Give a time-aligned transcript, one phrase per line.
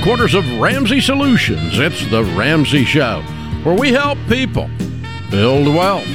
[0.00, 3.20] headquarters of Ramsey Solutions, it's The Ramsey Show,
[3.64, 4.70] where we help people
[5.30, 6.08] build wealth,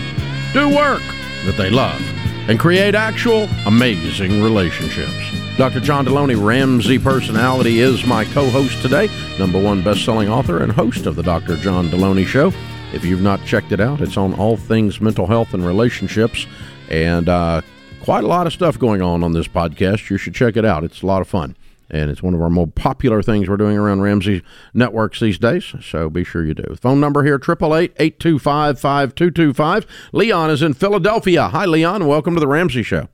[0.53, 1.03] do work
[1.45, 2.01] that they love,
[2.49, 5.13] and create actual amazing relationships.
[5.55, 5.81] Dr.
[5.81, 9.07] John Delony, Ramsey personality, is my co host today,
[9.37, 11.55] number one best selling author and host of The Dr.
[11.55, 12.51] John Delony Show.
[12.91, 16.47] If you've not checked it out, it's on all things mental health and relationships,
[16.89, 17.61] and uh,
[18.01, 20.09] quite a lot of stuff going on on this podcast.
[20.09, 21.55] You should check it out, it's a lot of fun
[21.89, 24.43] and it's one of our more popular things we're doing around Ramsey
[24.73, 25.73] Networks these days.
[25.81, 26.75] So be sure you do.
[26.81, 29.85] Phone number here: triple eight eight two five five two two five.
[30.11, 31.47] Leon is in Philadelphia.
[31.49, 32.07] Hi, Leon.
[32.07, 33.07] Welcome to the Ramsey Show.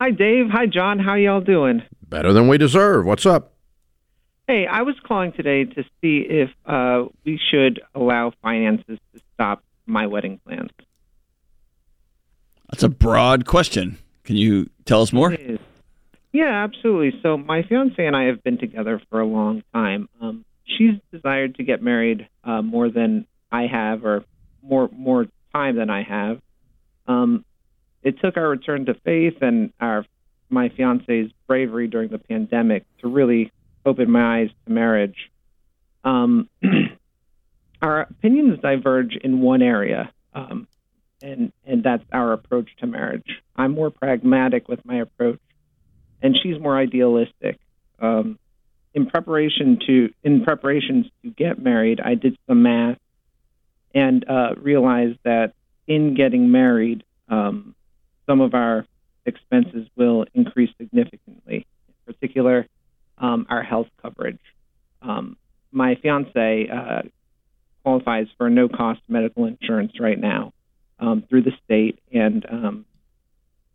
[0.00, 0.50] Hi, Dave.
[0.50, 0.98] Hi, John.
[0.98, 1.82] How y'all doing?
[2.08, 3.06] Better than we deserve.
[3.06, 3.54] What's up?
[4.48, 9.62] Hey, I was calling today to see if uh, we should allow finances to stop
[9.86, 10.70] my wedding plans.
[12.70, 13.98] That's a broad question.
[14.24, 15.36] Can you tell us more?
[16.32, 17.20] Yeah, absolutely.
[17.22, 20.08] So my fiance and I have been together for a long time.
[20.20, 24.24] Um, she's desired to get married uh, more than I have, or
[24.62, 26.40] more more time than I have.
[27.06, 27.44] Um,
[28.02, 30.06] it took our return to faith and our
[30.48, 33.52] my fiance's bravery during the pandemic to really
[33.84, 35.30] open my eyes to marriage.
[36.04, 36.48] Um,
[37.82, 40.66] our opinions diverge in one area, um,
[41.20, 43.42] and and that's our approach to marriage.
[43.54, 45.40] I'm more pragmatic with my approach
[46.22, 47.58] and she's more idealistic.
[47.98, 48.38] Um,
[48.94, 52.98] in preparation to in preparations to get married, I did some math
[53.94, 55.54] and uh, realized that
[55.86, 57.74] in getting married, um,
[58.26, 58.86] some of our
[59.26, 61.66] expenses will increase significantly.
[61.88, 62.66] In particular,
[63.18, 64.40] um, our health coverage.
[65.00, 65.36] Um,
[65.70, 67.02] my fiance uh,
[67.82, 70.52] qualifies for no cost medical insurance right now
[70.98, 72.84] um, through the state, and um,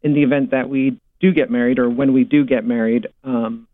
[0.01, 3.67] in the event that we do get married or when we do get married, um,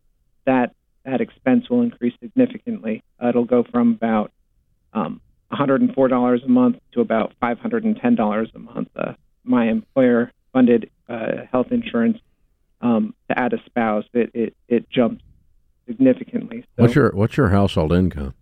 [0.45, 3.03] that that expense will increase significantly.
[3.21, 4.31] Uh, it'll go from about
[4.93, 5.19] um,
[5.51, 8.89] $104 a month to about $510 a month.
[8.95, 12.19] Uh, my employer funded uh, health insurance
[12.81, 14.05] um, to add a spouse.
[14.13, 15.23] It it, it jumps
[15.87, 16.65] significantly.
[16.75, 18.33] So, what's your what's your household income?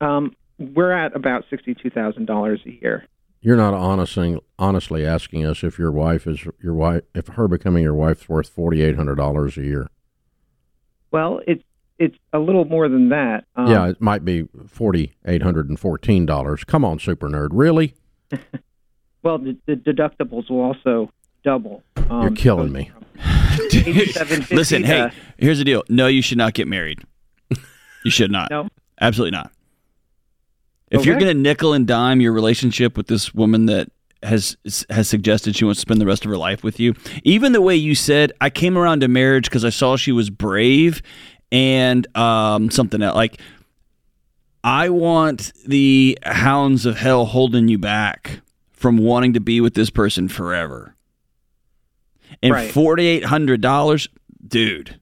[0.00, 3.06] Um, we're at about sixty two thousand dollars a year.
[3.44, 7.82] You're not honestly honestly asking us if your wife is your wife if her becoming
[7.82, 9.90] your wife's worth forty eight hundred dollars a year.
[11.10, 11.62] Well, it's
[11.98, 13.44] it's a little more than that.
[13.54, 16.64] Um, yeah, it might be forty eight hundred and fourteen dollars.
[16.64, 17.94] Come on, super nerd, really?
[19.22, 21.10] well, the, the, deductibles will also
[21.44, 21.82] double.
[22.08, 22.92] Um, You're killing me.
[24.50, 25.84] Listen, hey, here's the deal.
[25.90, 27.00] No, you should not get married.
[28.06, 28.50] You should not.
[28.50, 28.68] no,
[29.00, 29.50] absolutely not.
[30.94, 31.10] If okay.
[31.10, 33.90] you're going to nickel and dime your relationship with this woman that
[34.22, 34.56] has
[34.88, 36.94] has suggested she wants to spend the rest of her life with you,
[37.24, 40.30] even the way you said, I came around to marriage because I saw she was
[40.30, 41.02] brave
[41.50, 43.16] and um, something else.
[43.16, 43.40] Like,
[44.62, 48.40] I want the hounds of hell holding you back
[48.72, 50.94] from wanting to be with this person forever.
[52.40, 52.70] And right.
[52.70, 54.08] forty eight hundred dollars,
[54.46, 55.00] dude.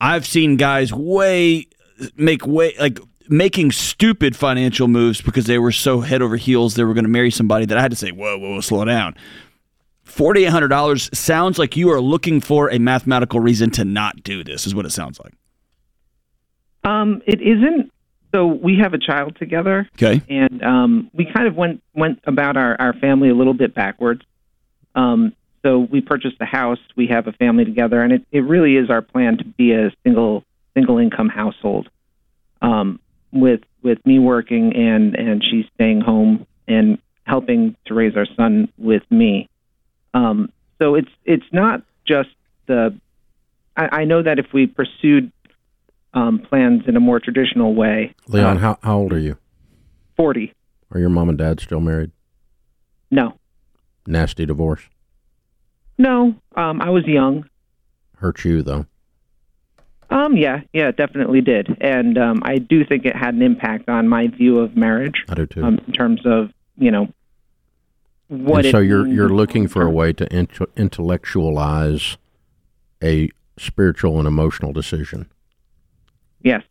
[0.00, 1.66] I've seen guys way
[2.16, 2.98] make way like
[3.30, 7.10] making stupid financial moves because they were so head over heels they were going to
[7.10, 9.14] marry somebody that I had to say, whoa, whoa, whoa slow down.
[10.06, 14.74] $4,800 sounds like you are looking for a mathematical reason to not do this, is
[14.74, 15.32] what it sounds like.
[16.82, 17.92] Um, it isn't.
[18.32, 19.88] So we have a child together.
[19.94, 20.20] Okay.
[20.28, 24.22] And um, we kind of went went about our, our family a little bit backwards.
[24.94, 26.78] Um, so we purchased a house.
[26.96, 29.92] We have a family together, and it, it really is our plan to be a
[30.04, 31.88] single single income household.
[32.62, 33.00] Um,
[33.32, 38.68] with with me working and and she's staying home and helping to raise our son
[38.78, 39.48] with me.
[40.14, 42.30] Um, so it's it's not just
[42.66, 42.98] the.
[43.76, 45.30] I, I know that if we pursued
[46.12, 49.36] um, plans in a more traditional way, Leon, uh, how how old are you?
[50.16, 50.52] Forty.
[50.92, 52.10] Are your mom and dad still married?
[53.10, 53.38] No.
[54.06, 54.82] Nasty divorce.
[55.98, 57.48] No, um, I was young.
[58.16, 58.86] Hurt you though.
[60.10, 63.88] Um, yeah, yeah, it definitely did, and um, I do think it had an impact
[63.88, 65.24] on my view of marriage.
[65.28, 65.62] I do too.
[65.62, 67.08] Um, in terms of you know
[68.26, 68.64] what.
[68.64, 70.26] And so you're you're looking for a way to
[70.76, 72.16] intellectualize
[73.02, 75.30] a spiritual and emotional decision.
[76.42, 76.64] Yes.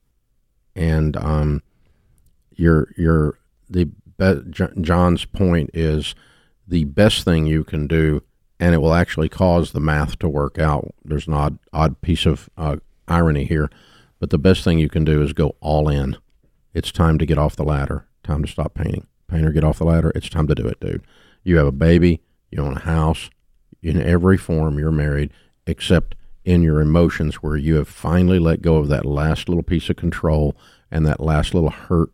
[0.75, 1.63] And um,
[2.55, 3.39] your your
[3.69, 3.85] the
[4.17, 4.41] be-
[4.81, 6.13] John's point is
[6.67, 8.21] the best thing you can do,
[8.59, 10.93] and it will actually cause the math to work out.
[11.05, 12.77] There's an odd odd piece of uh,
[13.09, 13.69] irony here,
[14.19, 16.17] but the best thing you can do is go all in.
[16.73, 18.05] It's time to get off the ladder.
[18.23, 19.07] Time to stop painting.
[19.27, 20.11] Painter, get off the ladder.
[20.15, 21.03] It's time to do it, dude.
[21.43, 22.21] You have a baby.
[22.51, 23.29] You own a house.
[23.81, 25.31] In every form, you're married,
[25.65, 29.89] except in your emotions where you have finally let go of that last little piece
[29.89, 30.55] of control
[30.91, 32.11] and that last little hurt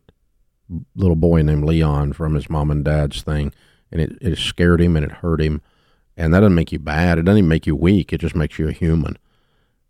[0.94, 3.52] little boy named Leon from his mom and dad's thing,
[3.90, 5.62] and it, it scared him and it hurt him.
[6.16, 7.18] And that doesn't make you bad.
[7.18, 8.12] It doesn't even make you weak.
[8.12, 9.18] It just makes you a human.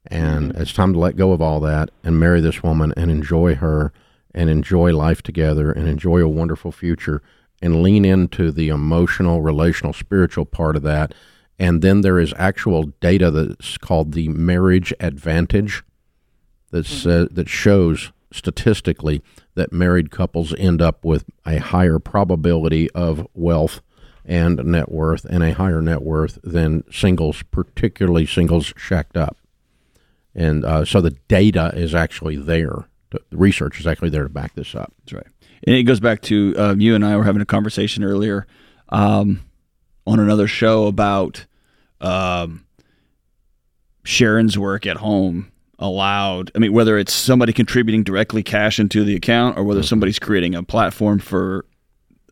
[0.09, 0.63] And mm-hmm.
[0.63, 3.93] it's time to let go of all that and marry this woman and enjoy her
[4.35, 7.23] and enjoy life together and enjoy a wonderful future
[7.63, 11.15] and lean into the emotional, relational, spiritual part of that.
[11.59, 15.83] And then there is actual data that's called the marriage advantage
[16.71, 19.23] that's, uh, that shows statistically
[19.55, 23.81] that married couples end up with a higher probability of wealth
[24.25, 29.39] and net worth and a higher net worth than singles, particularly singles shacked up.
[30.37, 32.87] And uh, so the data is actually there.
[33.11, 34.93] The research is actually there to back this up.
[35.01, 35.27] That's right.
[35.67, 38.47] And it goes back to uh, you and I were having a conversation earlier
[38.91, 39.43] um,
[40.07, 41.47] on another show about
[42.03, 42.67] um,
[44.05, 49.15] Sharon's work at home allowed i mean whether it's somebody contributing directly cash into the
[49.15, 49.87] account or whether mm-hmm.
[49.87, 51.67] somebody's creating a platform for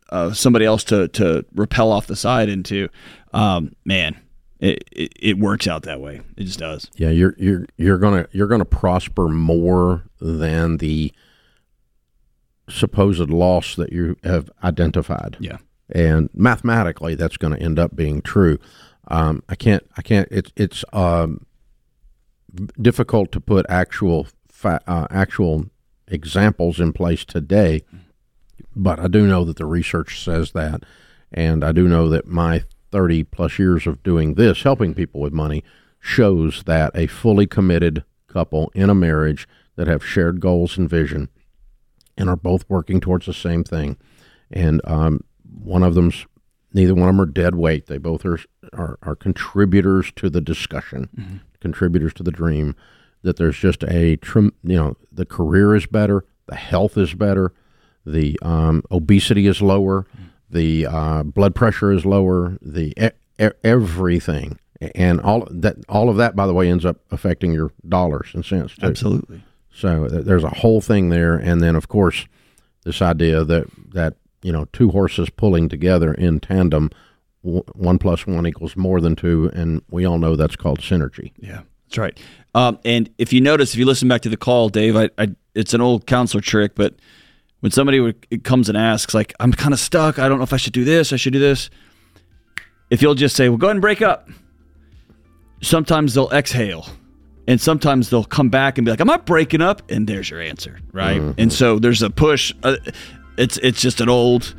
[0.09, 2.89] uh, somebody else to to repel off the side into
[3.33, 4.19] um, man
[4.59, 6.21] it, it, it works out that way.
[6.37, 6.89] It just does.
[6.95, 11.13] Yeah you're you're you're gonna you're gonna prosper more than the
[12.69, 15.37] supposed loss that you have identified.
[15.39, 15.57] Yeah.
[15.89, 18.57] And mathematically that's going to end up being true.
[19.07, 21.45] Um, i can't i can't it's it's um,
[22.81, 25.65] difficult to put actual fa- uh, actual
[26.07, 27.83] examples in place today,
[28.75, 30.83] but I do know that the research says that,
[31.31, 32.63] and I do know that my
[32.95, 35.63] 30 plus years of doing this, helping people with money,
[35.99, 41.27] shows that a fully committed couple in a marriage that have shared goals and vision
[42.17, 43.97] and are both working towards the same thing,
[44.49, 45.21] and um,
[45.61, 46.25] one of them's
[46.73, 47.87] neither one of them are dead weight.
[47.87, 48.39] They both are
[48.71, 51.09] are, are contributors to the discussion.
[51.17, 52.75] Mm-hmm contributors to the dream.
[53.23, 57.53] That there's just a trim, you know the career is better, the health is better,
[58.05, 60.05] the um, obesity is lower,
[60.49, 64.59] the uh, blood pressure is lower, the e- everything,
[64.93, 68.45] and all that all of that by the way ends up affecting your dollars and
[68.45, 68.85] cents too.
[68.85, 69.43] Absolutely.
[69.73, 72.27] So there's a whole thing there, and then of course
[72.83, 76.89] this idea that that you know two horses pulling together in tandem
[77.41, 81.31] one plus one equals more than two, and we all know that's called synergy.
[81.37, 82.19] Yeah, that's right.
[82.55, 85.35] Um, and if you notice, if you listen back to the call, Dave, I, I,
[85.53, 86.95] it's an old counselor trick, but
[87.61, 90.53] when somebody would, comes and asks, like, I'm kind of stuck, I don't know if
[90.53, 91.69] I should do this, I should do this.
[92.89, 94.29] If you'll just say, well, go ahead and break up.
[95.61, 96.87] Sometimes they'll exhale
[97.47, 100.41] and sometimes they'll come back and be like, "I'm not breaking up," and there's your
[100.41, 101.21] answer, right?
[101.21, 101.39] Mm-hmm.
[101.39, 102.53] And so there's a push.
[102.63, 102.77] Uh,
[103.37, 104.55] it's it's just an old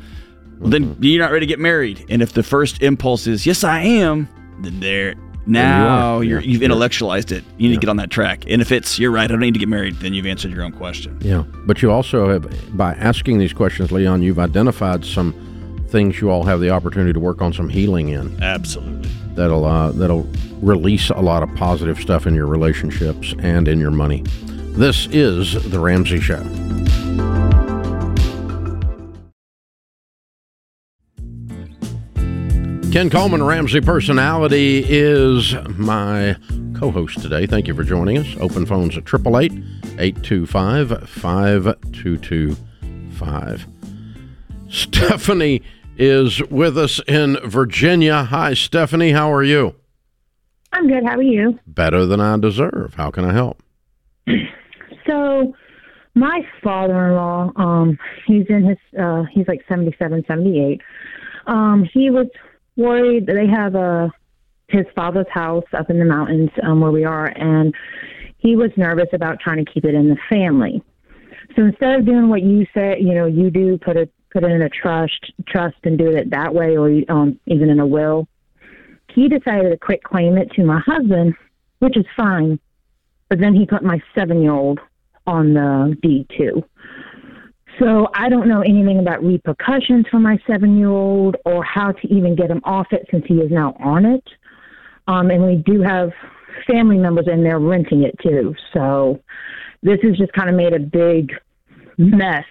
[0.59, 1.03] well, then mm-hmm.
[1.03, 2.05] you're not ready to get married.
[2.09, 4.27] And if the first impulse is, yes, I am,
[4.61, 5.15] then there,
[5.47, 7.43] now you are you've intellectualized it.
[7.57, 7.79] You need yeah.
[7.79, 8.43] to get on that track.
[8.47, 10.63] And if it's, you're right, I don't need to get married, then you've answered your
[10.63, 11.17] own question.
[11.21, 11.43] Yeah.
[11.65, 15.33] But you also have, by asking these questions, Leon, you've identified some
[15.89, 18.43] things you all have the opportunity to work on some healing in.
[18.43, 19.09] Absolutely.
[19.35, 20.27] That'll, uh, that'll
[20.61, 24.23] release a lot of positive stuff in your relationships and in your money.
[24.77, 26.43] This is The Ramsey Show.
[32.91, 36.37] Ken Coleman, Ramsey Personality, is my
[36.79, 37.45] co host today.
[37.45, 38.25] Thank you for joining us.
[38.39, 39.51] Open phones at 888
[39.99, 43.67] 825 5225.
[44.69, 45.61] Stephanie
[45.97, 48.23] is with us in Virginia.
[48.23, 49.11] Hi, Stephanie.
[49.11, 49.75] How are you?
[50.71, 51.03] I'm good.
[51.05, 51.59] How are you?
[51.67, 52.93] Better than I deserve.
[52.95, 53.61] How can I help?
[55.05, 55.53] So,
[56.15, 60.81] my father-in-law, um, he's in his, uh, he's like 77, 78.
[61.45, 62.27] Um, he was
[62.77, 63.25] worried.
[63.25, 64.11] They have a
[64.69, 67.73] his father's house up in the mountains um, where we are, and
[68.37, 70.81] he was nervous about trying to keep it in the family.
[71.55, 74.51] So instead of doing what you say, you know, you do put it put it
[74.51, 78.27] in a trust trust and do it that way, or um, even in a will.
[79.13, 81.33] He decided to quit claim it to my husband,
[81.79, 82.59] which is fine.
[83.29, 84.79] But then he put my seven year old
[85.25, 86.63] on the deed too.
[87.79, 92.07] So I don't know anything about repercussions for my seven year old or how to
[92.07, 94.23] even get him off it since he is now on it.
[95.07, 96.11] Um, and we do have
[96.65, 98.55] family members in there renting it too.
[98.73, 99.21] So
[99.83, 101.33] this has just kind of made a big
[101.97, 102.45] mess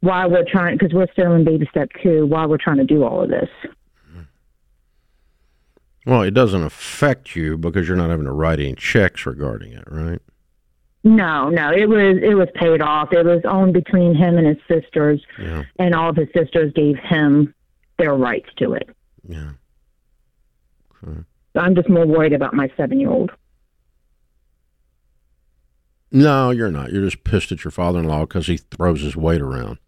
[0.00, 3.04] while we're trying, because we're still in baby step two, while we're trying to do
[3.04, 3.48] all of this.
[6.04, 9.84] Well, it doesn't affect you because you're not having to write any checks regarding it,
[9.86, 10.20] right?
[11.04, 13.12] No, no, it was it was paid off.
[13.12, 15.64] It was owned between him and his sisters, yeah.
[15.78, 17.52] and all of his sisters gave him
[17.98, 18.88] their rights to it.
[19.28, 19.50] Yeah.
[21.04, 21.20] Okay.
[21.54, 23.32] So I'm just more worried about my seven year old.
[26.12, 26.92] No, you're not.
[26.92, 29.78] You're just pissed at your father-in-law because he throws his weight around.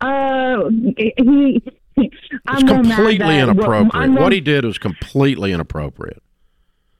[0.00, 1.62] Uh, he.
[1.94, 4.12] It's completely inappropriate.
[4.12, 6.22] What, he did was completely inappropriate.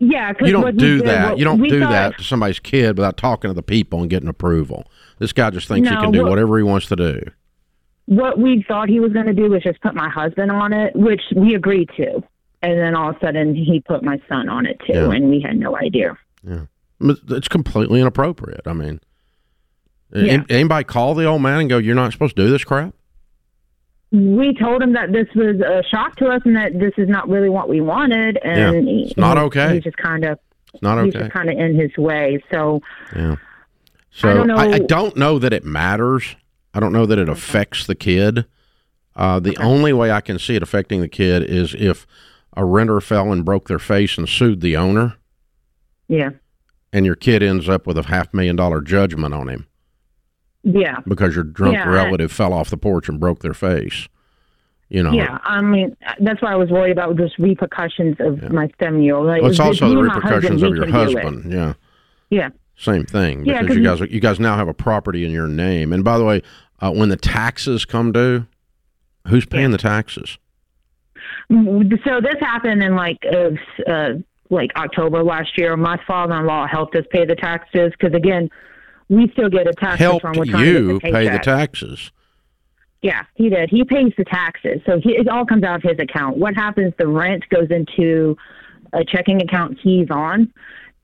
[0.05, 1.39] Yeah, you don't do did, that.
[1.39, 4.29] you don't do thought, that to somebody's kid without talking to the people and getting
[4.29, 4.85] approval.
[5.21, 7.23] This guy just thinks no, he can do what, whatever he wants to do.
[8.07, 10.97] What we thought he was going to do was just put my husband on it,
[10.97, 12.21] which we agreed to,
[12.63, 15.13] and then all of a sudden he put my son on it too, yeah.
[15.13, 16.19] and we had no idea.
[16.43, 16.65] Yeah,
[17.29, 18.63] it's completely inappropriate.
[18.67, 18.99] I mean,
[20.13, 20.43] yeah.
[20.51, 22.93] anybody call the old man and go, "You're not supposed to do this crap."
[24.13, 27.29] We told him that this was a shock to us and that this is not
[27.29, 29.07] really what we wanted and yeah.
[29.07, 29.75] it's not okay.
[29.75, 30.39] he's just kind of
[30.75, 31.07] it's not okay.
[31.07, 32.43] he's just kind of in his way.
[32.53, 32.81] So
[33.17, 33.37] yeah.
[34.11, 36.37] So I don't, know, I, I don't know that it matters.
[36.75, 38.45] I don't know that it affects the kid.
[39.17, 39.63] Uh, the okay.
[39.63, 42.07] only way i can see it affecting the kid is if
[42.55, 45.17] a renter fell and broke their face and sued the owner.
[46.09, 46.31] Yeah.
[46.93, 49.67] And your kid ends up with a half million dollar judgment on him
[50.63, 50.99] yeah.
[51.07, 54.09] Because your drunk yeah, relative I, fell off the porch and broke their face.
[54.89, 55.13] You know.
[55.13, 58.49] Yeah, I mean that's why I was worried about just repercussions of yeah.
[58.51, 58.71] my
[59.11, 59.27] old.
[59.27, 61.53] Like, well, it's also the repercussions husband, of your husband.
[61.53, 61.75] Yeah.
[62.29, 62.49] Yeah.
[62.77, 65.93] Same thing because yeah, you guys you guys now have a property in your name.
[65.93, 66.43] And by the way,
[66.81, 68.47] uh, when the taxes come due,
[69.29, 69.77] who's paying yeah.
[69.77, 70.37] the taxes?
[71.51, 74.15] So this happened in like uh, uh,
[74.51, 75.77] like October last year.
[75.77, 78.51] My father-in-law helped us pay the taxes because again,
[79.13, 80.61] we still get a tax helped return.
[80.61, 82.11] you pay the taxes.
[83.03, 83.69] Yeah, he did.
[83.69, 86.39] He pays the taxes, so he, it all comes out of his account.
[86.39, 86.95] What happens?
[86.99, 88.37] The rent goes into
[88.93, 90.53] a checking account he's on,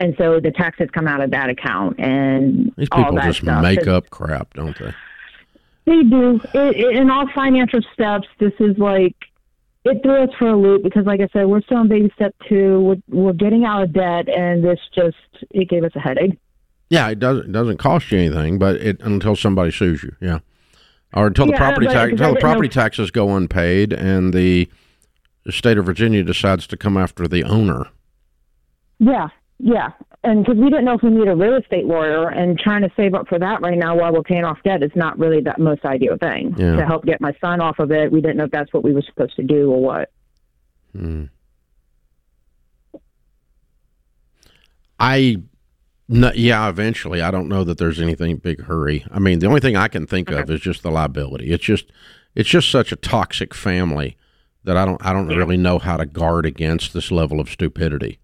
[0.00, 1.98] and so the taxes come out of that account.
[1.98, 3.62] And these people just stuff.
[3.62, 4.94] make up crap, don't they?
[5.86, 6.40] They do.
[6.54, 9.16] It, it, in all financial steps, this is like
[9.84, 12.34] it threw us for a loop because, like I said, we're still in baby step
[12.48, 12.80] two.
[12.80, 15.16] We're, we're getting out of debt, and this just
[15.50, 16.38] it gave us a headache.
[16.90, 20.14] Yeah, it doesn't it doesn't cost you anything, but it until somebody sues you.
[20.20, 20.38] Yeah,
[21.14, 24.68] or until the yeah, property tax until the property taxes go unpaid and the,
[25.44, 27.88] the state of Virginia decides to come after the owner.
[28.98, 29.28] Yeah,
[29.58, 29.90] yeah,
[30.24, 32.90] and because we didn't know if we need a real estate lawyer, and trying to
[32.96, 35.58] save up for that right now while we're paying off debt is not really that
[35.58, 36.54] most ideal thing.
[36.56, 36.76] Yeah.
[36.76, 38.92] To help get my son off of it, we didn't know if that's what we
[38.92, 40.10] were supposed to do or what.
[40.92, 41.24] Hmm.
[44.98, 45.36] I
[46.08, 47.20] no, yeah, eventually.
[47.20, 49.04] I don't know that there's anything big hurry.
[49.10, 50.40] I mean, the only thing I can think okay.
[50.40, 51.52] of is just the liability.
[51.52, 51.86] It's just
[52.34, 54.16] it's just such a toxic family
[54.64, 55.36] that I don't I don't yeah.
[55.36, 58.18] really know how to guard against this level of stupidity.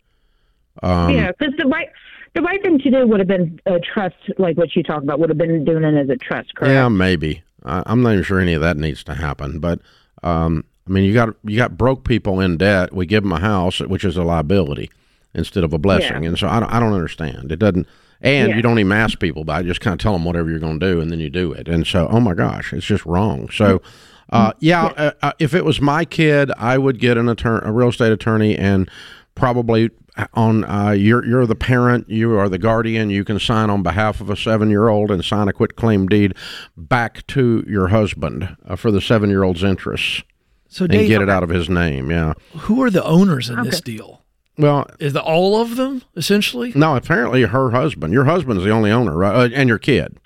[0.83, 1.91] Um, yeah, because the right
[2.33, 5.21] the right thing to do would have been a trust, like what you talked about,
[5.21, 6.55] would have been doing it as a trust.
[6.55, 6.73] Correct?
[6.73, 7.43] Yeah, maybe.
[7.65, 9.81] I, am not even sure any of that needs to happen, but.
[10.23, 12.93] Um, I mean, you got you got broke people in debt.
[12.93, 14.91] We give them a house, which is a liability
[15.35, 16.23] instead of a blessing.
[16.23, 16.31] Yeah.
[16.31, 17.53] And so I don't, I don't understand.
[17.53, 17.87] It doesn't,
[18.21, 18.57] and yeah.
[18.57, 19.69] you don't even ask people about it.
[19.69, 21.69] Just kind of tell them whatever you're going to do, and then you do it.
[21.69, 23.51] And so, oh my gosh, it's just wrong.
[23.51, 23.83] So,
[24.31, 27.73] uh, yeah, uh, uh, if it was my kid, I would get an attorney, a
[27.73, 28.91] real estate attorney, and
[29.35, 29.91] probably
[30.33, 33.11] on uh, you're you're the parent, you are the guardian.
[33.11, 36.07] You can sign on behalf of a seven year old and sign a quit claim
[36.07, 36.35] deed
[36.77, 40.23] back to your husband uh, for the seven year old's interests.
[40.69, 42.11] So Dave, and get it out of his name.
[42.11, 42.35] Yeah.
[42.53, 43.71] Who are the owners in okay.
[43.71, 44.24] this deal?
[44.57, 46.73] Well, is the all of them essentially?
[46.75, 48.13] No, apparently her husband.
[48.13, 49.35] Your husband's the only owner, right?
[49.35, 50.19] Uh, and your kid.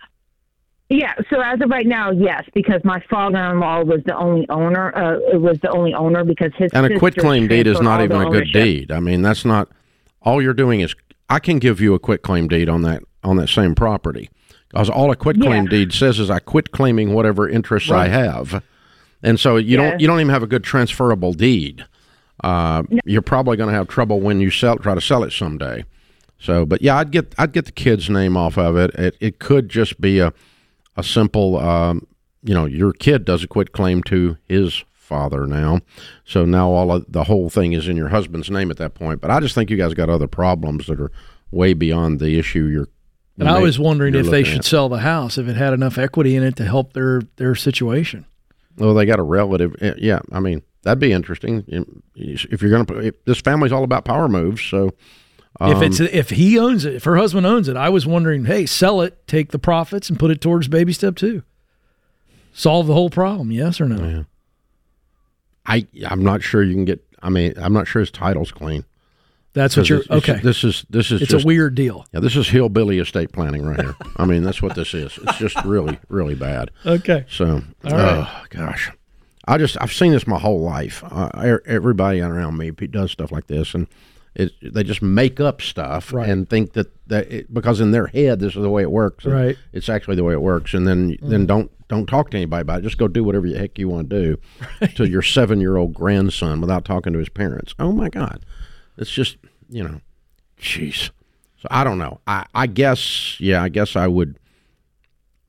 [0.90, 1.14] Yeah.
[1.30, 4.94] So as of right now, yes, because my father-in-law was the only owner.
[4.96, 8.02] Uh, it was the only owner because his and a quit claim deed is not
[8.02, 8.90] even a good deed.
[8.90, 9.68] I mean, that's not
[10.22, 10.94] all you're doing is
[11.28, 14.30] I can give you a quit claim deed on that on that same property
[14.68, 15.70] because all a quit claim yeah.
[15.70, 18.06] deed says is I quit claiming whatever interests right.
[18.06, 18.62] I have,
[19.22, 21.84] and so you don't you don't even have a good transferable deed
[22.44, 23.00] uh, no.
[23.04, 25.84] you're probably going to have trouble when you sell try to sell it someday.
[26.38, 28.94] So, but yeah, I'd get I'd get the kid's name off of it.
[28.94, 30.32] It it could just be a
[30.96, 32.06] a simple, um,
[32.42, 35.80] you know, your kid does a quit claim to his father now,
[36.24, 39.20] so now all of, the whole thing is in your husband's name at that point.
[39.20, 41.10] But I just think you guys got other problems that are
[41.50, 42.88] way beyond the issue you're.
[43.38, 44.64] And I was wondering if they should at.
[44.64, 48.26] sell the house if it had enough equity in it to help their their situation.
[48.76, 49.76] Well, they got a relative.
[49.80, 51.66] Eh, yeah, I mean, That'd be interesting.
[52.14, 54.94] If you're going to, this family's all about power moves, so.
[55.60, 58.46] Um, if it's if he owns it, if her husband owns it, I was wondering,
[58.46, 61.42] hey, sell it, take the profits, and put it towards baby step two.
[62.54, 64.08] Solve the whole problem, yes or no?
[64.08, 64.22] Yeah.
[65.66, 67.04] I I'm not sure you can get.
[67.22, 68.86] I mean, I'm not sure his title's clean.
[69.52, 70.04] That's what you're.
[70.10, 70.40] okay.
[70.42, 71.20] this is this is.
[71.20, 72.06] It's just, a weird deal.
[72.14, 73.94] Yeah, this is hillbilly estate planning right here.
[74.16, 75.18] I mean, that's what this is.
[75.22, 76.70] It's just really really bad.
[76.86, 77.26] Okay.
[77.28, 78.90] So, oh gosh.
[79.48, 81.02] I just I've seen this my whole life.
[81.04, 81.30] Uh,
[81.66, 83.86] everybody around me does stuff like this, and
[84.34, 86.28] It, they just make up stuff Right.
[86.28, 89.24] and think that, that it, because in their head this is the way it works.
[89.24, 89.56] Right.
[89.72, 92.80] It's actually the way it works, and then then don't don't talk to anybody about
[92.80, 92.82] it.
[92.82, 94.36] Just go do whatever the heck you want to
[94.80, 97.74] do to your seven year old grandson without talking to his parents.
[97.78, 98.44] Oh my God,
[98.98, 99.38] it's just
[99.70, 100.00] you know,
[100.60, 101.10] jeez.
[101.60, 102.20] So I don't know.
[102.26, 103.62] I I guess yeah.
[103.62, 104.38] I guess I would.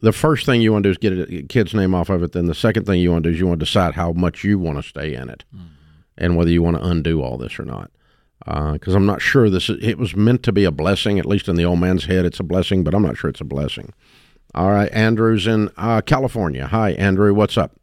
[0.02, 2.32] The first thing you want to do is get a kid's name off of it.
[2.32, 4.44] Then the second thing you want to do is you want to decide how much
[4.44, 5.44] you want to stay in it,
[6.18, 7.92] and whether you want to undo all this or not.
[8.46, 9.70] Because I'm not sure this.
[9.70, 12.26] Is, it was meant to be a blessing, at least in the old man's head.
[12.26, 13.94] It's a blessing, but I'm not sure it's a blessing.
[14.56, 16.68] All right, Andrew's in uh, California.
[16.68, 17.34] Hi, Andrew.
[17.34, 17.74] What's up?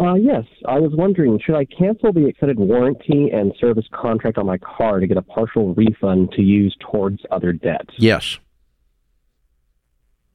[0.00, 4.46] Uh, yes, I was wondering, should I cancel the extended warranty and service contract on
[4.46, 7.94] my car to get a partial refund to use towards other debts?
[7.96, 8.38] Yes,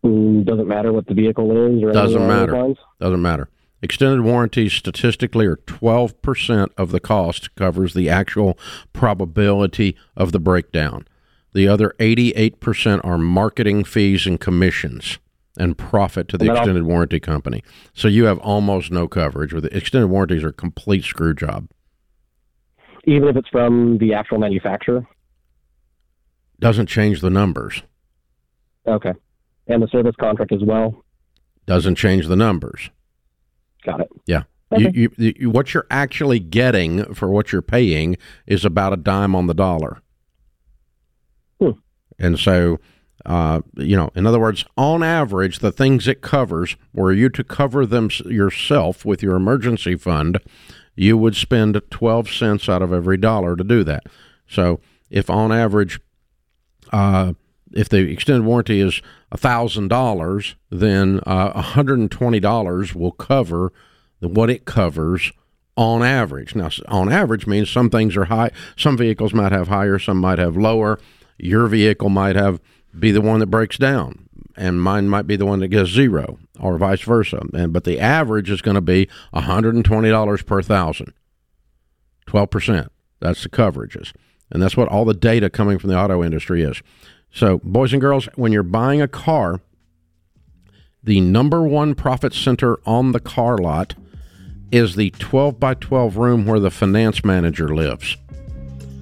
[0.04, 2.52] Mm, doesn't matter what the vehicle is or Doesn't matter.
[2.54, 2.78] lines?
[3.00, 3.50] doesn't matter.
[3.82, 8.58] Extended warranties statistically are 12% of the cost covers the actual
[8.94, 11.06] probability of the breakdown.
[11.54, 15.20] The other 88% are marketing fees and commissions
[15.58, 17.62] and profit to the And that al- extended warranty company.
[17.94, 19.54] So you have almost no coverage.
[19.54, 21.68] With the extended warranties are a complete screw job.
[23.06, 25.06] Even if it's from the actual manufacturer?
[26.60, 27.84] Doesn't change the numbers.
[28.88, 29.14] Okay.
[29.68, 31.04] And the service contract as well?
[31.66, 32.90] Doesn't change the numbers.
[33.86, 34.10] Got it.
[34.26, 34.44] Yeah.
[34.72, 34.92] Okay.
[34.94, 38.18] You, you, you, what you're actually getting for what you're paying
[38.48, 40.02] is about a dime on the dollar.
[41.60, 41.72] Hmm.
[42.18, 42.80] And so,
[43.26, 47.44] uh, you know, in other words, on average, the things it covers, were you to
[47.44, 50.40] cover them yourself with your emergency fund,
[50.96, 54.04] you would spend 12 cents out of every dollar to do that.
[54.48, 56.00] So, if on average,
[56.92, 57.34] uh,
[57.74, 59.02] if the extended warranty is
[59.34, 63.74] $1,000, then uh, $120 will cover
[64.20, 65.32] the, what it covers
[65.76, 66.56] on average.
[66.56, 70.40] Now, on average means some things are high, some vehicles might have higher, some might
[70.40, 71.00] have lower.
[71.38, 72.62] Your vehicle might have
[72.98, 76.38] be the one that breaks down, and mine might be the one that gets zero,
[76.60, 77.42] or vice versa.
[77.54, 81.14] And but the average is going to be $120 per thousand.
[82.28, 82.88] 12%.
[83.20, 84.14] That's the coverages.
[84.52, 86.82] And that's what all the data coming from the auto industry is.
[87.34, 89.60] So, boys and girls, when you're buying a car,
[91.04, 93.96] the number one profit center on the car lot
[94.72, 98.18] is the 12 by 12 room where the finance manager lives.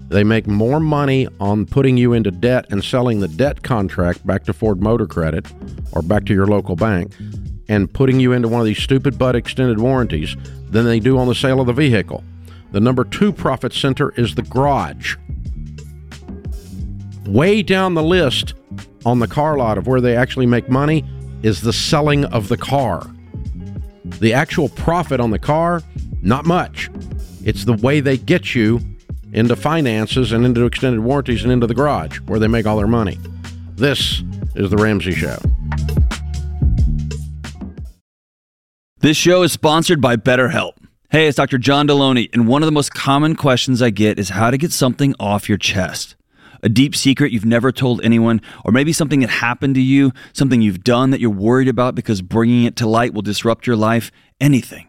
[0.08, 4.46] They make more money on putting you into debt and selling the debt contract back
[4.46, 5.46] to Ford Motor Credit
[5.92, 7.14] or back to your local bank
[7.68, 10.36] and putting you into one of these stupid butt extended warranties
[10.70, 12.24] than they do on the sale of the vehicle.
[12.72, 15.18] The number two profit center is the garage.
[17.26, 18.56] Way down the list
[19.06, 21.06] on the car lot of where they actually make money
[21.44, 23.10] is the selling of the car.
[24.20, 25.82] The actual profit on the car,
[26.22, 26.90] not much.
[27.44, 28.80] It's the way they get you
[29.34, 32.88] into finances and into extended warranties and into the garage where they make all their
[32.88, 33.18] money.
[33.76, 34.24] This
[34.56, 35.38] is The Ramsey Show.
[39.00, 40.74] This show is sponsored by BetterHelp.
[41.10, 41.58] Hey, it's Dr.
[41.58, 44.72] John Delony, and one of the most common questions I get is how to get
[44.72, 46.16] something off your chest.
[46.64, 50.62] A deep secret you've never told anyone, or maybe something that happened to you, something
[50.62, 54.12] you've done that you're worried about because bringing it to light will disrupt your life,
[54.40, 54.88] anything.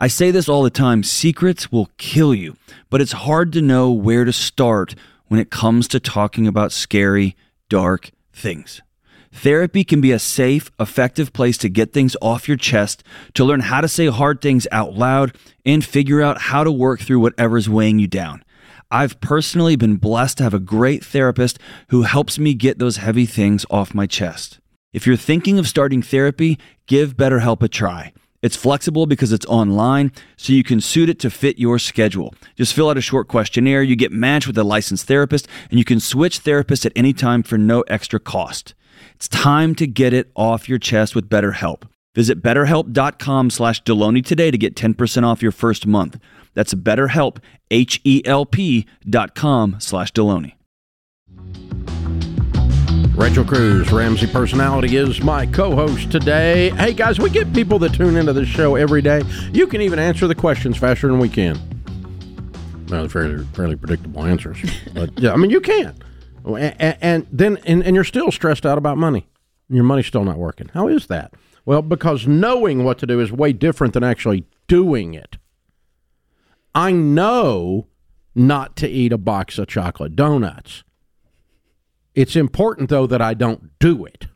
[0.00, 2.56] I say this all the time secrets will kill you,
[2.88, 4.94] but it's hard to know where to start
[5.28, 7.36] when it comes to talking about scary,
[7.68, 8.80] dark things.
[9.32, 13.02] Therapy can be a safe, effective place to get things off your chest,
[13.34, 15.36] to learn how to say hard things out loud,
[15.66, 18.43] and figure out how to work through whatever's weighing you down.
[18.90, 23.26] I've personally been blessed to have a great therapist who helps me get those heavy
[23.26, 24.60] things off my chest.
[24.92, 28.12] If you're thinking of starting therapy, give BetterHelp a try.
[28.42, 32.34] It's flexible because it's online, so you can suit it to fit your schedule.
[32.56, 35.84] Just fill out a short questionnaire, you get matched with a licensed therapist, and you
[35.84, 38.74] can switch therapists at any time for no extra cost.
[39.14, 41.84] It's time to get it off your chest with BetterHelp.
[42.14, 46.18] Visit betterhelp.com slash Delony today to get 10% off your first month.
[46.54, 47.38] That's betterhelp,
[47.70, 50.54] H-E-L-P dot com slash Delony.
[53.16, 56.70] Rachel Cruz, Ramsey Personality, is my co host today.
[56.70, 59.22] Hey guys, we get people that tune into this show every day.
[59.52, 61.56] You can even answer the questions faster than we can.
[62.88, 64.58] Well, fairly, fairly predictable answers.
[64.94, 65.94] But yeah, I mean, you can.
[66.44, 69.28] And, and then, and, and you're still stressed out about money.
[69.68, 70.70] Your money's still not working.
[70.74, 71.34] How is that?
[71.64, 75.36] Well, because knowing what to do is way different than actually doing it.
[76.74, 77.88] I know
[78.34, 80.82] not to eat a box of chocolate donuts.
[82.14, 84.26] It's important, though, that I don't do it.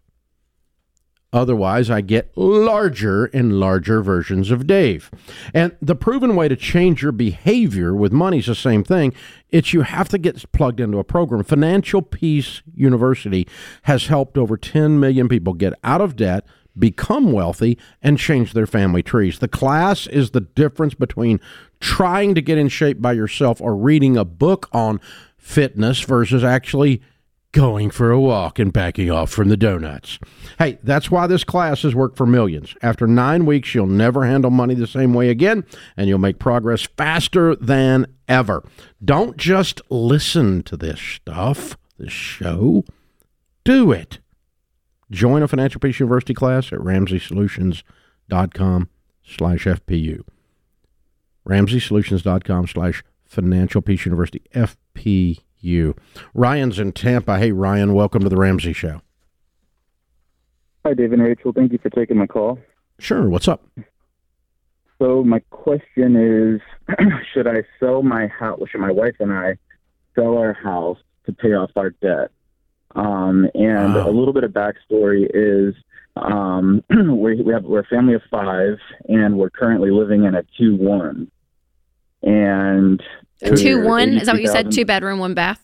[1.30, 5.10] Otherwise, I get larger and larger versions of Dave.
[5.52, 9.12] And the proven way to change your behavior with money is the same thing.
[9.50, 11.44] It's you have to get plugged into a program.
[11.44, 13.46] Financial Peace University
[13.82, 16.46] has helped over 10 million people get out of debt,
[16.78, 19.38] become wealthy, and change their family trees.
[19.38, 21.40] The class is the difference between
[21.80, 25.00] trying to get in shape by yourself or reading a book on
[25.36, 27.00] fitness versus actually
[27.52, 30.18] going for a walk and backing off from the donuts.
[30.58, 32.74] Hey, that's why this class has worked for millions.
[32.82, 35.64] After nine weeks, you'll never handle money the same way again,
[35.96, 38.62] and you'll make progress faster than ever.
[39.02, 42.84] Don't just listen to this stuff, this show.
[43.64, 44.18] Do it.
[45.10, 48.88] Join a Financial Peace University class at RamseySolutions.com
[49.24, 50.20] slash FPU.
[51.46, 55.96] RamseySolutions.com slash Financial Peace University FPU.
[56.34, 57.38] Ryan's in Tampa.
[57.38, 59.00] Hey, Ryan, welcome to the Ramsey Show.
[60.84, 61.52] Hi, Dave and Rachel.
[61.52, 62.58] Thank you for taking my call.
[62.98, 63.28] Sure.
[63.28, 63.64] What's up?
[64.98, 66.60] So, my question is
[67.32, 68.60] Should I sell my house?
[68.70, 69.56] Should my wife and I
[70.14, 72.30] sell our house to pay off our debt?
[72.94, 74.08] Um, and wow.
[74.08, 75.74] a little bit of backstory is
[76.16, 80.42] um, we, we have, we're a family of five, and we're currently living in a
[80.58, 81.30] 2 1.
[82.22, 83.02] And
[83.42, 84.72] a two one is that what you said?
[84.72, 85.62] Two bedroom, one bath.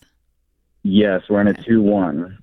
[0.83, 2.39] Yes, we're in a two one.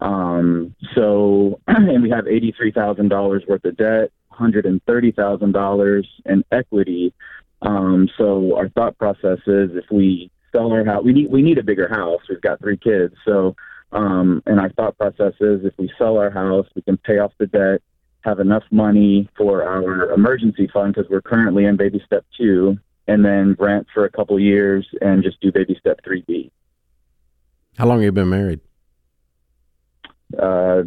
[0.00, 5.12] Um, so, and we have eighty three thousand dollars worth of debt, hundred and thirty
[5.12, 7.14] thousand dollars in equity.
[7.62, 11.58] Um, so our thought process is if we sell our house, we need we need
[11.58, 12.20] a bigger house.
[12.28, 13.56] We've got three kids, so
[13.92, 17.32] um, and our thought process is if we sell our house, we can pay off
[17.38, 17.82] the debt,
[18.20, 23.24] have enough money for our emergency fund because we're currently in baby step two, and
[23.24, 26.50] then rent for a couple years and just do baby step 3B.
[27.78, 28.60] How long have you been married?
[30.36, 30.82] Uh,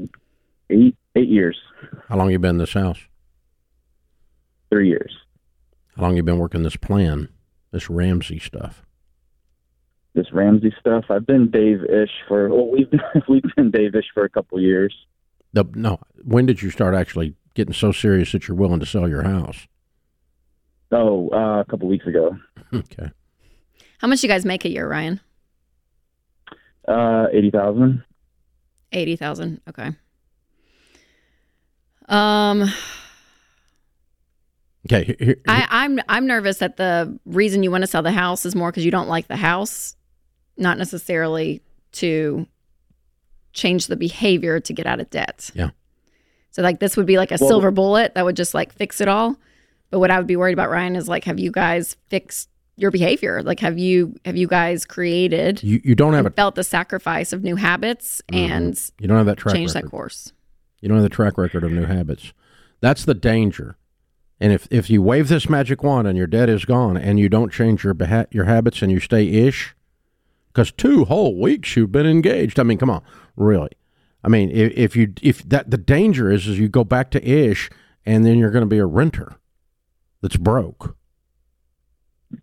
[0.70, 1.58] eight eight years.
[2.08, 3.00] How long have you been in this house?
[4.70, 5.16] Three years.
[5.96, 7.30] How long have you been working this plan,
[7.72, 8.86] this Ramsey stuff?
[10.13, 11.06] This Ramsey stuff.
[11.10, 14.95] I've been Dave-ish for well, we've been, we've been Dave-ish for a couple years.
[15.54, 19.08] The, no, when did you start actually getting so serious that you're willing to sell
[19.10, 19.67] your house?
[20.91, 22.38] Oh, uh, a couple weeks ago.
[22.72, 23.10] Okay.
[23.98, 25.19] How much you guys make a year, Ryan?
[26.88, 28.04] Uh, eighty thousand.
[28.91, 29.60] Eighty thousand.
[29.67, 29.89] Okay.
[32.08, 32.72] Um.
[34.86, 35.04] Okay.
[35.04, 35.36] Here, here.
[35.48, 38.72] I, I'm I'm nervous that the reason you want to sell the house is more
[38.72, 39.95] because you don't like the house,
[40.60, 41.62] not necessarily
[41.93, 42.48] to
[43.54, 45.50] change the behavior to get out of debt.
[45.54, 45.72] Yeah.
[46.52, 49.02] So like this would be like a well, silver bullet that would just like fix
[49.02, 49.38] it all.
[49.89, 52.91] But what I would be worried about, Ryan, is like, have you guys fixed your
[52.91, 53.41] behavior?
[53.41, 55.63] Like, have you have you guys created?
[55.63, 58.52] You you don't have a, felt the sacrifice of new habits mm-hmm.
[58.52, 59.86] and you don't have that track change record.
[59.86, 60.34] that course.
[60.82, 62.34] You don't have the track record of new habits.
[62.82, 63.78] That's the danger.
[64.39, 67.30] And if if you wave this magic wand and your debt is gone and you
[67.30, 69.76] don't change your beha- your habits and you stay ish,
[70.60, 72.60] because two whole weeks you've been engaged.
[72.60, 73.02] I mean, come on,
[73.38, 73.69] really.
[74.26, 77.26] I mean, if, if you if that the danger is is you go back to
[77.26, 77.69] ish
[78.06, 79.38] and then you're going to be a renter
[80.22, 80.98] that's broke.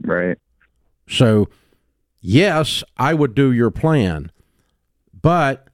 [0.01, 0.39] Right.
[1.07, 1.51] So,
[2.23, 4.33] yes, I would do your plan,
[5.13, 5.69] but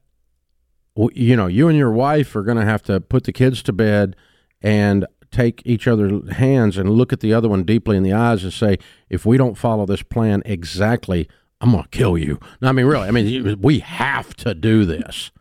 [1.13, 3.71] you know, you and your wife are going to have to put the kids to
[3.71, 4.17] bed
[4.61, 8.43] and take each other's hands and look at the other one deeply in the eyes
[8.43, 8.77] and say,
[9.09, 11.29] if we don't follow this plan exactly,
[11.63, 12.39] I'm going to kill you.
[12.61, 15.31] No, I mean, really, I mean, we have to do this.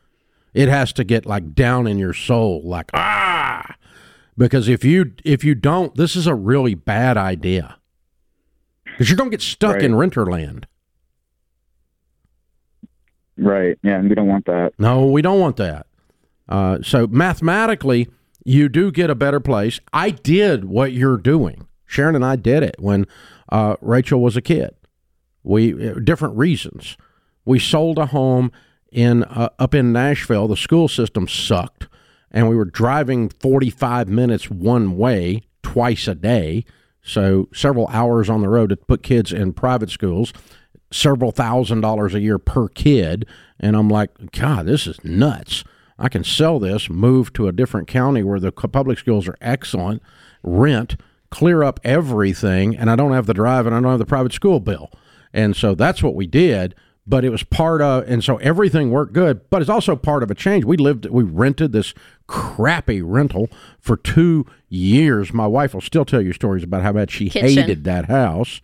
[0.55, 3.75] It has to get like down in your soul, like, ah,
[4.39, 7.77] because if you if you don't, this is a really bad idea.
[8.85, 9.83] Because you're going to get stuck right.
[9.83, 10.69] in renter land.
[13.37, 13.77] Right.
[13.83, 14.75] Yeah, and we don't want that.
[14.79, 15.87] No, we don't want that.
[16.49, 18.09] Uh, so mathematically,
[18.45, 19.81] you do get a better place.
[19.93, 21.67] I did what you're doing.
[21.87, 23.07] Sharon and I did it when
[23.51, 24.75] uh, Rachel was a kid.
[25.43, 26.97] We uh, different reasons.
[27.45, 28.53] We sold a home
[28.91, 30.49] in uh, up in Nashville.
[30.49, 31.89] The school system sucked
[32.33, 36.65] and we were driving 45 minutes one way twice a day.
[37.03, 40.33] So several hours on the road to put kids in private schools,
[40.91, 43.27] several thousand dollars a year per kid.
[43.61, 45.63] And I'm like, God, this is nuts.
[45.99, 50.03] I can sell this, move to a different county where the public schools are excellent,
[50.43, 50.97] rent,
[51.31, 54.33] clear up everything, and I don't have the drive and I don't have the private
[54.33, 54.91] school bill.
[55.33, 59.13] And so that's what we did but it was part of and so everything worked
[59.13, 61.95] good but it's also part of a change we lived we rented this
[62.29, 63.49] crappy rental
[63.81, 67.49] for two years my wife will still tell you stories about how bad she Kitchen.
[67.49, 68.61] hated that house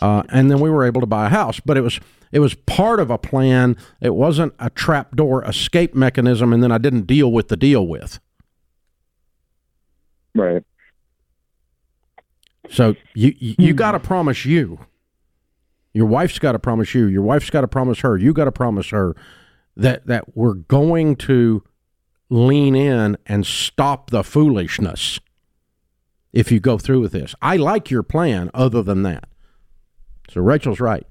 [0.00, 2.00] uh, and then we were able to buy a house but it was
[2.32, 6.78] it was part of a plan it wasn't a trapdoor escape mechanism and then i
[6.78, 8.18] didn't deal with the deal with
[10.34, 10.62] Right.
[12.70, 14.78] So you you, you got to promise you.
[15.98, 17.06] Your wife's got to promise you.
[17.06, 18.16] Your wife's got to promise her.
[18.16, 19.16] You got to promise her
[19.76, 21.64] that that we're going to
[22.30, 25.18] lean in and stop the foolishness.
[26.32, 28.48] If you go through with this, I like your plan.
[28.54, 29.28] Other than that,
[30.30, 31.04] so Rachel's right.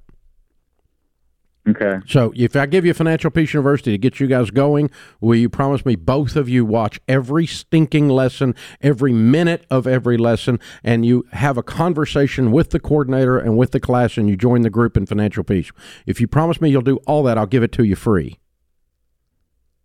[1.69, 1.99] Okay.
[2.07, 5.49] So if I give you Financial Peace University to get you guys going, will you
[5.49, 11.05] promise me both of you watch every stinking lesson, every minute of every lesson, and
[11.05, 14.69] you have a conversation with the coordinator and with the class and you join the
[14.69, 15.71] group in Financial Peace?
[16.05, 18.39] If you promise me you'll do all that, I'll give it to you free.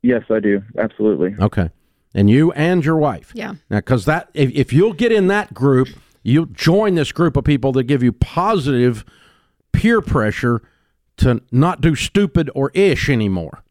[0.02, 0.62] Yes, I do.
[0.78, 1.34] Absolutely.
[1.40, 1.70] Okay.
[2.14, 3.32] And you and your wife.
[3.34, 3.54] Yeah.
[3.70, 5.88] Now, because that, if, if you'll get in that group,
[6.22, 9.04] you'll join this group of people that give you positive
[9.72, 10.62] peer pressure
[11.22, 13.62] to not do stupid or ish anymore.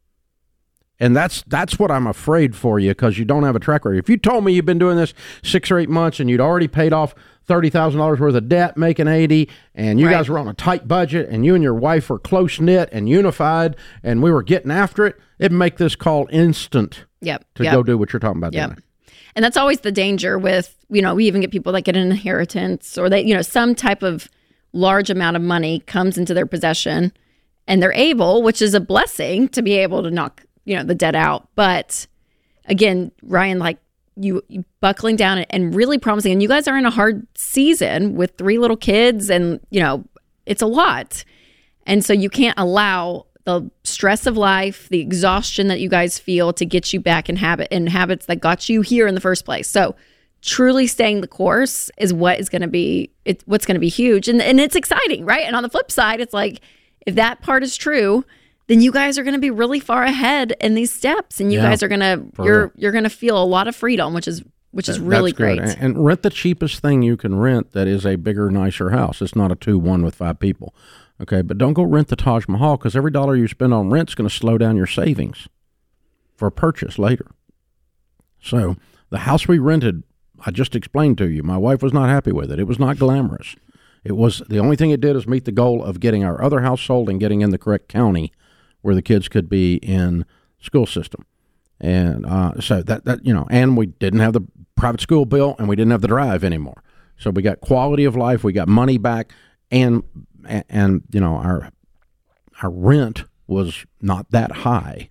[1.00, 3.98] And that's that's what I'm afraid for you because you don't have a track record.
[3.98, 6.68] If you told me you've been doing this six or eight months and you'd already
[6.68, 10.12] paid off thirty thousand dollars worth of debt, making eighty, and you Right.
[10.14, 13.10] guys were on a tight budget, and you and your wife were close knit and
[13.10, 17.46] unified, and we were getting after it, it'd make this call instant Yep.
[17.56, 17.74] to yep.
[17.74, 18.70] go do what you're talking about Yep.
[18.70, 18.84] doing.
[19.36, 22.04] And that's always the danger with, you know, we even get people that get an
[22.12, 24.28] inheritance or they, you know, some type of
[24.72, 27.12] large amount of money comes into their possession
[27.68, 30.96] and they're able, which is a blessing to be able to knock, you know, the
[30.96, 31.48] debt out.
[31.56, 32.08] But
[32.66, 33.78] again, Ryan, like
[34.16, 38.16] you, you buckling down and really promising, and you guys are in a hard season
[38.16, 40.04] with three little kids and, you know,
[40.46, 41.24] it's a lot.
[41.86, 46.54] And so you can't allow the stress of life, the exhaustion that you guys feel
[46.54, 49.46] to get you back in habit in habits that got you here in the first
[49.46, 49.68] place.
[49.68, 49.96] So
[50.42, 53.90] truly staying the course is what is going to be it's what's going to be
[53.90, 55.46] huge and and it's exciting, right?
[55.46, 56.62] And on the flip side, it's like
[57.06, 58.24] if that part is true,
[58.68, 61.60] then you guys are going to be really far ahead in these steps and you
[61.60, 62.72] Yeah, guys are going to you're real.
[62.78, 65.58] you're going to feel a lot of freedom, which is which is really good.
[65.58, 65.60] great.
[65.60, 69.22] And, and rent the cheapest thing you can rent that is a bigger, nicer house.
[69.22, 70.74] It's not a two one with five people.
[71.22, 74.10] Okay, but don't go rent the Taj Mahal because every dollar you spend on rent
[74.10, 75.48] is going to slow down your savings
[76.36, 77.28] for a purchase later.
[78.42, 78.76] So
[79.10, 80.04] the house we rented,
[80.46, 81.44] I just explained to you.
[81.44, 82.60] My wife was not happy with it.
[82.60, 83.56] It was not glamorous.
[84.04, 86.62] It was the only thing it did is meet the goal of getting our other
[86.62, 88.32] house sold and getting in the correct county
[88.82, 90.26] where the kids could be in
[90.60, 91.26] school system.
[91.80, 94.42] And uh, so that that you know, and we didn't have the
[94.76, 96.84] private school bill, and we didn't have the drive anymore.
[97.18, 99.34] So we got quality of life, we got money back,
[99.72, 100.04] and
[100.48, 101.72] and, and you know our
[102.62, 105.10] our rent was not that high,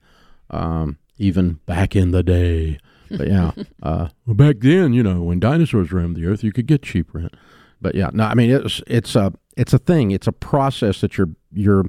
[0.51, 2.79] um, even back in the day.
[3.11, 3.51] But yeah,
[3.83, 7.13] uh, well, back then, you know, when dinosaurs roamed the earth, you could get cheap
[7.13, 7.35] rent.
[7.81, 10.11] But yeah, no, I mean it's it's a it's a thing.
[10.11, 11.85] It's a process that you're you're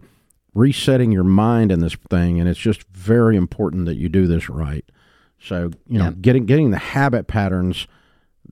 [0.53, 4.49] resetting your mind in this thing, and it's just very important that you do this
[4.49, 4.85] right.
[5.39, 6.11] So you know, Yeah.
[6.21, 7.87] getting getting the habit patterns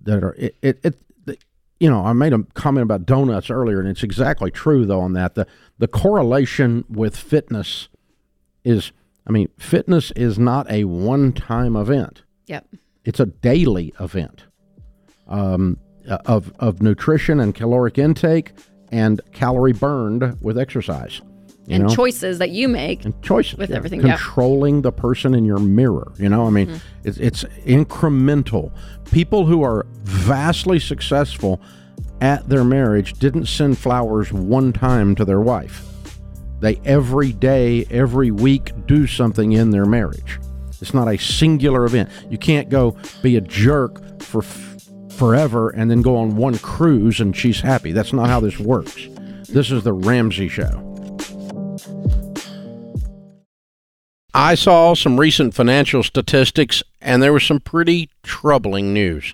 [0.03, 0.79] that are it it.
[0.83, 0.95] it
[1.81, 5.13] you know, I made a comment about donuts earlier, and it's exactly true though on
[5.13, 5.35] that.
[5.35, 5.47] The
[5.77, 7.87] the correlation with fitness
[8.65, 8.91] is,
[9.25, 12.67] I mean, fitness is not a one time event Yep.
[13.05, 14.43] it's a daily event
[15.29, 15.77] um,
[16.25, 18.51] of of nutrition and caloric intake
[18.91, 21.21] and calorie burned with exercise.
[21.67, 21.95] You And know?
[21.95, 23.05] choices that you make.
[23.05, 23.75] and choices with yeah.
[23.75, 24.15] everything, yeah.
[24.17, 27.07] controlling the person in your mirror you know i mean Mm-hmm.
[27.07, 28.71] it's, it's incremental
[29.11, 31.61] people who are vastly successful
[32.21, 35.85] at their marriage didn't send flowers one time to their wife
[36.59, 40.39] they every day every week do something in their marriage
[40.81, 44.77] it's not a singular event you can't go be a jerk for f-
[45.19, 47.91] forever and then go on one cruise and she's happy.
[47.91, 49.07] That's not how this works.
[49.49, 50.85] This is the ramsey show.
[54.33, 59.33] I saw some recent financial statistics, and there was some pretty troubling news.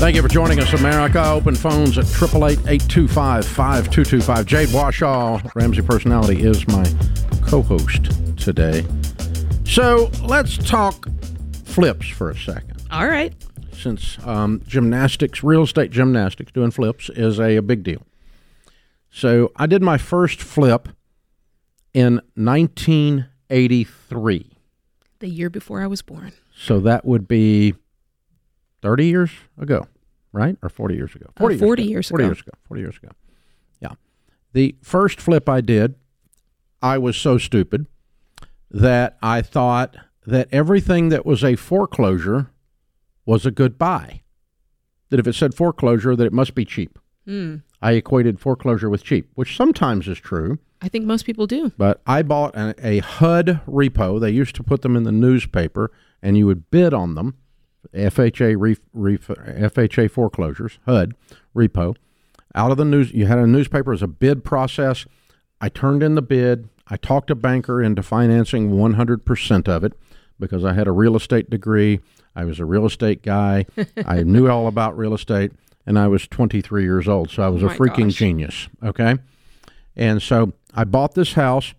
[0.00, 1.22] Thank you for joining us, America.
[1.22, 4.46] Open phones at 888-825-5225.
[4.46, 6.90] Jade Warshaw, Ramsey Personality, is my
[7.46, 8.86] co-host today.
[9.66, 11.06] So let's talk
[11.66, 12.82] flips for a second.
[12.90, 13.34] All right.
[13.74, 18.06] Since um, gymnastics, real estate gymnastics, doing flips is a, a big deal.
[19.10, 20.88] So I did my first flip
[21.92, 24.52] in 1983.
[25.18, 26.32] The year before I was born.
[26.56, 27.74] So that would be
[28.82, 29.86] 30 years ago,
[30.32, 30.56] right?
[30.62, 31.26] Or 40 years ago?
[31.36, 32.16] 40, uh, 40 years, ago.
[32.16, 32.52] 40 years ago.
[32.68, 33.08] 40 years ago.
[33.80, 33.92] Yeah.
[34.52, 35.94] The first flip I did,
[36.82, 37.86] I was so stupid
[38.70, 42.50] that I thought that everything that was a foreclosure
[43.26, 44.22] was a good buy.
[45.10, 46.98] That if it said foreclosure, that it must be cheap.
[47.26, 47.62] Mm.
[47.82, 50.58] I equated foreclosure with cheap, which sometimes is true.
[50.82, 51.72] I think most people do.
[51.76, 54.20] But I bought a, a HUD repo.
[54.20, 55.90] They used to put them in the newspaper,
[56.22, 57.36] and you would bid on them.
[57.94, 61.14] FHA ref, ref, FHA foreclosures, HUD
[61.54, 61.96] repo.
[62.54, 65.06] Out of the news, you had a newspaper as a bid process.
[65.60, 66.68] I turned in the bid.
[66.88, 69.92] I talked a banker into financing 100% of it
[70.38, 72.00] because I had a real estate degree.
[72.34, 73.66] I was a real estate guy.
[74.06, 75.52] I knew all about real estate,
[75.86, 78.14] and I was 23 years old, so I was oh a freaking gosh.
[78.14, 78.68] genius.
[78.82, 79.16] Okay,
[79.94, 81.74] and so I bought this house.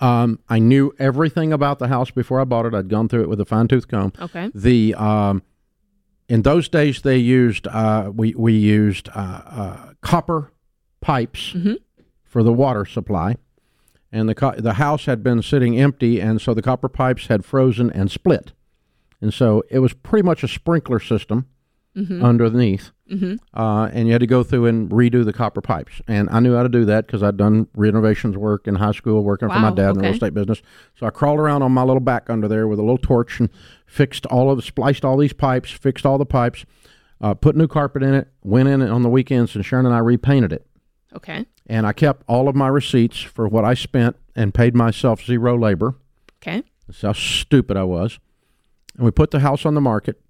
[0.00, 2.74] Um, I knew everything about the house before I bought it.
[2.74, 4.12] I'd gone through it with a fine tooth comb.
[4.20, 4.50] Okay.
[4.54, 5.42] The um,
[6.28, 10.52] in those days they used uh, we we used uh, uh, copper
[11.00, 11.76] pipes Mhm.
[12.22, 13.36] for the water supply,
[14.12, 17.44] and the co- the house had been sitting empty, and so the copper pipes had
[17.44, 18.52] frozen and split,
[19.20, 21.46] and so it was pretty much a sprinkler system
[21.96, 22.22] Mhm.
[22.22, 23.38] underneath Mhm.
[23.54, 26.00] uh, and you had to go through and redo the copper pipes.
[26.06, 29.24] And I knew how to do that because I'd done renovations work in high school,
[29.24, 30.62] working for my Wow, dad in the real estate business.
[30.94, 33.48] So I crawled around on my little back under there with a little torch and
[33.86, 36.64] fixed all of the, spliced all these pipes, fixed all the pipes,
[37.20, 39.94] uh, put new carpet in it, went in it on the weekends, and Sharon and
[39.94, 40.66] I repainted it.
[41.16, 41.44] Okay.
[41.66, 45.58] And I kept all of my receipts for what I spent and paid myself zero
[45.58, 45.96] labor.
[46.42, 46.62] Okay.
[46.86, 48.18] That's how stupid I was.
[48.96, 50.20] And we put the house on the market,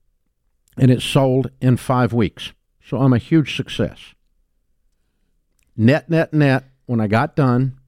[0.78, 2.52] and it sold in five weeks.
[2.90, 4.00] So I'm a huge success.
[5.76, 6.64] Net, net, net.
[6.86, 7.78] When I got done,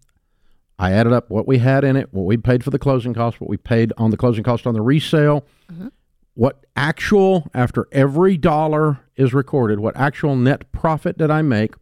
[0.79, 3.41] I added up what we had in it, what we paid for the closing cost,
[3.41, 5.89] what we paid on the closing cost on the resale, mm-hmm.
[6.35, 11.75] what actual, after every dollar is recorded, what actual net profit did I make?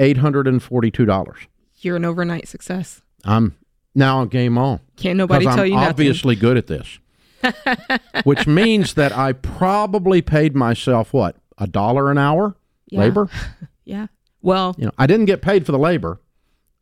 [0.00, 1.46] $842.
[1.76, 3.02] You're an overnight success.
[3.24, 3.56] I'm
[3.94, 4.80] now a game on.
[4.96, 5.62] Can't nobody tell you.
[5.62, 5.90] I'm you nothing.
[5.90, 6.98] obviously good at this.
[8.24, 12.56] Which means that I probably paid myself what a dollar an hour
[12.88, 13.00] Yeah.
[13.00, 13.28] labor.
[13.84, 14.08] Yeah.
[14.42, 16.20] Well, You know, I didn't get paid for the labor.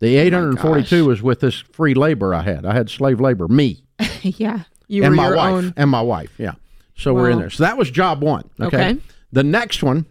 [0.01, 2.67] The oh eight hundred and forty-two was with this free labor I had.
[2.67, 3.85] I had slave labor, me
[4.23, 4.65] yeah.
[4.89, 5.75] You and were my wife, own.
[5.77, 6.33] and my wife.
[6.37, 6.53] Yeah,
[6.97, 7.49] so we're in there.
[7.51, 8.51] So that was job one.
[8.61, 8.77] Okay.
[8.91, 9.01] Okay.
[9.33, 10.05] The next one,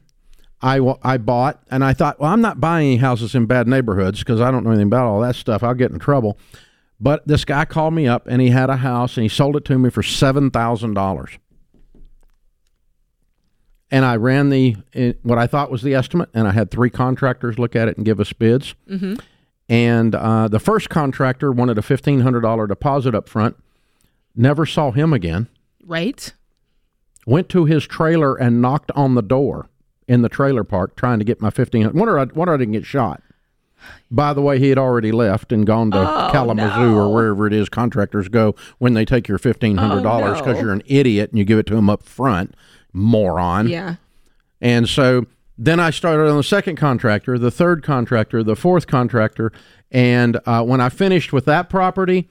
[0.62, 4.20] I I bought, and I thought, well, I'm not buying any houses in bad neighborhoods
[4.20, 5.62] because I don't know anything about all that stuff.
[5.64, 6.38] I'll get in trouble.
[7.00, 9.66] But this guy called me up, and he had a house, and he sold it
[9.66, 11.38] to me for seven thousand dollars.
[13.92, 14.78] And I ran the
[15.22, 18.06] what I thought was the estimate, and I had three contractors look at it and
[18.06, 18.74] give us bids.
[18.90, 19.16] Mm-hmm.
[19.70, 23.56] And uh, the first contractor wanted a fifteen hundred dollar deposit up front.
[24.36, 25.48] Never saw him again.
[25.86, 26.34] Right.
[27.28, 29.70] Went to his trailer and knocked on the door
[30.08, 31.98] in the trailer park, trying to get my fifteen hundred.
[32.00, 33.22] Wonder I wonder I didn't get shot.
[34.10, 37.54] By the way, he had already left and gone to Oh, Kalamazoo or wherever it
[37.54, 40.62] is contractors go when they take your fifteen hundred dollars because no.
[40.64, 42.56] you're an idiot and you give it to them up front,
[42.96, 43.68] moron.
[43.68, 43.96] Yeah.
[44.62, 45.26] And so
[45.58, 49.52] then I started on the second contractor, the third contractor, the fourth contractor,
[49.92, 52.30] and uh, when I finished with that property,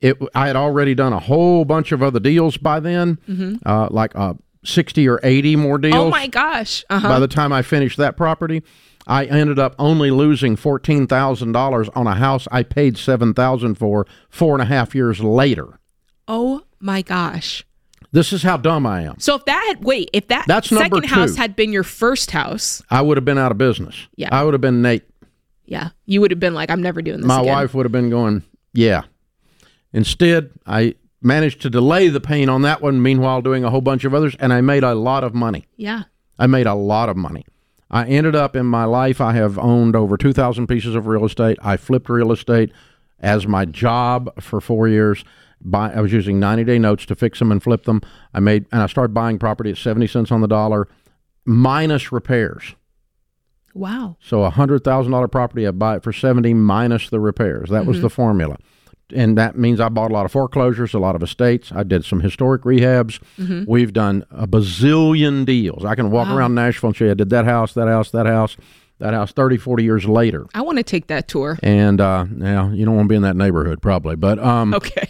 [0.00, 3.18] it I had already done a whole bunch of other deals by then,
[3.64, 4.34] uh, like uh,
[4.64, 5.94] sixty or eighty more deals.
[5.94, 6.06] Mm-hmm.
[6.06, 6.84] Oh my gosh.
[6.90, 8.62] Uh By the time I finished that property,
[9.06, 13.76] I ended up only losing fourteen thousand dollars on a house I paid seven thousand
[13.76, 15.78] for four and a half years later.
[16.28, 17.64] Oh my gosh.
[18.12, 19.18] This is how dumb I am.
[19.18, 22.82] So if that had wait, if that That's second house had been your first house,
[22.90, 24.06] I would have been out of business.
[24.16, 24.28] Yeah.
[24.30, 25.04] I would have been Nate.
[25.64, 27.26] yeah, you would have been like, I'm never doing this.
[27.26, 27.54] my again.
[27.54, 28.42] wife would have been going,
[28.74, 29.04] yeah.
[29.92, 34.04] Instead, I managed to delay the pain on that one, meanwhile, doing a whole bunch
[34.04, 35.66] of others, and I made a lot of money.
[35.76, 36.04] Yeah.
[36.38, 37.44] I made a lot of money.
[37.90, 41.58] I ended up in my life, I have owned over 2,000 pieces of real estate.
[41.62, 42.72] I flipped real estate
[43.20, 45.24] as my job for four years.
[45.64, 48.00] Buy, I was using 90 day notes to fix them and flip them.
[48.34, 50.88] I made, and I started buying property at 70 cents on the dollar
[51.44, 52.74] minus repairs.
[53.74, 54.16] Wow.
[54.20, 57.70] So a hundred thousand dollar property, I buy it for seventy minus the repairs.
[57.70, 58.58] That was the formula.
[59.14, 61.72] and that means I bought a lot of foreclosures, a lot of estates.
[61.72, 63.18] I did some historic rehabs.
[63.38, 63.64] Mm-hmm.
[63.66, 65.84] We've done a bazillion deals.
[65.84, 68.56] I can walk around Nashville and you I did that house, that house, that house,
[68.98, 70.46] that house 30, 40 years later.
[70.54, 71.58] I want to take that tour.
[71.62, 74.16] And uh, now you don't want to be in that neighborhood, probably.
[74.16, 75.08] But um, Okay.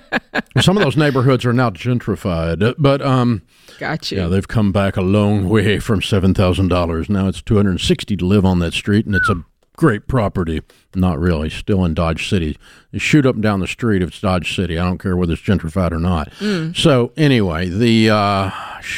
[0.60, 2.74] some of those neighborhoods are now gentrified.
[2.78, 3.42] But um,
[3.78, 4.18] Got you.
[4.18, 7.08] yeah, they've come back a long way from seven thousand dollars.
[7.08, 9.44] Now it's two hundred and sixty to live on that street, and it's a
[9.76, 10.60] great property.
[10.94, 12.56] Not really, still in Dodge City.
[12.90, 14.78] You shoot up and down the street, if it's Dodge City.
[14.78, 16.30] I don't care whether it's gentrified or not.
[16.76, 18.50] So anyway, the uh,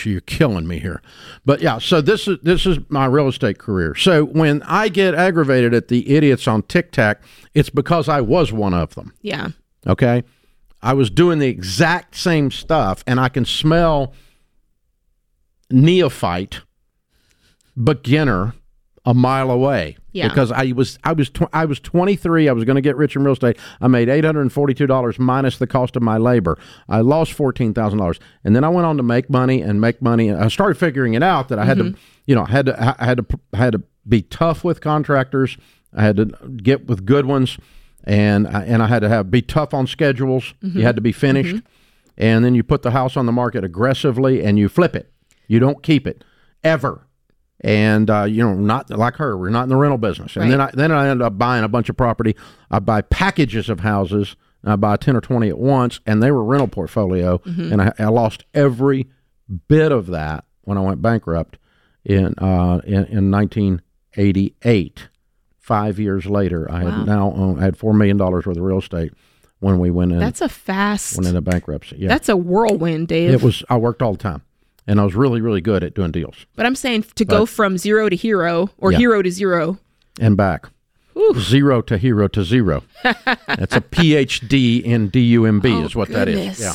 [0.04, 1.00] you're killing me here,
[1.46, 1.78] but yeah.
[1.78, 3.94] So this is this is my real estate career.
[3.94, 7.20] So when I get aggravated at the idiots on TikTok,
[7.54, 9.12] it's because I was one of them.
[9.22, 9.48] yeah.
[9.86, 10.24] Okay.
[10.84, 14.12] I was doing the exact same stuff, and I can smell
[15.70, 16.60] neophyte,
[17.82, 18.54] beginner
[19.06, 19.96] a mile away.
[20.12, 20.28] Yeah.
[20.28, 22.48] Because I was I was tw- I was 23.
[22.48, 23.58] I was going to get rich in real estate.
[23.80, 26.58] I made 842 dollars minus the cost of my labor.
[26.88, 30.00] I lost fourteen thousand dollars, and then I went on to make money and make
[30.00, 30.28] money.
[30.28, 31.98] And I started figuring it out that I had to, mm-hmm.
[32.26, 35.56] you know, I had to I had to I had to be tough with contractors.
[35.92, 36.26] I had to
[36.56, 37.58] get with good ones,
[38.04, 40.54] and I, and I had to have be tough on schedules.
[40.60, 41.56] You had to be finished,
[42.16, 45.10] and then you put the house on the market aggressively, and you flip it.
[45.48, 46.22] You don't keep it
[46.62, 47.06] ever.
[47.60, 50.36] And uh, you know, not like her, we're not in the rental business.
[50.36, 52.36] And then I then I end up buying a bunch of property.
[52.70, 54.36] I buy packages of houses.
[54.62, 57.40] And I buy ten or twenty at once, and they were rental portfolio.
[57.72, 59.08] And I, I lost every
[59.68, 61.58] bit of that when I went bankrupt
[62.04, 65.08] in uh, in, in 1988.
[65.64, 68.78] Five years later, I had now owned, I had four million dollars worth of real
[68.80, 69.12] estate
[69.60, 71.16] when we went in That's a fast.
[71.16, 71.96] went into bankruptcy.
[72.00, 73.30] Yeah, That's a whirlwind, Dave.
[73.30, 73.64] it was.
[73.70, 74.42] I worked all the time,
[74.86, 77.78] and I was really really good at doing deals but I'm saying to go from
[77.78, 78.98] zero to hero or Yeah.
[78.98, 79.78] hero to zero.
[80.20, 80.68] and back.
[81.38, 82.82] Zero to hero to zero.
[83.02, 86.60] That's a PhD in DUMB Oh, is what that is.
[86.60, 86.74] Yeah.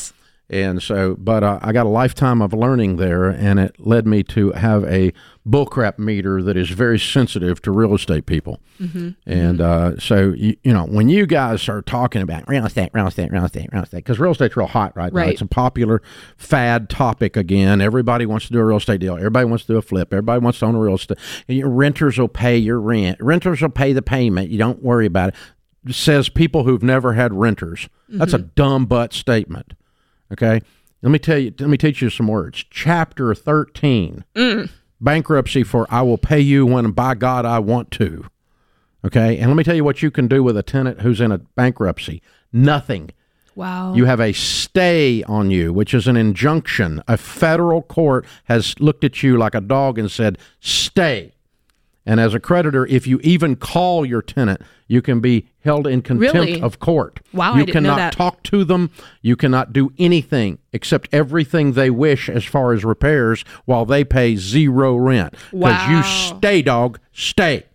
[0.52, 4.24] And so, but uh, I got a lifetime of learning there, and it led me
[4.24, 5.14] to have a
[5.50, 8.60] bullcrap meter that is very sensitive to real estate people.
[8.80, 9.10] Mm-hmm.
[9.26, 13.08] And uh, so, you, you know, when you guys are talking about real estate, real
[13.08, 15.32] estate, real estate, real estate, because real estate's real hot right, now.
[15.32, 16.02] It's a popular
[16.38, 17.82] fad topic again.
[17.82, 19.16] Everybody wants to do a real estate deal.
[19.16, 20.14] Everybody wants to do a flip.
[20.14, 21.18] Everybody wants to own a real estate.
[21.48, 23.20] Renters will pay your rent.
[23.20, 24.50] Renters will pay the payment.
[24.50, 25.96] You don't worry about it.
[25.96, 27.90] Says people who've never had renters.
[28.10, 29.74] That's a dumb butt statement.
[30.32, 30.62] Okay.
[31.02, 31.54] Let me tell you.
[31.58, 32.66] Let me teach you some words.
[32.70, 34.26] Chapter thirteen.
[35.02, 38.26] Bankruptcy for I will pay you when by God I want to.
[39.06, 39.38] Okay.
[39.38, 41.38] And let me tell you what you can do with a tenant who's in a
[41.38, 42.22] bankruptcy.
[42.52, 43.12] Nothing.
[43.56, 43.94] Wow.
[43.94, 47.04] You have a stay on you, which is an injunction.
[47.08, 51.34] A federal court has looked at you like a dog and said, stay.
[52.10, 56.02] And as a creditor, if you even call your tenant, you can be held in
[56.02, 56.60] contempt Really?
[56.60, 57.20] of court.
[57.34, 58.14] Wow, You I didn't know cannot that.
[58.14, 58.90] talk to them.
[59.22, 64.36] You cannot do anything except everything they wish as far as repairs while they pay
[64.38, 65.36] zero rent.
[65.52, 66.02] Because you
[66.38, 67.66] stay, dog, stay.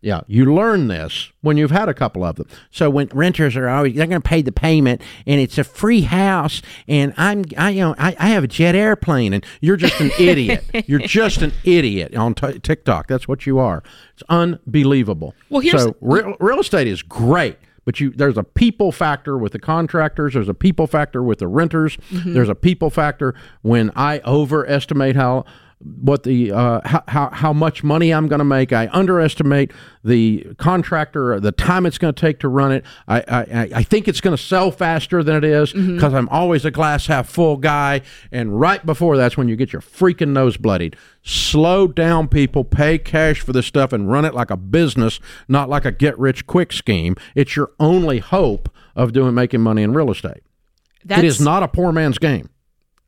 [0.00, 2.46] Yeah, you learn this when you've had a couple of them.
[2.70, 6.02] So when renters are always they're going to pay the payment, and it's a free
[6.02, 10.00] house, and I'm I you know I, I have a jet airplane, and you're just
[10.00, 10.64] an idiot.
[10.86, 13.08] You're just an idiot on t- TikTok.
[13.08, 13.82] That's what you are.
[14.14, 15.34] It's unbelievable.
[15.50, 17.58] Well, here's- so real, real estate is great.
[17.84, 20.34] But you, there's a people factor with the contractors.
[20.34, 21.96] There's a people factor with the renters.
[22.10, 22.34] Mm-hmm.
[22.34, 25.46] There's a people factor when I overestimate how
[25.80, 28.72] what the uh, how, how how much money I'm going to make.
[28.72, 29.72] I underestimate
[30.02, 32.84] the contractor, the time it's going to take to run it.
[33.06, 36.16] I I, I think it's going to sell faster than it is because Mm-hmm.
[36.16, 38.00] I'm always a glass half full guy.
[38.32, 40.96] And right before that's when you get your freaking nose bloodied.
[41.22, 42.64] Slow down, people.
[42.64, 46.18] Pay cash for this stuff and run it like a business, not like a get
[46.18, 47.14] rich quick scheme.
[47.34, 50.42] It's your only hope of doing making money in real estate.
[51.04, 52.50] That's, it is not a poor man's game.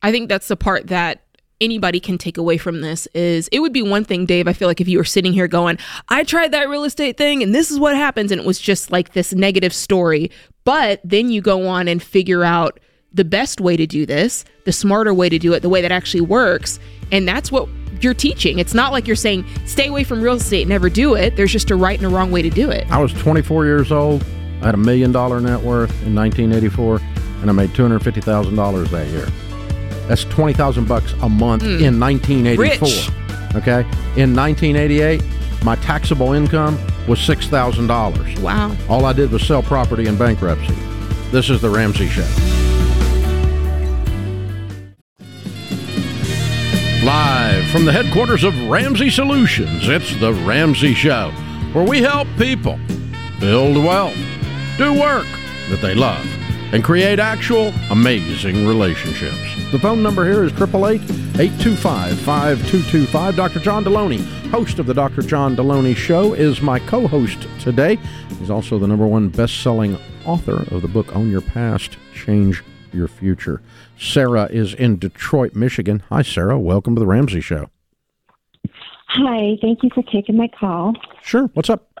[0.01, 1.21] I think that's the part that
[1.61, 4.47] anybody can take away from this is it would be one thing, Dave.
[4.47, 5.77] I feel like if you were sitting here going,
[6.09, 8.91] I tried that real estate thing and this is what happens, and it was just
[8.91, 10.31] like this negative story.
[10.63, 12.79] But then you go on and figure out
[13.13, 15.91] the best way to do this, the smarter way to do it, the way that
[15.91, 16.79] actually works.
[17.11, 17.67] And that's what
[17.99, 18.59] you're teaching.
[18.59, 21.35] It's not like you're saying, stay away from real estate, never do it.
[21.35, 22.89] There's just a right and a wrong way to do it.
[22.89, 24.23] I was 24 years old.
[24.61, 27.01] I had a million dollar net worth in 1984,
[27.41, 29.27] and I made $250,000 that year.
[30.11, 31.81] That's 20,000 bucks a month hmm.
[31.81, 33.15] in 1984.
[33.55, 33.79] Okay?
[34.21, 35.23] In 1988,
[35.63, 38.39] my taxable income was $6,000.
[38.41, 38.75] Wow.
[38.89, 40.75] All I did was sell property in bankruptcy.
[41.31, 42.27] This is the Ramsey Show.
[47.05, 51.31] Live from the headquarters of Ramsey Solutions, it's the Ramsey Show,
[51.71, 52.77] where we help people
[53.39, 54.17] build wealth,
[54.77, 55.25] do work
[55.69, 56.25] that they love
[56.73, 59.50] and create actual amazing relationships.
[59.71, 61.01] The phone number here is 888
[61.39, 63.35] 825 5225.
[63.37, 63.59] Dr.
[63.61, 64.19] John Delony,
[64.49, 65.21] host of the Dr.
[65.21, 67.97] John Delony Show, is my co host today.
[68.37, 72.65] He's also the number one best selling author of the book Own Your Past, Change
[72.91, 73.61] Your Future.
[73.97, 76.03] Sarah is in Detroit, Michigan.
[76.09, 76.59] Hi, Sarah.
[76.59, 77.69] Welcome to the Ramsey Show.
[79.07, 80.95] Hi, thank you for taking my call.
[81.21, 81.49] Sure.
[81.53, 81.97] What's up?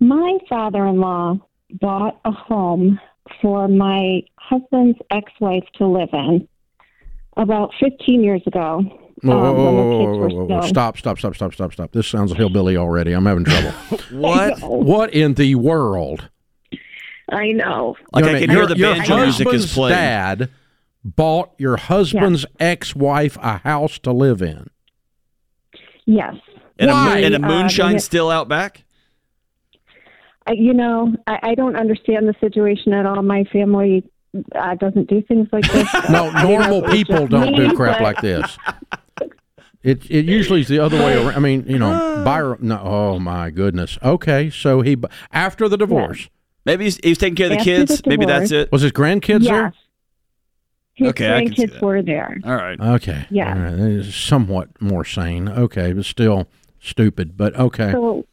[0.00, 1.38] My father in law
[1.80, 2.98] bought a home
[3.40, 6.48] for my husband's ex wife to live in
[7.36, 8.82] about 15 years ago.
[9.22, 10.60] Whoa, um, whoa, whoa, whoa, whoa, whoa.
[10.68, 11.92] Stop, stop, stop, stop, stop, stop.
[11.92, 13.12] This sounds hillbilly already.
[13.12, 13.72] I'm having trouble.
[14.12, 14.60] What?
[14.62, 16.28] what in the world?
[17.30, 17.96] I know.
[18.12, 19.94] Like You know I what can hear Your- the your banjo music is husband's playing.
[19.96, 20.50] dad
[21.04, 24.70] bought your husband's ex-wife a house to live in.
[26.06, 26.34] Yes.
[26.78, 27.14] And a, Why?
[27.16, 27.98] moon- and a Uh, moonshine yeah.
[27.98, 28.84] still out back?
[30.46, 33.20] I, you know, I, I don't understand the situation at all.
[33.22, 34.08] My family
[34.54, 35.88] uh, doesn't do things like this.
[36.10, 38.58] No, I know normal people don't do crap but- like this.
[39.84, 41.36] It it usually is the other way around.
[41.36, 42.58] I mean, you know, Byron.
[42.62, 43.96] No, oh my goodness.
[44.02, 44.96] Okay, so he
[45.32, 46.28] after the divorce
[46.64, 48.02] Maybe he's, he's taking care of the After kids.
[48.02, 48.70] the Maybe that's it.
[48.72, 49.72] was his grandkids Yes.
[50.94, 52.38] His Okay, I can grandkids were there.
[52.44, 52.78] All right.
[52.78, 53.24] Okay.
[53.30, 53.54] Yeah.
[53.54, 53.70] All right.
[53.76, 55.48] That is somewhat more sane.
[55.48, 56.48] Okay, but still
[56.80, 57.36] stupid.
[57.36, 57.92] But okay.
[57.92, 58.26] So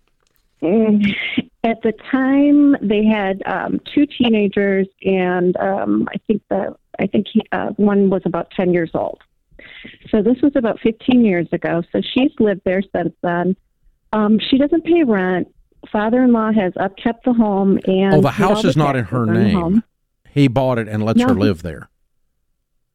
[0.62, 7.28] at the time, they had um, two teenagers, and um, I think the I think
[7.32, 9.20] he, uh, one was about ten years old.
[10.10, 11.84] So this was about fifteen years ago.
[11.92, 13.56] So she's lived there since then.
[14.14, 15.54] Um, she doesn't pay rent.
[15.92, 19.60] Father-in-law has upkept the home, and Oh, the house is not in her name.
[19.60, 19.84] home.
[20.32, 21.90] He bought it and lets No, her live there.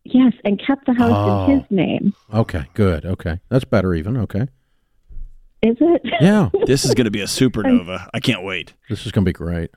[0.05, 1.45] Yes, and kept the house Oh.
[1.53, 2.15] in his name.
[2.33, 3.05] Okay, good.
[3.05, 3.95] Okay, that's better.
[3.95, 4.49] Even okay.
[5.63, 6.03] Is it?
[6.21, 8.09] Yeah, This is going to be a supernova.
[8.15, 8.73] I can't wait.
[8.89, 9.71] this is gonna be great.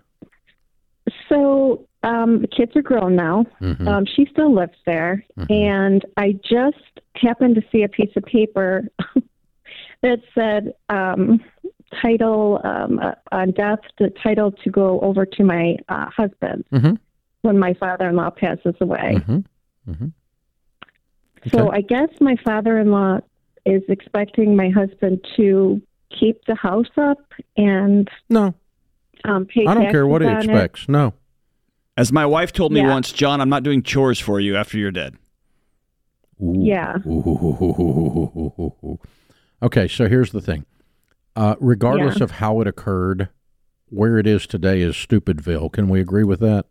[1.30, 3.46] So um, the kids are grown now.
[3.62, 3.88] Mhm.
[3.88, 5.52] Um, she still lives there, Mhm.
[5.52, 6.78] and I just
[7.16, 8.88] happened to see a piece of paper
[10.02, 11.42] that said um,
[12.02, 16.98] title um, uh, on death, the title to go over to my uh, husband Mhm.
[17.42, 19.16] when my father-in-law passes away.
[19.28, 19.46] Mhm.
[19.90, 20.12] Mhm.
[21.52, 21.78] So Okay.
[21.78, 23.20] I guess my father-in-law
[23.66, 25.82] is expecting my husband to
[26.20, 27.18] keep the house up
[27.58, 28.54] and No,
[29.24, 29.66] um, pay.
[29.66, 30.58] I don't care what he taxes on it.
[30.58, 30.90] expects.
[30.90, 31.14] No.
[31.96, 32.90] As my wife told me Yeah.
[32.90, 35.16] once, John, I'm not doing chores for you after you're dead.
[36.42, 36.56] Ooh.
[36.58, 36.98] Yeah.
[37.08, 39.00] Ooh.
[39.62, 40.66] Okay, so here's the thing.
[41.38, 42.26] Uh, regardless Yeah.
[42.26, 43.30] of how it occurred,
[43.88, 45.72] where it is today is Stupidville.
[45.72, 46.66] Can we agree with that?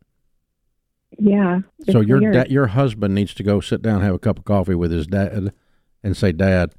[1.19, 1.61] Yeah.
[1.91, 2.35] so your weird.
[2.35, 5.07] da- your husband needs to go sit down, have a cup of coffee with his
[5.07, 5.53] dad,
[6.03, 6.73] and say, "Dad,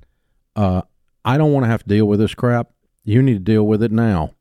[0.55, 0.81] uh,
[1.25, 2.69] I don't want to have to deal with this crap.
[3.03, 4.33] You need to deal with it now."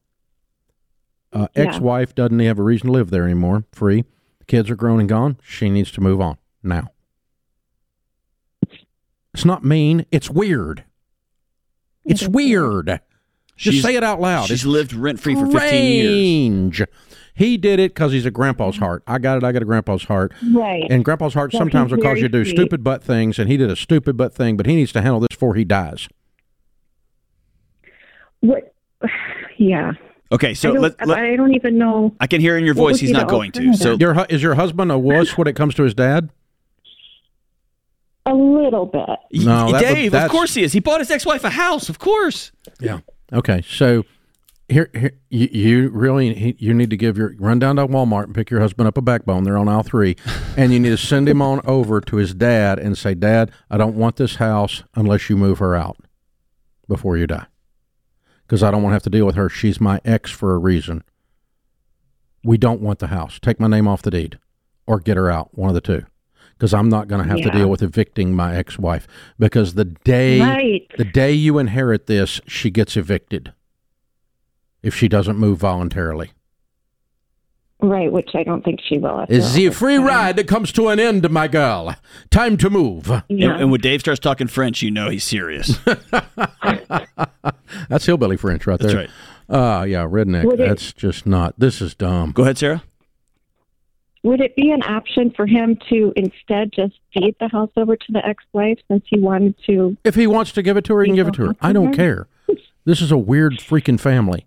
[1.33, 1.63] Uh, Yeah.
[1.63, 3.65] Ex-wife doesn't have a reason to live there anymore.
[3.73, 4.05] Free.
[4.39, 5.39] The kids are grown and gone.
[5.43, 6.89] She needs to move on now.
[9.35, 10.05] It's not mean.
[10.11, 10.85] It's weird.
[12.05, 13.01] It's weird.
[13.63, 14.47] Just She's- say it out loud.
[14.49, 16.75] She's It's lived rent free for 15 years.
[16.77, 16.83] strange.
[17.35, 19.03] He did it because he's a grandpa's heart.
[19.07, 19.45] I got it.
[19.45, 20.33] I got a grandpa's heart.
[20.53, 20.83] Right.
[20.91, 22.57] And grandpa's heart Well, sometimes will cause you to do sweet.
[22.57, 25.21] stupid butt things, and he did a stupid butt thing, but he needs to handle
[25.21, 26.09] this before he dies.
[28.41, 28.75] What?
[29.59, 29.93] Yeah.
[30.33, 32.17] Okay, so I, don't, let, let, I don't even know.
[32.19, 33.75] I can hear in your voice he's not going to.
[33.75, 33.93] So?
[34.01, 36.31] Your is your husband a wuss when it comes to his dad?
[38.27, 39.45] A little bit.
[39.45, 40.73] No, that would- Dave, of course he is.
[40.73, 42.51] He bought his ex-wife a house, of course.
[42.81, 43.01] Yeah.
[43.33, 44.05] Okay, so
[44.69, 48.35] here, here you, you really you need to give your run down to Walmart and
[48.35, 49.45] pick your husband up a backbone.
[49.45, 50.17] They're on aisle three,
[50.57, 53.79] and you need to send him on over to his dad and say, "Dad, I
[53.79, 55.97] don't want this house unless you move her out
[56.89, 57.47] before you die,
[58.47, 59.49] because I don't want to have to deal with her.
[59.49, 61.03] She's my ex for a reason.
[62.45, 63.39] We don't want the house.
[63.41, 64.39] Take my name off the deed,
[64.87, 65.57] or get her out.
[65.57, 66.05] One of the two."
[66.63, 69.09] Because I'm not going to have to deal with evicting my ex-wife.
[69.37, 70.87] Because the day Right.
[70.97, 73.53] the day you inherit this, she gets evicted
[74.81, 76.31] if she doesn't move voluntarily.
[77.81, 79.23] Right, which I don't think she will.
[79.23, 80.05] after Is all the free time.
[80.07, 81.97] ride that comes to an end, my girl?
[82.31, 83.09] Time to move.
[83.09, 83.23] Yeah.
[83.55, 85.79] And, and when Dave starts talking French, you know he's serious.
[87.89, 89.09] That's hillbilly French right That's there.
[89.49, 89.81] right.
[89.81, 90.45] Uh, yeah, redneck.
[90.45, 91.59] Would it- That's just not.
[91.59, 92.31] This is dumb.
[92.31, 92.85] Go ahead, Sarah.
[94.25, 98.13] Would it be an option for him to instead just deed the house over to
[98.13, 99.97] the ex-wife since he wanted to?
[100.05, 101.57] If he wants to give it to her, he can give it to her.
[101.61, 102.29] I don't care.
[102.85, 104.47] This is a weird freaking family.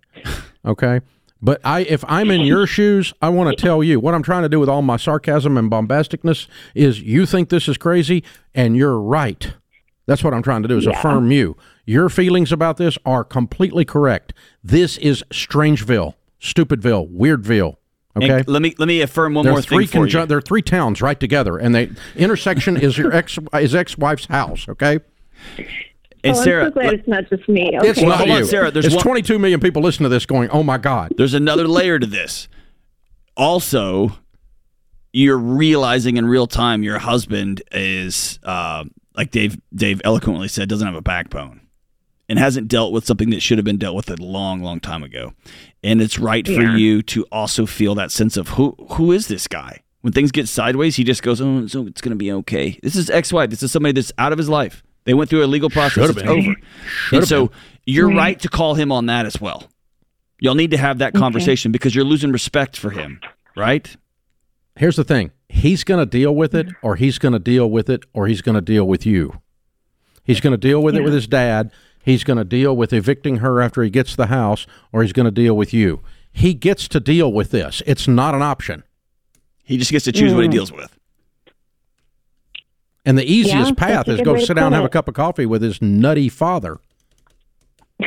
[0.64, 1.00] Okay?
[1.42, 4.42] But I if I'm in your shoes, I want to tell you what I'm trying
[4.42, 8.24] to do with all my sarcasm and bombasticness is you think this is crazy
[8.54, 9.52] and you're right.
[10.06, 10.98] That's what I'm trying to do is Yeah.
[10.98, 11.56] affirm you.
[11.84, 14.32] Your feelings about this are completely correct.
[14.64, 17.76] This is Strangeville, Stupidville, Weirdville.
[18.16, 18.30] Okay.
[18.38, 20.26] And let me let me affirm one there more are three thing for conjun- you.
[20.26, 24.26] There are three towns right together, and the intersection is your ex is ex wife's
[24.26, 24.68] house.
[24.68, 25.00] Okay.
[26.24, 27.76] And oh, Sarah, I'm so glad let- it's not just me.
[27.78, 27.88] Okay.
[27.88, 28.44] It's not hold on.
[28.46, 31.34] Sarah, there's it's one- 22 million people listening to this going, "Oh my God." There's
[31.34, 32.48] another layer to this.
[33.36, 34.16] Also,
[35.12, 38.84] you're realizing in real time your husband is uh,
[39.16, 41.60] like Dave Dave eloquently said doesn't have a backbone
[42.28, 45.02] and hasn't dealt with something that should have been dealt with a long long time
[45.02, 45.32] ago.
[45.86, 49.46] And it's right for you to also feel that sense of who who is this
[49.46, 49.82] guy?
[50.00, 52.96] When things get sideways, he just goes, "Oh, so it's going to be okay." This
[52.96, 53.50] is ex-wife.
[53.50, 54.82] This is somebody that's out of his life.
[55.04, 55.94] They went through a legal process.
[56.06, 56.28] Should've It's been.
[56.28, 56.54] over.
[56.88, 57.56] Should've and so been.
[57.86, 58.16] you're Right.
[58.16, 59.68] right to call him on that as well.
[60.40, 63.20] Y'all need to have that conversation because you're losing respect for him,
[63.56, 63.96] right?
[64.76, 67.88] Here's the thing: he's going to deal with it, or he's going to deal with
[67.88, 69.40] it, or he's going to deal with you.
[70.24, 71.70] He's going to deal with it with his dad.
[72.06, 75.24] He's going to deal with evicting her after he gets the house, or he's going
[75.24, 76.00] to deal with you.
[76.32, 77.82] He gets to deal with this.
[77.84, 78.84] It's not an option.
[79.64, 80.96] He just gets to choose what he deals with.
[83.04, 85.14] And the easiest Yeah, path is go sit down and put have a cup of
[85.14, 86.78] coffee with his nutty father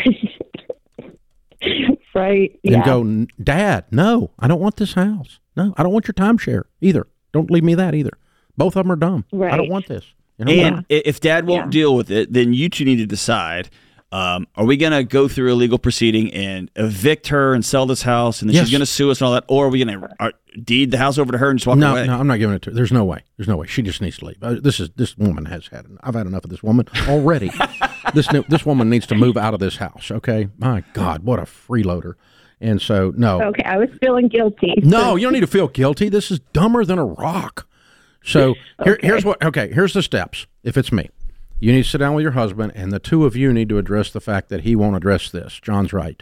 [2.15, 2.51] right.
[2.63, 2.85] and Yeah.
[2.85, 5.39] go, Dad, no, I don't want this house.
[5.57, 7.07] No, I don't want your timeshare either.
[7.33, 8.17] Don't leave me that either.
[8.57, 9.25] Both of them are dumb.
[9.31, 9.51] Right.
[9.53, 10.05] I don't want this.
[10.37, 11.69] You know, And i if dad won't Yeah.
[11.81, 13.69] deal with it, then you two need to decide
[14.11, 17.85] um, are we going to go through a legal proceeding and evict her and sell
[17.85, 18.65] this house and then Yes.
[18.65, 19.43] she's going to sue us and all that?
[19.47, 20.33] Or are we going to
[20.63, 22.07] deed the house over to her and just walk no, away?
[22.07, 22.75] no, I'm not giving it to her.
[22.75, 23.23] There's no way.
[23.37, 23.67] There's no way.
[23.67, 24.37] She just needs to leave.
[24.41, 25.85] Uh, this is this woman has had.
[26.01, 27.51] I've had enough of this woman already.
[28.15, 30.09] this new- this woman needs to move out of this house.
[30.09, 32.15] Okay, my God, what a freeloader.
[32.59, 34.73] And so no, Okay, I was feeling guilty.
[34.83, 36.09] no, you don't need to feel guilty.
[36.09, 37.67] This is dumber than a rock.
[38.23, 39.41] So here, here's what.
[39.43, 40.47] Okay, here's the steps.
[40.63, 41.09] If it's me,
[41.59, 43.77] you need to sit down with your husband, and the two of you need to
[43.77, 45.59] address the fact that he won't address this.
[45.59, 46.21] John's right,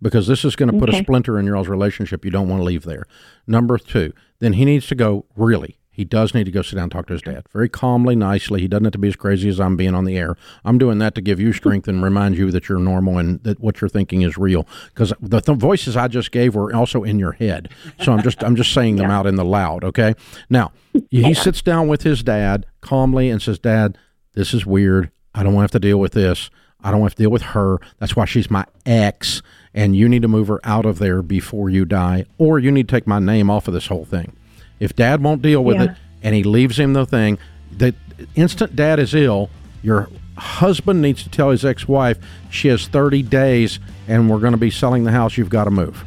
[0.00, 2.24] because this is going to put a splinter in your all's relationship.
[2.24, 3.04] You don't want to leave there.
[3.46, 5.26] Number two, then he needs to go.
[5.36, 8.14] Really, he does need to go sit down and talk to his dad very calmly,
[8.14, 8.60] nicely.
[8.60, 10.36] He doesn't have to be as crazy as I'm being on the air.
[10.62, 13.60] I'm doing that to give you strength and remind you that you're normal and that
[13.60, 14.68] what you're thinking is real.
[14.88, 17.70] Because the, the voices I just gave were also in your head.
[18.02, 19.84] So I'm just I'm just saying them out in the loud.
[19.84, 20.14] Okay.
[20.50, 20.72] Now
[21.10, 23.96] he sits down with his dad calmly and says, "Dad,
[24.36, 25.10] this is weird.
[25.34, 26.48] I don't want to have to deal with this.
[26.84, 27.78] I don't want to have to deal with her.
[27.98, 29.42] That's why she's my ex,
[29.74, 32.86] and you need to move her out of there before you die, or you need
[32.88, 34.32] to take my name off of this whole thing."
[34.78, 35.82] If dad won't deal with Yeah.
[35.84, 35.90] it
[36.22, 37.38] and he leaves him the thing,
[37.76, 37.94] the
[38.34, 39.48] instant dad is ill,
[39.82, 42.18] your husband needs to tell his ex wife
[42.50, 45.38] she has 30 days and we're going to be selling the house.
[45.38, 46.04] You've got to move.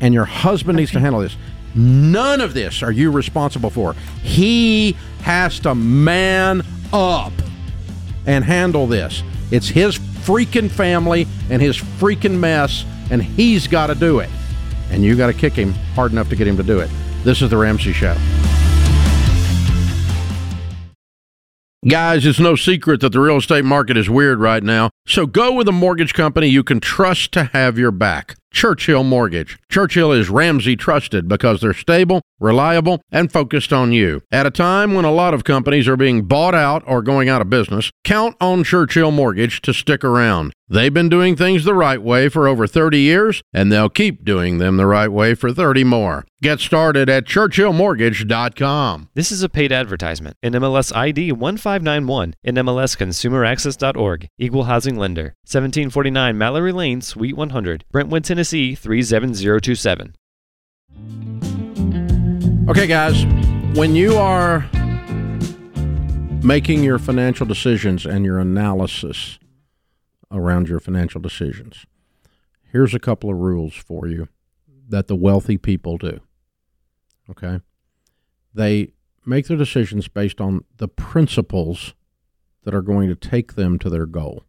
[0.00, 1.36] And your husband needs to handle this.
[1.74, 3.94] None of this are you responsible for.
[4.22, 6.62] He has to man
[6.92, 7.32] up
[8.26, 9.22] and handle this.
[9.50, 14.30] It's his freaking family and his freaking mess, and he's got to do it.
[14.90, 16.90] And you got to kick him hard enough to get him to do it.
[17.24, 18.16] This is The Ramsey Show.
[21.88, 24.90] Guys, it's no secret that the real estate market is weird right now.
[25.06, 28.36] So go with a mortgage company you can trust to have your back.
[28.52, 29.58] Churchill Mortgage.
[29.70, 34.22] Churchill is Ramsey trusted because they're stable, reliable, and focused on you.
[34.32, 37.40] At a time when a lot of companies are being bought out or going out
[37.40, 40.52] of business, count on Churchill Mortgage to stick around.
[40.72, 44.58] They've been doing things the right way for over 30 years, and they'll keep doing
[44.58, 46.24] them the right way for 30 more.
[46.42, 49.08] Get started at churchillmortgage.com.
[49.14, 50.36] This is a paid advertisement.
[50.44, 52.34] NMLS ID 1591.
[52.46, 54.28] NMLSConsumerAccess.org.
[54.38, 55.34] Equal Housing Lender.
[55.44, 57.84] 1749 Mallory Lane, Suite 100.
[57.90, 60.14] Brentwood, Tennessee 37027.
[62.68, 63.24] Okay, guys,
[63.76, 64.68] when you are
[66.42, 69.38] making your financial decisions and your analysis
[70.30, 71.84] around your financial decisions,
[72.72, 74.28] here's a couple of rules for you
[74.88, 76.20] that the wealthy people do.
[77.28, 77.60] Okay?
[78.54, 78.92] They
[79.26, 81.94] make their decisions based on the principles
[82.64, 84.44] that are going to take them to their goal.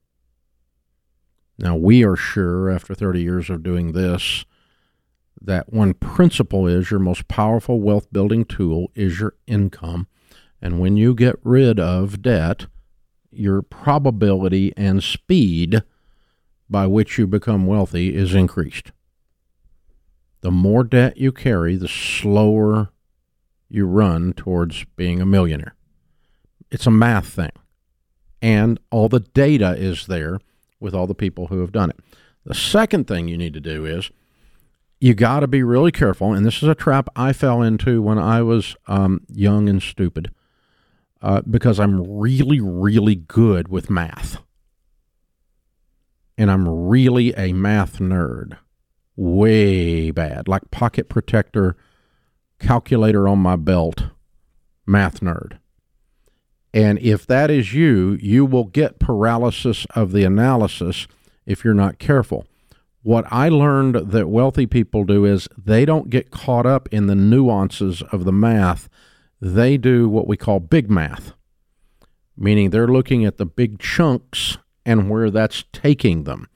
[1.61, 4.45] Now, we are sure after 30 years of doing this
[5.39, 10.07] that one principle is your most powerful wealth building tool is your income.
[10.59, 12.65] And when you get rid of debt,
[13.31, 15.83] your probability and speed
[16.67, 18.91] by which you become wealthy is increased.
[20.41, 22.89] The more debt you carry, the slower
[23.69, 25.75] you run towards being a millionaire.
[26.71, 27.51] It's a math thing.
[28.41, 30.39] And all the data is there
[30.81, 31.99] with all the people who have done it.
[32.45, 34.11] The second thing you need to do is
[34.99, 36.33] you got to be really careful.
[36.33, 40.31] And this is a trap I fell into when I was um, young and stupid
[41.21, 44.41] uh, because I'm really, really good with math.
[46.37, 48.57] And I'm really a math nerd.
[49.15, 51.75] way bad, like pocket protector,
[52.59, 54.05] calculator on my belt,
[54.85, 55.59] math nerd.
[56.73, 61.07] And if that is you, you will get paralysis of the analysis
[61.45, 62.45] if you're not careful.
[63.03, 67.15] What I learned that wealthy people do is they don't get caught up in the
[67.15, 68.87] nuances of the math.
[69.41, 71.33] They do what we call big math,
[72.37, 76.47] meaning they're looking at the big chunks and where that's taking them.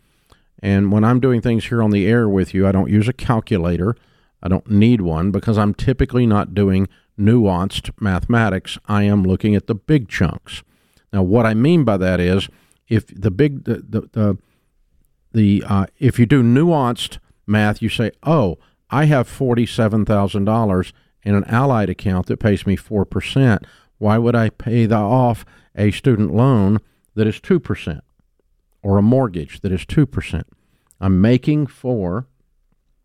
[0.60, 3.14] And when I'm doing things here on the air with you, I don't use a
[3.14, 3.96] calculator.
[4.42, 6.88] I don't need one because I'm typically not doing
[7.18, 8.78] nuanced mathematics.
[8.88, 10.64] I am looking at the big chunks.
[11.14, 12.50] Now, what I mean by that is
[12.88, 14.38] if the big the the, the,
[15.32, 18.58] the uh, if you do nuanced math, you say, "Oh,
[18.90, 20.94] I have forty-seven thousand dollars
[21.24, 23.66] in an Allied account that pays me four percent.
[23.98, 25.46] Why would I pay the off
[25.76, 26.80] a student loan
[27.16, 28.04] that is two percent,
[28.84, 30.48] or a mortgage that is two percent?
[31.00, 32.28] I'm making four.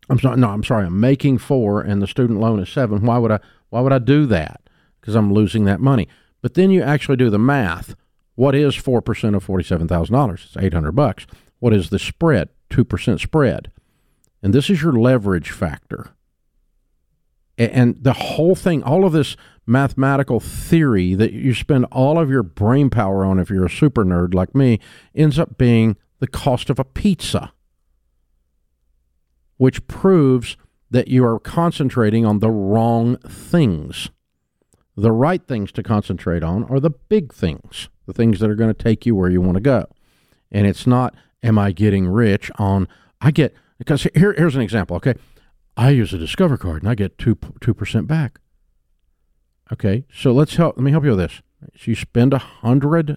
[0.09, 0.37] I'm sorry.
[0.37, 0.87] No, I'm sorry.
[0.87, 3.05] I'm making four, and the student loan is seven.
[3.05, 3.41] Why would I?
[3.71, 4.61] Why would I do that?
[5.01, 6.07] Because I'm losing that money.
[6.43, 7.95] But then you actually do the math.
[8.35, 10.43] What is four percent of forty-seven thousand dollars?
[10.47, 11.27] It's eight hundred bucks.
[11.59, 12.49] What is the spread?
[12.69, 13.73] Two percent spread,
[14.43, 16.11] and this is your leverage factor.
[17.59, 22.43] And the whole thing, all of this mathematical theory that you spend all of your
[22.43, 24.81] brain power on, if you're a super nerd like me,
[25.15, 27.53] ends up being the cost of a pizza
[29.59, 30.57] which proves
[30.91, 34.11] that you are concentrating on the wrong things.
[34.97, 38.75] The right things to concentrate on are the big things, the things that are going
[38.75, 39.87] to take you where you want to go.
[40.51, 42.89] And it's not, am I getting rich on,
[43.21, 45.15] I get, because here, here's an example, okay?
[45.77, 48.41] I use a Discover card and I get 2, 2% back.
[49.73, 51.41] Okay, so let's help, let me help you with this.
[51.77, 53.17] So you spend a $100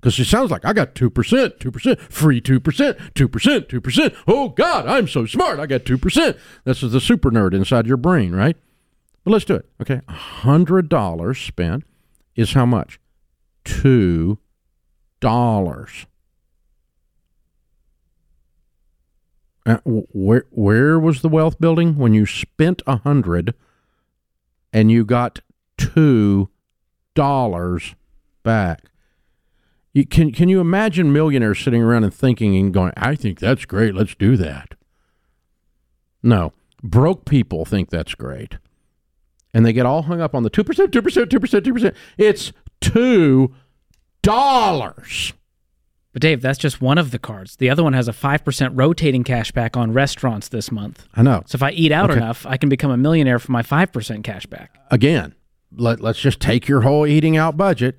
[0.00, 4.16] because it sounds like I got 2%, 2%, free 2%, 2%, 2%.
[4.26, 5.58] Oh, God, I'm so smart.
[5.58, 6.38] I got 2%.
[6.64, 8.56] This is the super nerd inside your brain, right?
[9.24, 9.68] But let's do it.
[9.80, 10.00] Okay.
[10.08, 11.84] $100 spent
[12.36, 13.00] is how much?
[13.64, 14.38] $2.
[19.66, 23.52] Uh, where where was the wealth building when you spent a hundred
[24.72, 25.40] and you got
[25.76, 26.48] two
[27.14, 27.94] dollars
[28.42, 28.84] back?
[29.98, 33.64] You, can can you imagine millionaires sitting around and thinking and going, "I think that's
[33.64, 33.96] great.
[33.96, 34.76] Let's do that."
[36.22, 38.58] No, broke people think that's great,
[39.52, 41.72] and they get all hung up on the two percent, two percent, two percent, two
[41.72, 41.96] percent.
[42.16, 43.52] It's two
[44.22, 45.32] dollars.
[46.12, 47.56] But Dave, that's just one of the cards.
[47.56, 51.06] The other one has a 5% rotating cash back on restaurants this month.
[51.14, 51.42] I know.
[51.46, 52.18] So if I eat out okay.
[52.18, 54.78] enough, I can become a millionaire for my 5% cash back.
[54.90, 55.34] Again,
[55.70, 57.98] let, let's just take your whole eating out budget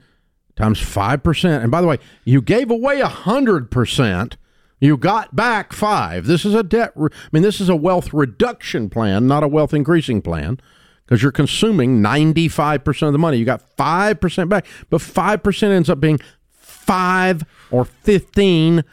[0.60, 1.64] times 5%.
[1.64, 4.34] And by the way, you gave away 100%.
[4.82, 6.26] You got back five.
[6.26, 9.48] This is a debt, re- I mean, this is a wealth reduction plan, not a
[9.48, 10.60] wealth increasing plan,
[11.06, 13.38] because you're consuming 95% of the money.
[13.38, 16.20] You got 5% back, but 5% ends up being
[16.52, 18.84] five or 15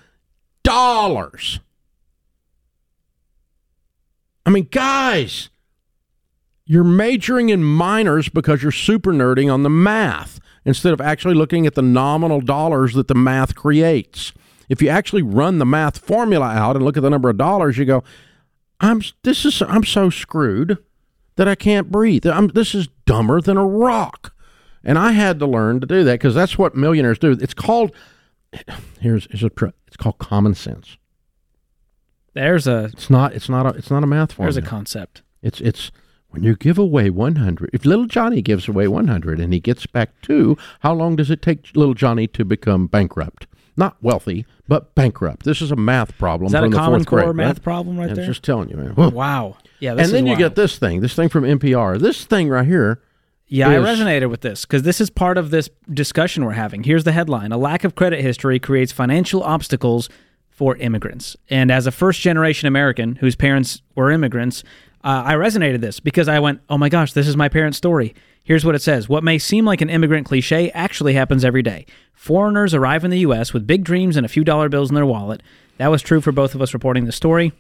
[0.63, 1.61] dollars.
[4.45, 5.51] I mean, guys,
[6.65, 11.67] you're majoring in minors because you're super nerding on the math instead of actually looking
[11.67, 14.35] at the nominal dollars that the math creates.
[14.69, 17.79] If you actually run the math formula out and look at the number of dollars,
[17.79, 18.03] you go,
[18.81, 20.77] "I'm this is I'm so screwed
[21.37, 22.27] that I can't breathe.
[22.27, 24.35] I'm, this is dumber than a rock."
[24.85, 27.33] And I had to learn to do that because that's what millionaires do.
[27.33, 27.95] It's called
[29.01, 29.51] here's, here's a
[29.87, 30.99] it's called common sense.
[32.35, 34.53] There's a it's not it's not a it's not a math formula.
[34.53, 35.23] There's a concept.
[35.43, 35.91] It's it's
[36.37, 40.11] when you give away 100, if little Johnny gives away 100 and he gets back
[40.21, 43.47] two, how long does it take little Johnny to become bankrupt?
[43.75, 45.45] Not wealthy, but bankrupt.
[45.45, 46.47] This is a math problem.
[46.47, 47.63] Is that from a common core grade, math right?
[47.63, 48.27] problem right I'm there?
[48.27, 48.95] just telling you, man.
[49.13, 49.57] Wow.
[49.81, 49.93] Yeah.
[49.93, 50.39] and then you wild.
[50.39, 51.99] get this thing, this thing from NPR.
[51.99, 53.01] This thing right here.
[53.49, 56.83] Yeah, is, I resonated with this because this is part of this discussion we're having.
[56.83, 60.11] Here's the headline A lack of credit history creates financial obstacles
[60.51, 61.37] for immigrants.
[61.49, 64.65] And as a first generation American whose parents were immigrants,
[65.07, 68.13] uh, I resonated this because I went, oh my gosh, this is my parents' story.
[68.43, 71.87] Here's what it says What may seem like an immigrant cliche actually happens every day.
[72.13, 73.55] Foreigners arrive in the U.S.
[73.55, 75.45] with big dreams and a few dollar bills in their wallet.
[75.79, 77.53] That was true for both of us reporting the story.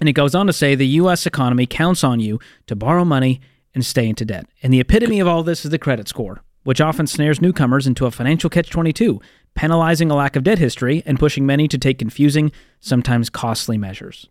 [0.00, 1.24] And it goes on to say the U.S.
[1.24, 3.40] economy counts on you to borrow money
[3.74, 4.46] and stay into debt.
[4.62, 8.04] And the epitome of all this is the credit score, which often snares newcomers into
[8.04, 9.18] a financial catch 22,
[9.54, 14.28] penalizing a lack of debt history and pushing many to take confusing, sometimes costly measures.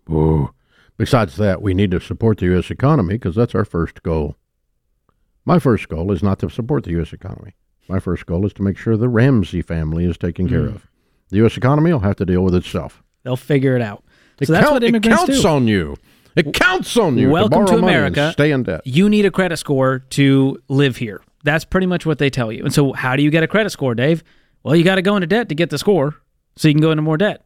[0.97, 2.71] Besides that, we need to support the U.S.
[2.71, 4.35] economy because that's our first goal.
[5.43, 7.11] My first goal is not to support the U.S.
[7.13, 7.53] economy.
[7.87, 10.75] My first goal is to make sure the Ramsey family is taken care Mm.
[10.75, 10.87] of.
[11.29, 11.57] The U.S.
[11.57, 13.03] economy will have to deal with itself.
[13.23, 14.03] They'll figure it out.
[14.39, 15.47] It that's count- what it counts do.
[15.47, 15.95] on you.
[16.35, 17.29] It counts on you.
[17.29, 18.31] Welcome to, to, borrow money and America.
[18.33, 18.81] Stay in debt.
[18.85, 21.21] You need a credit score to live here.
[21.43, 22.63] That's pretty much what they tell you.
[22.63, 24.23] And so, how do you get a credit score, Dave?
[24.63, 26.15] Well, you got to go into debt to get the score,
[26.55, 27.45] so you can go into more debt.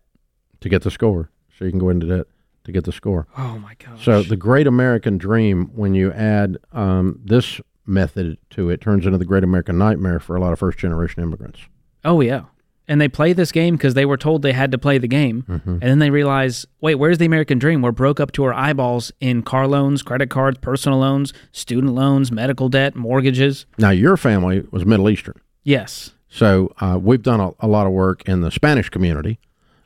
[0.62, 2.28] to get the score, so you can go into debt
[2.70, 3.28] to get the score.
[3.38, 4.04] Oh my gosh!
[4.06, 9.18] So the great American dream, when you add um, this method to it, turns into
[9.18, 11.60] the great American nightmare for a lot of first generation immigrants.
[12.06, 12.44] Oh yeah.
[12.88, 15.44] And they play this game because they were told they had to play the game,
[15.48, 15.70] Mm-hmm.
[15.74, 17.84] and then they realize, wait, where's the American dream?
[17.84, 22.32] We're broke up to our eyeballs in car loans, credit cards, personal loans, student loans,
[22.32, 23.68] medical debt, mortgages.
[23.78, 25.36] Now, your family was Middle Eastern.
[25.64, 26.16] Yes.
[26.30, 29.40] So uh, we've done a, a lot of work in the Spanish community,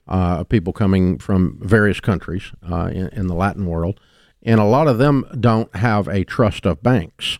[0.07, 3.99] uh, people coming from various countries uh, in, in the Latin world,
[4.43, 7.39] and a lot of them don't have a trust of banks,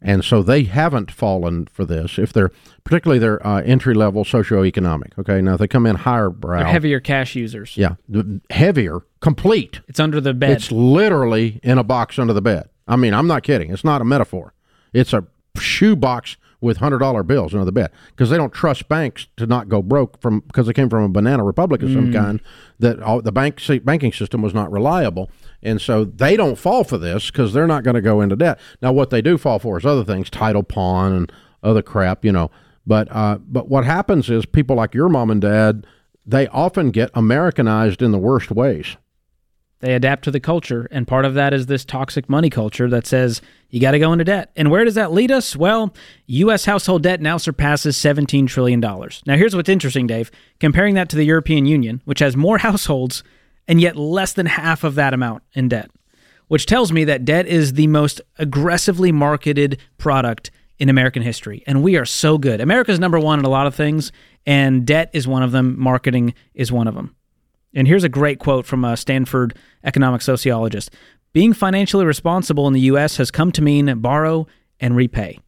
[0.00, 2.18] and so they haven't fallen for this.
[2.18, 2.50] If they're
[2.84, 6.68] particularly their uh, entry level socioeconomic, okay, now if they come in higher brow, They're
[6.68, 7.76] heavier cash users.
[7.76, 9.80] yeah, the- heavier, complete.
[9.88, 10.50] It's under the bed.
[10.50, 12.68] It's literally in a box under the bed.
[12.86, 13.70] I mean, I'm not kidding.
[13.72, 14.54] It's not a metaphor.
[14.92, 15.24] It's a
[15.58, 19.68] shoe box with hundred dollar bills the bed because they don't trust banks to not
[19.68, 22.14] go broke from because they came from a banana republic of some Mm.
[22.14, 22.40] kind
[22.78, 25.30] that all, the bank banking system was not reliable,
[25.62, 28.58] and so they don't fall for this because they're not going to go into debt.
[28.82, 31.32] Now, what they do fall for is other things, title pawn and
[31.62, 32.50] other crap, you know.
[32.86, 35.86] But uh, but what happens is people like your mom and dad,
[36.26, 38.96] they often get Americanized in the worst ways.
[39.80, 43.06] They adapt to the culture, and part of that is this toxic money culture that
[43.06, 44.50] says you got to go into debt.
[44.56, 45.54] And where does that lead us?
[45.54, 45.94] Well,
[46.26, 46.64] U.S.
[46.64, 48.80] household debt now surpasses $17 trillion.
[48.80, 50.32] Now, here's what's interesting, Dave.
[50.58, 53.22] Comparing that to the European Union, which has more households
[53.68, 55.90] and yet less than half of that amount in debt,
[56.48, 61.62] which tells me that debt is the most aggressively marketed product in American history.
[61.66, 62.60] And we are so good.
[62.60, 64.10] America's number one in a lot of things,
[64.46, 67.14] and debt is one of them, marketing is one of them.
[67.78, 70.90] And here's a great quote from a Stanford economic sociologist
[71.32, 73.18] Being financially responsible in the U.S.
[73.18, 74.48] has come to mean borrow
[74.80, 75.38] and repay.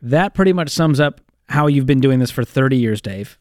[0.00, 1.20] That pretty much sums up
[1.50, 3.38] how you've been doing this for 30 years, Dave.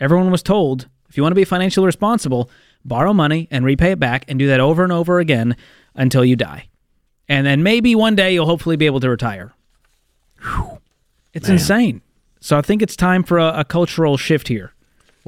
[0.00, 2.50] Everyone was told if you want to be financially responsible,
[2.84, 5.56] borrow money and repay it back and do that over and over again
[5.94, 6.68] until you die.
[7.28, 9.54] And then maybe one day you'll hopefully be able to retire.
[11.32, 11.58] It's Man.
[11.58, 12.02] insane.
[12.40, 14.72] So I think it's time for a, a cultural shift here.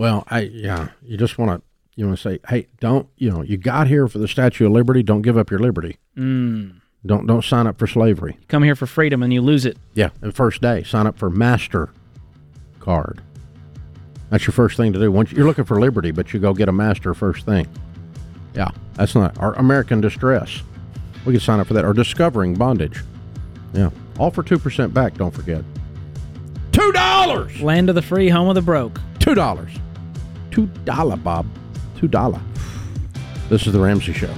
[0.01, 1.62] Well, I yeah, you just want to
[1.94, 4.72] you want to say, hey, don't you know you got here for the Statue of
[4.72, 5.03] Liberty?
[5.03, 5.98] Don't give up your liberty.
[6.16, 6.80] Mm.
[7.05, 8.38] Don't don't sign up for slavery.
[8.48, 9.76] Come here for freedom and you lose it.
[9.92, 11.90] Yeah, the first day, sign up for Master
[12.78, 13.20] Card.
[14.30, 15.12] That's your first thing to do.
[15.12, 17.68] Once you're looking for liberty, but you go get a Master first thing.
[18.55, 20.62] Yeah, that's not our American distress.
[21.26, 23.05] We can sign up for that or discovering bondage.
[23.74, 25.18] Yeah, all for two percent back.
[25.18, 25.62] Don't forget.
[26.72, 27.61] Two dollars.
[27.61, 28.98] Land of the free, home of the broke.
[29.18, 29.70] Two dollars.
[30.51, 31.46] Two dollar, Bob.
[31.96, 32.40] Two dollar.
[33.48, 34.32] This is the Ramsey Show.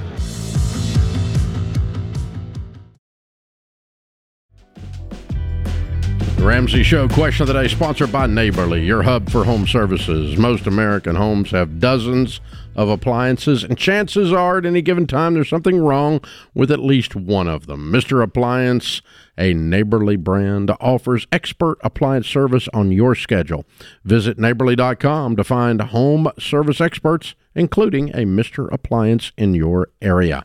[6.37, 10.37] The Ramsey Show question of the day sponsored by Neighborly, your hub for home services.
[10.37, 12.41] Most American homes have dozens
[12.75, 16.21] of appliances, and chances are at any given time there's something wrong
[16.55, 17.93] with at least one of them.
[17.93, 18.23] Mr.
[18.23, 19.03] Appliance,
[19.37, 23.65] a Neighborly brand, offers expert appliance service on your schedule.
[24.05, 28.73] Visit neighborly.com to find home service experts, including a Mr.
[28.73, 30.45] Appliance in your area.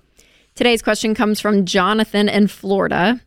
[0.55, 3.21] Today's question comes from Jonathan in Florida.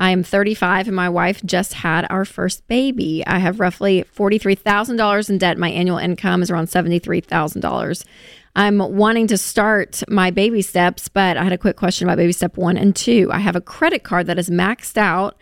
[0.00, 3.22] I am 35 and my wife just had our first baby.
[3.26, 5.58] I have roughly $43,000 in debt.
[5.58, 8.04] My annual income is around $73,000.
[8.56, 12.32] I'm wanting to start my baby steps, but I had a quick question about baby
[12.32, 13.28] step one and two.
[13.32, 15.36] I have a credit card that is maxed out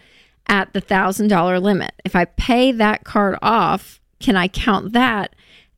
[0.46, 1.92] at the $1,000 limit.
[2.04, 5.34] If I pay that card off, can I count that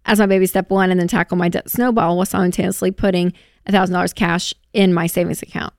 [0.06, 3.32] as my baby step one and then tackle my debt snowball while simultaneously putting
[3.68, 5.74] $1,000 cash in my savings account?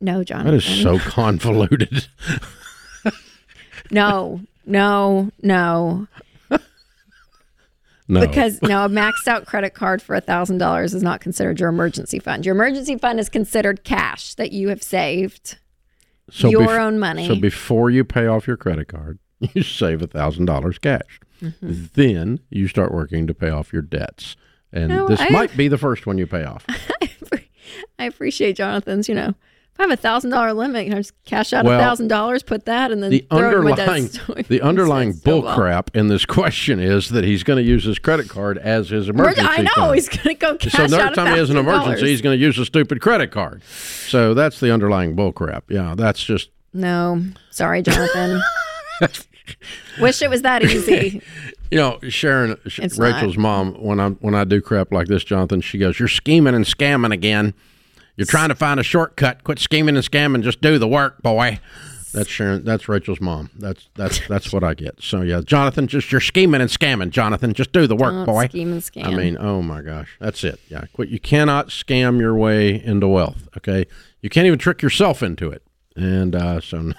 [0.00, 0.44] No, John.
[0.44, 2.06] That is so convoluted.
[3.90, 6.08] No, no, no.
[8.08, 8.20] No.
[8.20, 12.18] Because no, a maxed out credit card for thousand dollars is not considered your emergency
[12.18, 12.46] fund.
[12.46, 15.58] Your emergency fund is considered cash that you have saved,
[16.30, 17.26] So your bef- own money.
[17.26, 21.20] So before you pay off your credit card, you save a thousand dollars cash.
[21.42, 21.92] Mhm.
[21.94, 24.36] Then you start working to pay off your debts,
[24.72, 26.64] and No, this I- might be the first one you pay off.
[27.98, 29.08] I appreciate Jonathan's.
[29.08, 29.34] You know,
[29.78, 32.64] I have a thousand dollar limit, you know, just cash out a thousand dollars, put
[32.64, 34.08] that, and then the throw it in my underlying
[34.48, 35.54] the underlying bull snowball.
[35.54, 39.08] crap in this question is that he's going to use his credit card as his
[39.08, 39.42] emergency.
[39.42, 39.94] I know fund.
[39.94, 42.38] he's going to go cash so out next time he has an emergency, he's going
[42.38, 43.62] to use a stupid credit card.
[43.64, 45.70] So that's the underlying bull crap.
[45.70, 48.40] Yeah, that's just No, sorry, Jonathan.
[50.00, 51.22] Wish it was that easy.
[51.68, 55.60] You know, Sharon, It's Rachel's mom, when I when I do crap like this, Jonathan,
[55.60, 57.54] she goes, "You're scheming and scamming again.
[58.16, 59.44] You're trying to find a shortcut.
[59.44, 60.42] Quit scheming and scamming.
[60.42, 61.60] Just do the work, boy."
[62.12, 62.64] That's Sharon.
[62.64, 63.50] That's Rachel's mom.
[63.58, 65.02] That's that's that's what I get.
[65.02, 67.52] So yeah, Jonathan, just you're scheming and scamming, Jonathan.
[67.52, 68.46] Just do the work, Don't boy.
[68.48, 69.04] scheme and scam.
[69.04, 70.58] I mean, oh my gosh, that's it.
[70.68, 71.10] Yeah, quit.
[71.10, 73.48] You cannot scam your way into wealth.
[73.58, 73.86] Okay,
[74.22, 75.62] you can't even trick yourself into it.
[75.94, 76.92] And uh, so,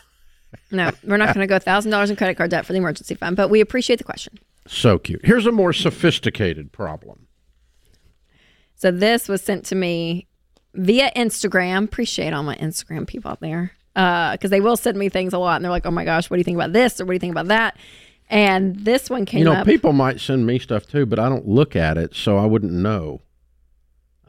[0.72, 3.16] No, we're not going to go thousand dollars in credit card debt for the emergency
[3.16, 4.38] fund, but we appreciate the question.
[4.68, 5.22] so cute.
[5.24, 7.26] Here's a more sophisticated problem.
[8.76, 10.28] So this was sent to me
[10.74, 11.86] via Instagram.
[11.86, 15.56] Appreciate all my Instagram people out there because they will send me things a lot,
[15.56, 17.16] and they're like, "Oh my gosh, what do you think about this?" or "What do
[17.16, 17.78] you think about that?"
[18.30, 19.66] And this one came you know, up.
[19.66, 22.74] people might send me stuff too, but I don't look at it, so I wouldn't
[22.74, 23.22] know.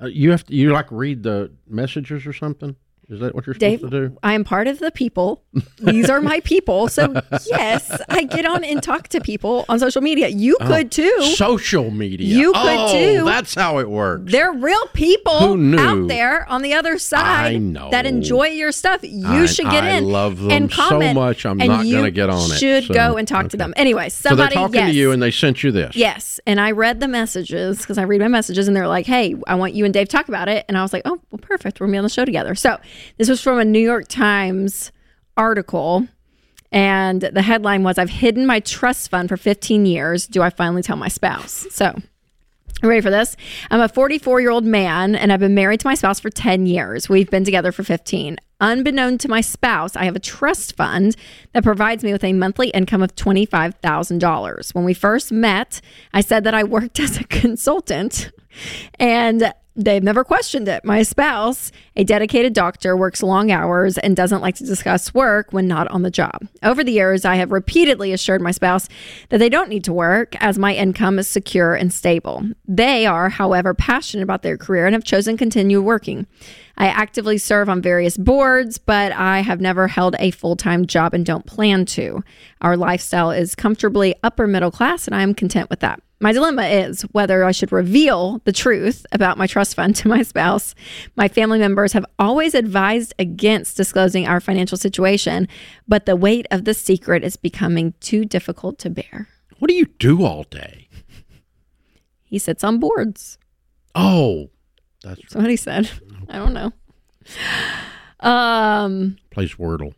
[0.01, 2.77] Uh, you have to, you like read the messages or something.
[3.11, 4.19] Is that what you're Dave, supposed to do?
[4.23, 5.43] I am part of the people.
[5.79, 6.89] These are my people.
[6.89, 7.15] So
[7.47, 10.29] yes, I get on and talk to people on social media.
[10.29, 11.23] You Oh, could too.
[11.35, 12.27] Social media.
[12.27, 13.25] You could oh, too.
[13.25, 14.31] That's how it works.
[14.31, 19.01] They're real people out there on the other side I that enjoy your stuff.
[19.03, 20.05] You I- should get I in.
[20.05, 23.17] love them and so much, I'm not gonna get on it, You Should so, go
[23.17, 23.73] and talk to them.
[23.77, 25.97] Anyway, so they're somebody talking yes, to you, and they sent you this.
[25.97, 29.35] yes, and I read the messages because I read my messages, and they're like, "Hey,
[29.47, 31.39] I want you and Dave to talk about it," and I was like, "Oh, well,
[31.41, 31.81] perfect.
[31.81, 32.79] We're gonna be on the show together." So
[33.17, 34.93] this was from a New York Times
[35.37, 36.07] article.
[36.71, 40.27] And the headline was I've hidden my trust fund for 15 years.
[40.27, 41.67] Do I finally tell my spouse?
[41.71, 41.99] So,
[42.83, 43.37] ready for this?
[43.71, 46.67] I'm a 44 year old man and I've been married to my spouse for 10
[46.67, 47.09] years.
[47.09, 48.37] We've been together for 15.
[48.61, 51.17] Unbeknown to my spouse, I have a trust fund
[51.53, 54.75] that provides me with a monthly income of $25,000.
[54.75, 55.81] When we first met,
[56.13, 58.31] I said that I worked as a consultant
[58.99, 60.85] and they've never questioned it.
[60.85, 65.69] My spouse, a dedicated doctor, works long hours and doesn't like to discuss work when
[65.69, 66.47] not on the job.
[66.63, 68.89] Over the years, I have repeatedly assured my spouse
[69.31, 72.43] that they don't need to work as my income is secure and stable.
[72.67, 76.27] They are, however, passionate about their career and have chosen to continue working.
[76.77, 81.15] I actively serve on various boards, but I have never held a full time job
[81.15, 82.23] and don't plan to.
[82.61, 86.01] Our lifestyle is comfortably upper middle class, and I am content with that.
[86.21, 90.23] My dilemma is whether I should reveal the truth about my trust fund to my
[90.23, 90.75] spouse.
[91.15, 95.47] My family members have always advised against disclosing our financial situation,
[95.87, 99.29] but the weight of the secret is becoming too difficult to bear.
[99.61, 100.89] What do you do all day?
[102.25, 103.39] He sits on boards.
[103.95, 104.51] Oh,
[105.03, 105.89] that's That's what he said.
[106.29, 106.73] I don't know.
[108.21, 109.95] Um, plays Wordle.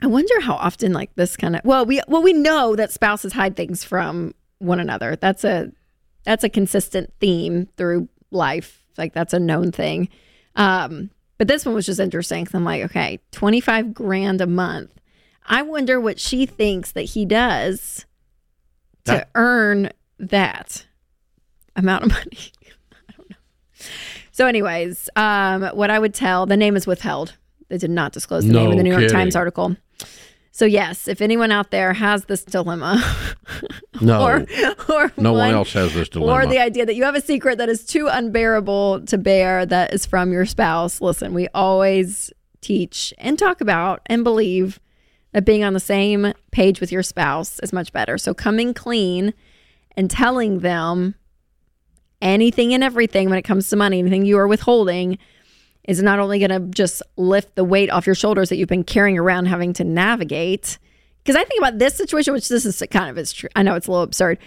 [0.00, 3.32] I wonder how often like this kind of well we well we know that spouses
[3.32, 5.16] hide things from one another.
[5.16, 5.72] That's a
[6.24, 8.84] that's a consistent theme through life.
[8.98, 10.08] Like that's a known thing.
[10.56, 14.46] Um, but this one was just interesting because I'm like, okay, twenty five grand a
[14.46, 14.90] month.
[15.46, 18.04] I wonder what she thinks that he does
[19.04, 20.86] to That- earn that
[21.76, 22.38] amount of money.
[23.08, 23.36] I don't know.
[24.32, 27.34] So, anyways, um, what I would tell the name is withheld.
[27.68, 29.10] They did not disclose the name in the New York.
[29.12, 29.76] Times article.
[30.56, 32.96] So yes, if anyone out there has this dilemma,
[34.00, 34.46] No, or
[34.88, 36.32] or no one one- else has this dilemma.
[36.32, 39.92] or the idea that you have a secret that is too unbearable to bear that
[39.92, 42.32] is from your spouse, listen, we always
[42.62, 44.80] teach and talk about and believe
[45.32, 48.16] that being on the same page with your spouse is much better.
[48.16, 49.34] So coming clean
[49.94, 51.16] and telling them
[52.22, 55.18] anything and everything when it comes to money, anything you are withholding
[55.86, 58.84] is not only going to just lift the weight off your shoulders that you've been
[58.84, 60.78] carrying around having to navigate.
[61.22, 63.48] Because I think about this situation, which this is kind of is true.
[63.56, 64.38] I know it's a little absurd,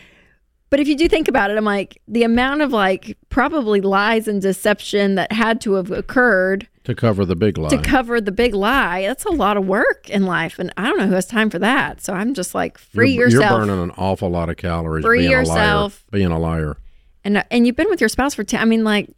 [0.70, 4.28] but if you do think about it, I'm like the amount of like probably lies
[4.28, 7.70] and deception that had to have occurred to cover the big lie.
[7.70, 9.02] to cover the big lie.
[9.02, 11.60] That's a lot of work in life, and I don't know who has time for
[11.60, 12.02] that.
[12.02, 13.52] So I'm just like free you're, yourself.
[13.52, 15.04] You're burning an awful lot of calories.
[15.04, 16.06] Free being yourself.
[16.12, 16.78] A liar, being a liar.
[17.24, 19.10] and and you've been with your spouse for 10 i mean like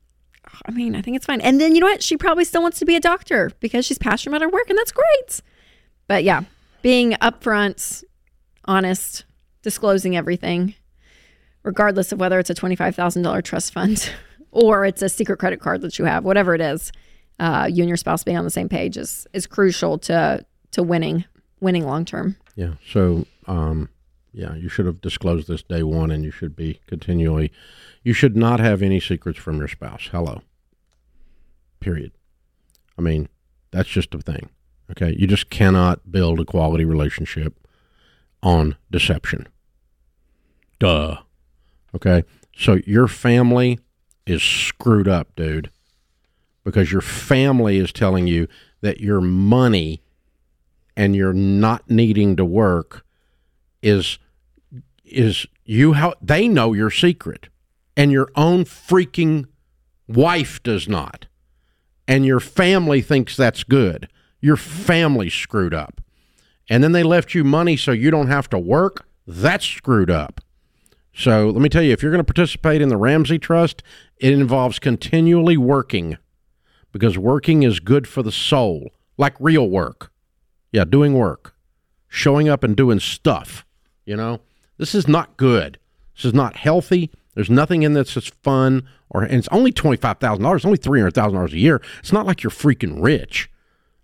[0.65, 2.79] i mean i think it's fine and then you know what she probably still wants
[2.79, 5.41] to be a doctor because she's passionate about her work and that's great
[6.07, 6.41] but yeah
[6.81, 8.03] being upfront
[8.65, 9.25] honest
[9.61, 10.73] disclosing everything
[11.63, 14.11] regardless of whether it's a $25000 trust fund
[14.51, 16.91] or it's a secret credit card that you have whatever it is
[17.39, 20.83] uh, you and your spouse being on the same page is is crucial to to
[20.83, 21.25] winning
[21.59, 22.73] winning long term Yeah.
[22.91, 23.89] So, um,
[24.33, 27.51] yeah, you should have disclosed this day one, and you should be continually.
[28.03, 30.09] You should not have any secrets from your spouse.
[30.11, 30.41] Hello.
[31.81, 32.13] Period.
[32.97, 33.27] I mean,
[33.71, 34.49] that's just a thing.
[34.91, 37.67] Okay, you just cannot build a quality relationship
[38.43, 39.47] on deception.
[40.79, 41.17] Duh.
[41.95, 42.23] Okay,
[42.57, 43.79] so your family
[44.25, 45.69] is screwed up, dude,
[46.63, 48.47] because your family is telling you
[48.81, 50.01] that your money
[50.95, 53.05] and you're not needing to work
[53.81, 54.19] is
[55.03, 57.49] is you how they know your secret
[57.97, 59.45] and your own freaking
[60.07, 61.27] wife does not
[62.07, 64.07] and your family thinks that's good.
[64.39, 66.01] Your family screwed up.
[66.69, 69.05] And then they left you money so you don't have to work?
[69.27, 70.41] That's screwed up.
[71.13, 73.83] So let me tell you if you're going to participate in the ramsey trust
[74.17, 76.17] it involves continually working
[76.91, 80.11] because working is good for the soul like real work.
[80.71, 81.53] Yeah doing work.
[82.07, 83.65] Showing up and doing stuff
[84.05, 84.41] you know?
[84.77, 85.77] This is not good.
[86.15, 89.97] This is not healthy there's nothing in this that's fun, or and it's only twenty
[89.97, 91.81] five thousand dollars, only three hundred thousand dollars a year.
[91.99, 93.49] It's not like you're freaking rich.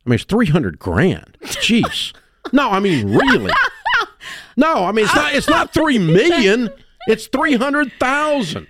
[0.06, 1.38] I mean, it's three hundred grand.
[1.44, 2.14] Jeez,
[2.52, 3.52] no, I mean really.
[4.56, 5.34] No, I mean it's not.
[5.36, 6.70] It's not three million.
[7.08, 8.68] It's three hundred thousand.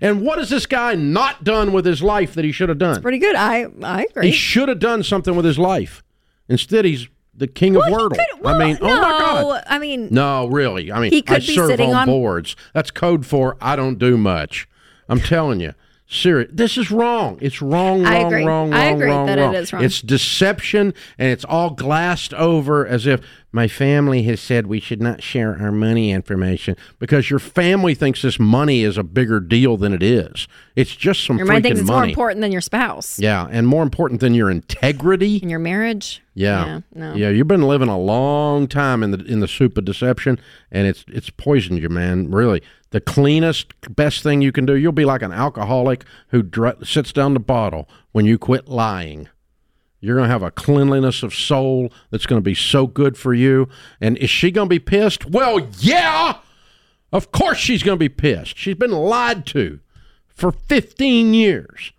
[0.00, 3.00] And what has this guy not done with his life that he should have done?
[3.02, 3.34] Pretty good.
[3.34, 4.26] I I agree.
[4.26, 6.02] He should have done something with his life.
[6.48, 8.10] Instead, he's the king of Well, he Wordle.
[8.10, 9.00] could- well, I mean, oh my no,
[9.52, 9.64] God.
[9.66, 10.90] I mean, No, really.
[10.92, 12.56] I mean, He could I be serve sitting on, on- boards.
[12.72, 14.68] That's code for I don't do much.
[15.08, 15.74] I'm telling you.
[16.08, 16.48] Serious.
[16.52, 17.36] This is wrong.
[17.40, 18.44] It's wrong, I wrong, agree.
[18.44, 19.54] wrong, I wrong, agree wrong, that wrong.
[19.56, 19.82] is wrong.
[19.84, 23.20] It's deception and it's all glassed over as if
[23.52, 28.20] my family has said we should not share our money information because your family thinks
[28.22, 30.46] this money is a bigger deal than it is.
[30.74, 33.66] It's just some your freaking mind thinks it's more important than your spouse Yeah, and
[33.66, 35.36] more important than your integrity.
[35.36, 36.22] in your marriage.
[36.34, 36.80] Yeah.
[36.94, 37.14] no.
[37.14, 40.38] Yeah, you've been living a long time in the in the soup of deception
[40.70, 42.30] and it's it's poisoned you, man.
[42.30, 42.62] Really.
[42.90, 47.12] The cleanest best thing you can do, you'll be like an alcoholic who dr- sits
[47.12, 49.28] down the bottle when you quit lying.
[50.00, 53.32] You're going to have a cleanliness of soul that's going to be so good for
[53.34, 53.68] you.
[54.00, 55.26] And is she going to be pissed?
[55.26, 56.38] Well, yeah.
[57.12, 58.56] Of course she's going to be pissed.
[58.58, 59.80] She's been lied to
[60.28, 61.92] for 15 years.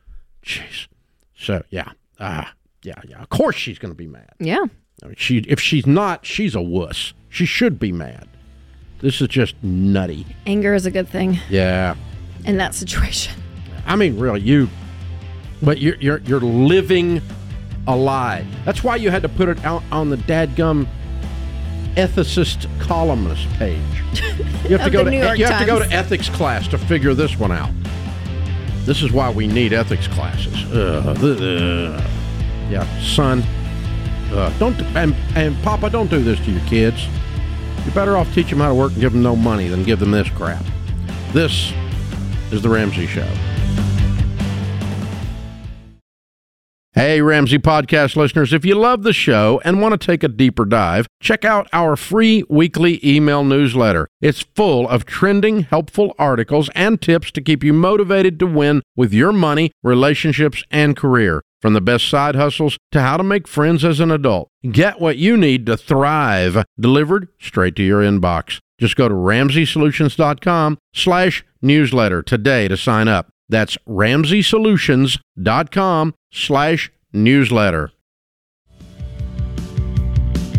[0.45, 0.88] Jeez.
[1.36, 1.89] So, yeah.
[2.20, 3.22] Ah, yeah, yeah.
[3.22, 4.30] Of course she's going to be mad.
[4.39, 4.66] Yeah.
[5.04, 7.14] I mean, she if she's not, she's a wuss.
[7.30, 8.28] She should be mad.
[9.00, 10.26] This is just nutty.
[10.48, 11.95] Anger is a good thing Yeah.
[12.45, 13.39] in that situation.
[13.86, 14.70] I mean, really, you.
[15.62, 17.22] But you're you're you're living
[17.88, 18.45] a lie.
[18.65, 20.88] That's why you had to put it out on the dadgum
[21.95, 23.81] ethicist columnist page.
[24.67, 27.13] You have to go to York you have to go to ethics class to figure
[27.13, 27.71] this one out.
[28.85, 30.55] This is why we need ethics classes.
[30.71, 32.03] Ugh, ugh.
[32.69, 33.43] Yeah, son.
[34.31, 37.07] Uh, don't and, and Papa, don't do this to your kids.
[37.85, 39.99] You're better off teach them how to work and give them no money than give
[39.99, 40.63] them this crap.
[41.31, 41.73] This
[42.51, 43.27] is the Ramsey Show.
[46.98, 50.66] Hey, Ramsey Podcast listeners, if you love the show and want to take a deeper
[50.66, 54.08] dive, check out our free weekly email newsletter.
[54.20, 59.14] It's full of trending, helpful articles and tips to keep you motivated to win with
[59.14, 61.43] your money, relationships, and career.
[61.62, 64.50] From the best side hustles to how to make friends as an adult.
[64.64, 68.58] Get what you need to thrive delivered straight to your inbox.
[68.80, 73.30] Just go to ramseysolutions.com slash newsletter today to sign up.
[73.50, 77.91] That's ramseysolutions.com slash newsletter.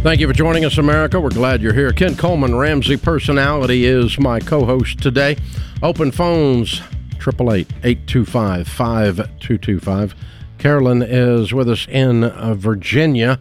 [0.02, 1.20] Thank you for joining us, America.
[1.20, 1.90] We're glad you're here.
[1.92, 5.36] Ken Coleman, Ramsey Personality, is my co host today.
[5.82, 6.80] Open phones,
[7.16, 10.14] 888 825 5225.
[10.56, 13.40] Carolyn is with us in uh, Virginia.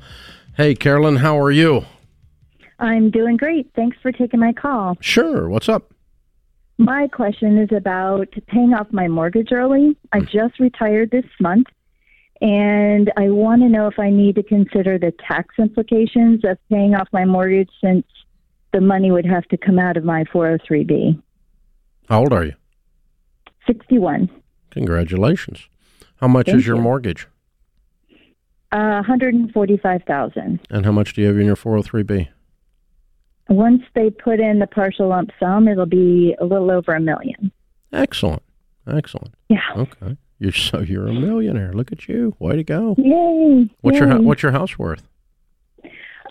[0.55, 1.85] Hey, Carolyn, how are you?
[2.79, 3.69] I'm doing great.
[3.75, 4.97] Thanks for taking my call.
[4.99, 5.47] Sure.
[5.49, 5.93] What's up?
[6.77, 9.97] My question is about paying off my mortgage early.
[10.11, 11.67] I just retired this month,
[12.39, 16.93] and I want to know if I need to consider the tax implications of paying
[16.93, 18.05] off my mortgage since
[18.73, 21.19] the money would have to come out of my 403b.
[22.09, 22.53] How old are you?
[23.65, 24.29] 61.
[24.69, 25.67] Congratulations.
[26.17, 26.83] How much Thank is your you.
[26.83, 27.27] mortgage?
[28.71, 30.59] Uh, 145,000.
[30.69, 32.27] And how much do you have in your 403b?
[33.49, 37.51] Once they put in the partial lump sum, it'll be a little over a million.
[37.93, 38.43] Excellent.
[38.87, 39.33] Excellent.
[39.49, 39.59] Yeah.
[39.75, 40.17] Okay.
[40.39, 41.73] You're so you're a millionaire.
[41.73, 42.35] Look at you.
[42.39, 42.95] Way to go.
[42.97, 43.69] Yay!
[43.81, 44.15] What's your Yay.
[44.17, 45.07] hou- what's your house worth?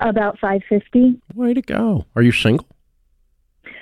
[0.01, 1.21] About 550.
[1.35, 2.05] Way to go.
[2.15, 2.67] Are you single?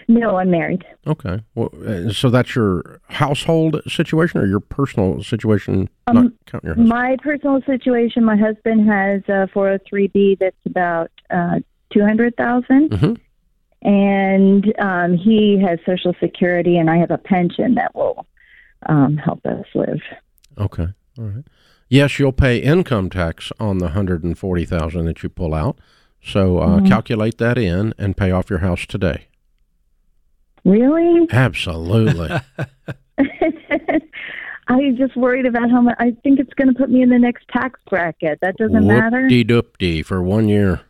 [0.06, 0.84] No, I'm married.
[1.06, 1.40] Okay.
[1.54, 6.74] Well, uh, so that's your household situation or your personal situation, Um, not counting your
[6.74, 6.88] husband?
[6.88, 13.18] My personal situation, my husband has a 403b that's about uh, 200,000 Mhm.
[13.84, 18.26] And um, he has social security and I have a pension that will
[18.86, 20.00] um, help us live.
[20.58, 20.88] Okay.
[21.18, 21.44] All right.
[21.88, 25.78] Yes, you'll pay income tax on the 140,000 that you pull out.
[26.22, 26.88] So uh, Mhm.
[26.88, 29.26] calculate that in and pay off your house today.
[30.64, 31.28] Really?
[31.30, 32.30] Absolutely.
[34.68, 35.96] I'm just worried about how much.
[35.98, 38.38] I think it's going to put me in the next tax bracket.
[38.40, 39.20] That doesn't matter.
[39.20, 40.80] Whoop-de-doop-de for one year.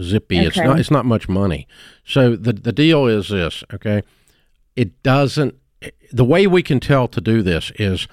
[0.00, 0.38] Zippy.
[0.38, 0.78] It's not.
[0.80, 1.66] It's not much money.
[2.04, 3.62] So the the deal is this.
[3.72, 4.02] Okay,
[4.76, 5.54] it doesn't.
[6.12, 8.06] The way we can tell to do this is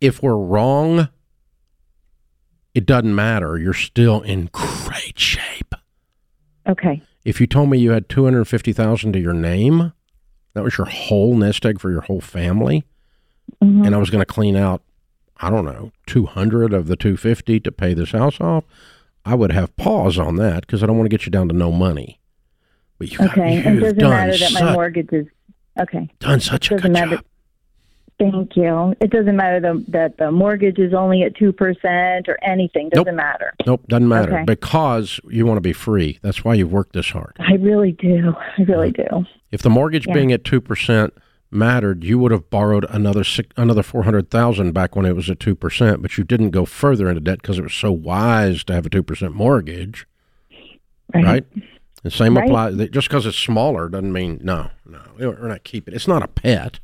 [0.00, 1.08] if we're wrong.
[2.74, 3.56] It doesn't matter.
[3.58, 5.74] You're still in great shape.
[6.68, 7.00] Okay.
[7.24, 9.92] If you told me you had two hundred fifty thousand to your name,
[10.52, 12.84] that was your whole nest egg for your whole family,
[13.64, 13.86] Mhm.
[13.86, 14.82] and I was going to clean out,
[15.38, 18.64] I don't know, two hundred of the two fifty to pay this house off,
[19.26, 21.54] I would have pause on that because I don't want to get you down to
[21.54, 22.20] no money.
[22.98, 23.56] But you Okay.
[23.56, 25.26] got, And you've doesn't matter that my mortgage is
[25.80, 26.08] okay.
[26.20, 27.16] done such a good matter.
[27.16, 27.24] job.
[28.18, 28.94] Thank you.
[29.00, 32.88] It doesn't matter the, that the mortgage is only at two percent or anything.
[32.88, 33.14] Doesn't Nope.
[33.16, 33.52] matter.
[33.66, 34.44] Nope, doesn't matter Okay.
[34.44, 36.18] because you want to be free.
[36.22, 37.34] That's why you've worked this hard.
[37.38, 38.32] I really do.
[38.58, 39.18] I really uh-huh.
[39.20, 39.26] do.
[39.50, 40.14] If the mortgage Yeah.
[40.14, 41.12] being at two percent
[41.56, 45.28] mattered, you would have borrowed another six, another four hundred thousand back when it was
[45.30, 48.62] at two percent, but you didn't go further into debt because it was so wise
[48.64, 50.06] to have a two percent mortgage,
[51.14, 51.44] right?
[52.02, 52.46] The same Right.
[52.46, 52.76] applies.
[52.90, 55.96] Just because it's smaller doesn't mean no, no, we're not keeping it.
[55.96, 56.78] It's not a pet.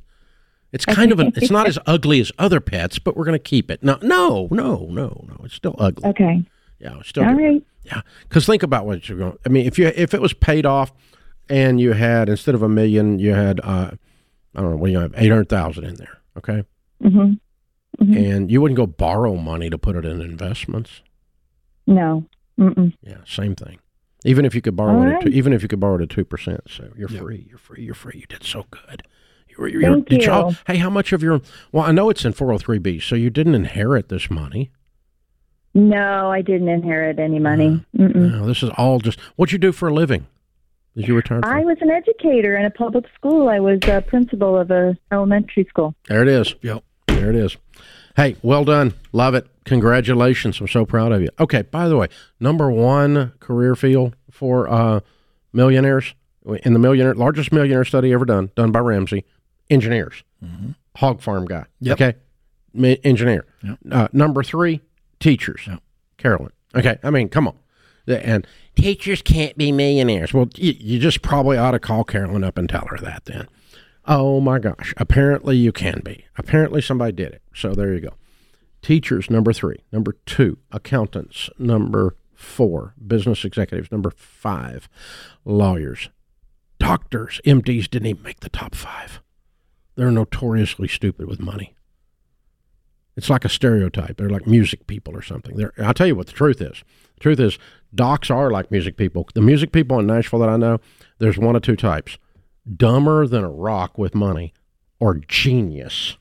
[0.73, 1.32] It's kind of an.
[1.36, 3.82] It's not as ugly as other pets, but we're going to keep it.
[3.82, 5.36] No, no, no, no, no.
[5.44, 6.09] It's still ugly.
[6.11, 6.43] Okay.
[6.78, 7.43] Yeah, it's still All good.
[7.43, 7.62] right.
[7.85, 9.39] Yeah, because think about what you're going.
[9.44, 10.93] I mean, if you if it was paid off,
[11.49, 13.90] and you had instead of a million, you had uh,
[14.54, 16.64] I don't know, what do you have eight hundred thousand in there, okay,
[17.02, 17.32] hmm
[18.00, 21.02] and you wouldn't go borrow money to put it in investments.
[21.86, 22.26] No.
[22.58, 22.94] Mm-mm.
[23.02, 23.78] Yeah, same thing.
[24.24, 25.22] Even if you could borrow All it, at right.
[25.24, 27.84] two, even if you could borrow it at two percent, so you're free, you're free,
[27.84, 28.18] you're free.
[28.18, 29.02] You did so good.
[29.48, 31.42] You were, you're, Thank did y'all- hey, how much of your?
[31.70, 34.70] Well, I know it's in four hundred three b, so you didn't inherit this money.
[35.74, 37.84] No, I didn't inherit any money.
[37.96, 38.14] Mm-mm.
[38.14, 40.26] No, this is all just what you do for a living.
[40.97, 41.40] Did you retire?
[41.43, 43.48] I was an educator in a public school.
[43.48, 45.94] I was a principal of a elementary school.
[46.09, 46.55] There it is.
[46.62, 46.85] Yep.
[47.09, 47.56] There it is.
[48.16, 48.93] Hey, well done.
[49.12, 49.47] Love it.
[49.64, 50.60] Congratulations.
[50.60, 51.28] I'm so proud of you.
[51.40, 52.09] Okay, by the way,
[52.40, 55.01] number one career field for uh,
[55.52, 56.14] millionaires
[56.64, 59.24] in the millionaire largest millionaire study ever done, done by Ramsey,
[59.70, 60.24] engineers.
[60.97, 61.64] Hog farm guy.
[61.81, 62.01] Yep.
[62.01, 62.19] Okay.
[62.74, 63.47] Mi- engineer.
[63.62, 63.78] Yep.
[63.90, 64.81] Uh, number three,
[65.20, 65.66] teachers.
[66.19, 66.51] Carolyn.
[66.74, 66.98] Okay.
[67.02, 67.55] I mean, come on.
[68.06, 68.46] And
[68.76, 70.34] teachers can't be millionaires.
[70.34, 73.48] Well, you, you just probably ought to call Carolyn up and tell her that then.
[74.06, 74.92] Oh my gosh.
[74.96, 76.24] Apparently you can be.
[76.36, 77.42] Apparently somebody did it.
[77.54, 78.14] So there you go.
[78.82, 79.78] Teachers, number three.
[79.92, 81.48] Number two, accountants.
[81.58, 83.92] Number four, business executives.
[83.92, 84.88] Number five,
[85.44, 86.10] lawyers.
[86.80, 89.22] Doctors, MDs didn't even make the top five.
[89.94, 91.76] They're notoriously stupid with money.
[93.16, 94.16] It's like a stereotype.
[94.16, 95.56] They're like music people or something.
[95.56, 96.82] They're, I'll tell you what the truth is.
[97.16, 97.58] The truth is,
[97.94, 99.28] docs are like music people.
[99.35, 100.78] The music people in Nashville that I know,
[101.19, 102.19] there's one of two types
[102.77, 104.52] dumber than a rock with money
[105.01, 106.16] or genius.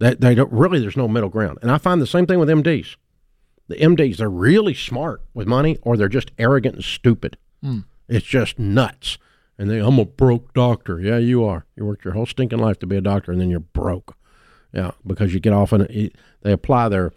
[0.00, 1.58] That they don't really there's no middle ground.
[1.62, 2.96] And I find the same thing with MDs.
[3.68, 7.36] The MDs, they're really smart with money or they're just arrogant and stupid.
[7.64, 7.84] Mm.
[8.08, 9.18] It's just nuts.
[9.56, 11.00] And they, I'm a broke doctor.
[11.00, 11.66] Yeah, you are.
[11.76, 14.16] You worked your whole stinking life to be a doctor and then you're broke.
[14.72, 16.10] Yeah, because you get off and
[16.42, 17.12] they apply their.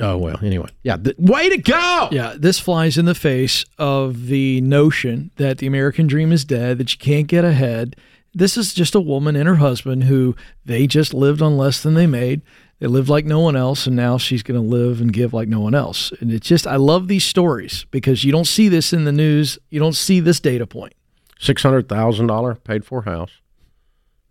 [0.00, 0.38] Oh well.
[0.42, 0.96] Anyway, yeah.
[0.96, 2.08] The, way to go!
[2.10, 6.78] Yeah, this flies in the face of the notion that the American dream is dead,
[6.78, 7.96] that you can't get ahead.
[8.34, 11.94] This is just a woman and her husband who they just lived on less than
[11.94, 12.42] they made.
[12.78, 15.48] They lived like no one else, and now she's going to live and give like
[15.48, 16.12] no one else.
[16.20, 19.58] And it's just, I love these stories because you don't see this in the news.
[19.70, 20.92] You don't see this data point.
[21.40, 23.30] Six hundred thousand dollar paid for house.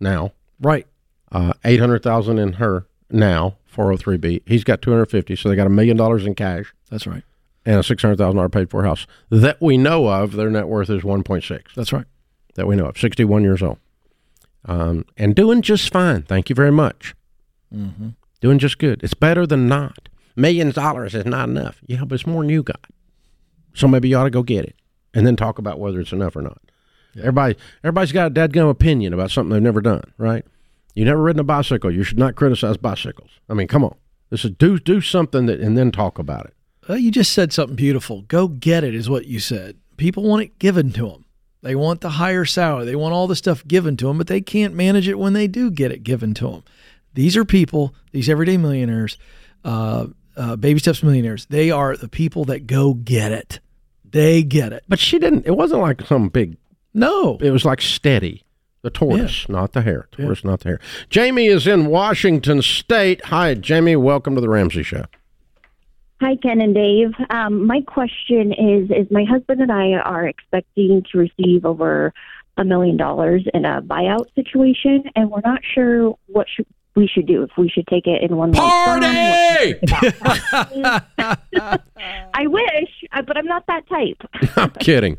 [0.00, 0.86] Now, right?
[1.30, 3.56] Uh, Eight hundred thousand in her now.
[3.78, 4.42] Four hundred three b.
[4.44, 6.74] He's got two hundred fifty, so they got a million dollars in cash.
[6.90, 7.22] That's right.
[7.64, 10.32] And a six hundred thousand dollar paid for house that we know of.
[10.32, 11.76] Their net worth is one point six.
[11.76, 12.06] That's right.
[12.56, 12.98] That we know of.
[12.98, 13.78] Sixty one years old,
[14.64, 16.22] um, and doing just fine.
[16.22, 17.14] Thank you very much.
[17.72, 18.08] Mm-hmm.
[18.40, 19.04] Doing just good.
[19.04, 20.08] It's better than not.
[20.34, 21.80] Millions of dollars is not enough.
[21.86, 22.84] Yeah, but it's more than you got.
[23.74, 24.74] So maybe you ought to go get it,
[25.14, 26.60] and then talk about whether it's enough or not.
[27.16, 30.44] Everybody, everybody's got a dadgum opinion about something they've never done, right?
[30.98, 31.92] You never ridden a bicycle.
[31.92, 33.30] You should not criticize bicycles.
[33.48, 33.94] I mean, come on.
[34.30, 36.54] This is do do something that, and then talk about it.
[36.90, 38.22] Uh, you just said something beautiful.
[38.22, 39.76] Go get it, is what you said.
[39.96, 41.24] People want it given to them.
[41.62, 42.84] They want the higher salary.
[42.84, 45.46] They want all the stuff given to them, but they can't manage it when they
[45.46, 46.64] do get it given to them.
[47.14, 49.18] These are people, these everyday millionaires,
[49.64, 51.46] uh, uh, baby steps millionaires.
[51.46, 53.60] They are the people that go get it.
[54.04, 54.82] They get it.
[54.88, 55.46] But she didn't.
[55.46, 56.56] It wasn't like some big.
[56.92, 58.42] No, it was like steady.
[58.82, 60.06] The tortoise, not the hare.
[60.12, 60.80] Tortoise, not the hare.
[61.10, 63.24] Jamie is in Washington State.
[63.26, 63.96] Hi, Jamie.
[63.96, 65.06] Welcome to the Ramsey Show.
[66.20, 67.12] Hi, Ken and Dave.
[67.30, 72.12] Um, my question is: Is my husband and I are expecting to receive over
[72.56, 77.26] a million dollars in a buyout situation, and we're not sure what should, we should
[77.26, 77.42] do.
[77.44, 79.02] If we should take it in one lump sum,
[82.34, 84.22] I wish, uh, but I'm not that type.
[84.56, 85.18] I'm kidding.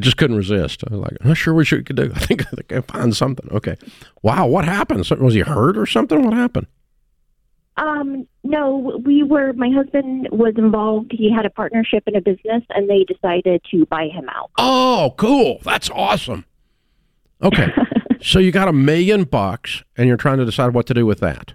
[0.00, 0.84] Just couldn't resist.
[0.86, 2.12] I was like, I'm not sure what you could do.
[2.14, 3.48] I think I think I find something.
[3.50, 3.76] Okay.
[4.22, 5.08] Wow, what happened?
[5.20, 6.22] Was he hurt or something?
[6.22, 6.66] What happened?
[7.76, 9.52] Um, no, we were.
[9.52, 11.12] My husband was involved.
[11.12, 14.50] He had a partnership in a business, and they decided to buy him out.
[14.56, 15.60] Oh, cool.
[15.62, 16.46] That's awesome.
[17.42, 17.68] Okay.
[18.22, 21.20] so you got a million bucks and you're trying to decide what to do with
[21.20, 21.52] that.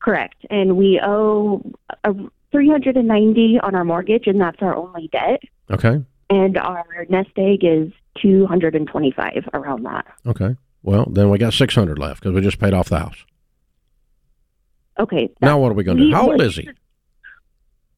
[0.00, 1.62] Correct, and we owe
[2.04, 2.14] a
[2.52, 5.42] 390 on our mortgage, and that's our only debt.
[5.70, 6.02] Okay.
[6.30, 7.90] And our nest egg is
[8.22, 10.06] 225 around that.
[10.26, 10.56] Okay.
[10.82, 13.24] Well, then we got 600 left because we just paid off the house.
[14.98, 15.30] Okay.
[15.40, 16.12] Now what are we going to do?
[16.12, 16.68] How old is he?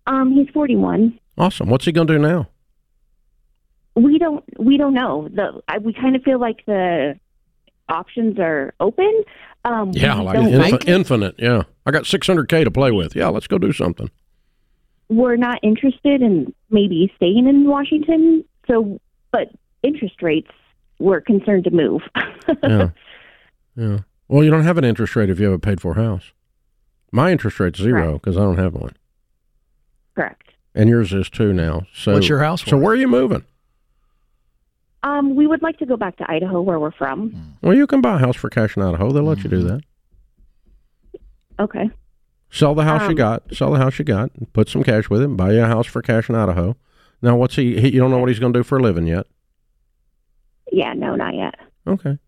[0.07, 1.19] Um, he's 41.
[1.39, 1.69] Awesome.
[1.69, 2.49] What's he going to do now?
[3.97, 5.29] We don't we don't know.
[5.33, 7.19] The I, we kind of feel like the
[7.89, 9.25] options are open.
[9.65, 11.35] Um, Yeah, like infin- infinite.
[11.39, 11.65] Yeah.
[11.85, 13.17] I got 600K to play with.
[13.17, 14.11] Yeah, let's go do something.
[15.11, 18.45] We're not interested in maybe staying in Washington.
[18.67, 18.99] So,
[19.33, 19.49] but
[19.83, 20.51] interest rates,
[20.99, 22.03] we're concerned to move.
[22.65, 22.91] Yeah.
[23.77, 23.99] yeah.
[24.27, 26.33] Well, you don't have an interest rate if you have a paid for house.
[27.13, 28.97] My interest rate's zero because I don't have one.
[30.17, 30.49] Correct.
[30.75, 31.83] And yours is too now.
[31.95, 33.45] So What's your house So where are you moving?
[35.03, 37.57] Um, we would like to go back to Idaho, where we're from.
[37.63, 39.13] Well, you can buy a house for cash in Idaho.
[39.13, 39.81] They'll let you do that.
[41.59, 41.91] Okay.
[42.51, 43.55] Sell the house you Um, got.
[43.55, 44.31] Sell the house you got.
[44.37, 45.37] and Put some cash with it.
[45.37, 46.77] Buy you a house for cash in Idaho.
[47.23, 47.91] Now, what's he, he?
[47.93, 49.27] You don't know what he's going to do for a living yet.
[50.73, 51.55] Yeah, no, not yet.
[51.87, 52.19] Okay.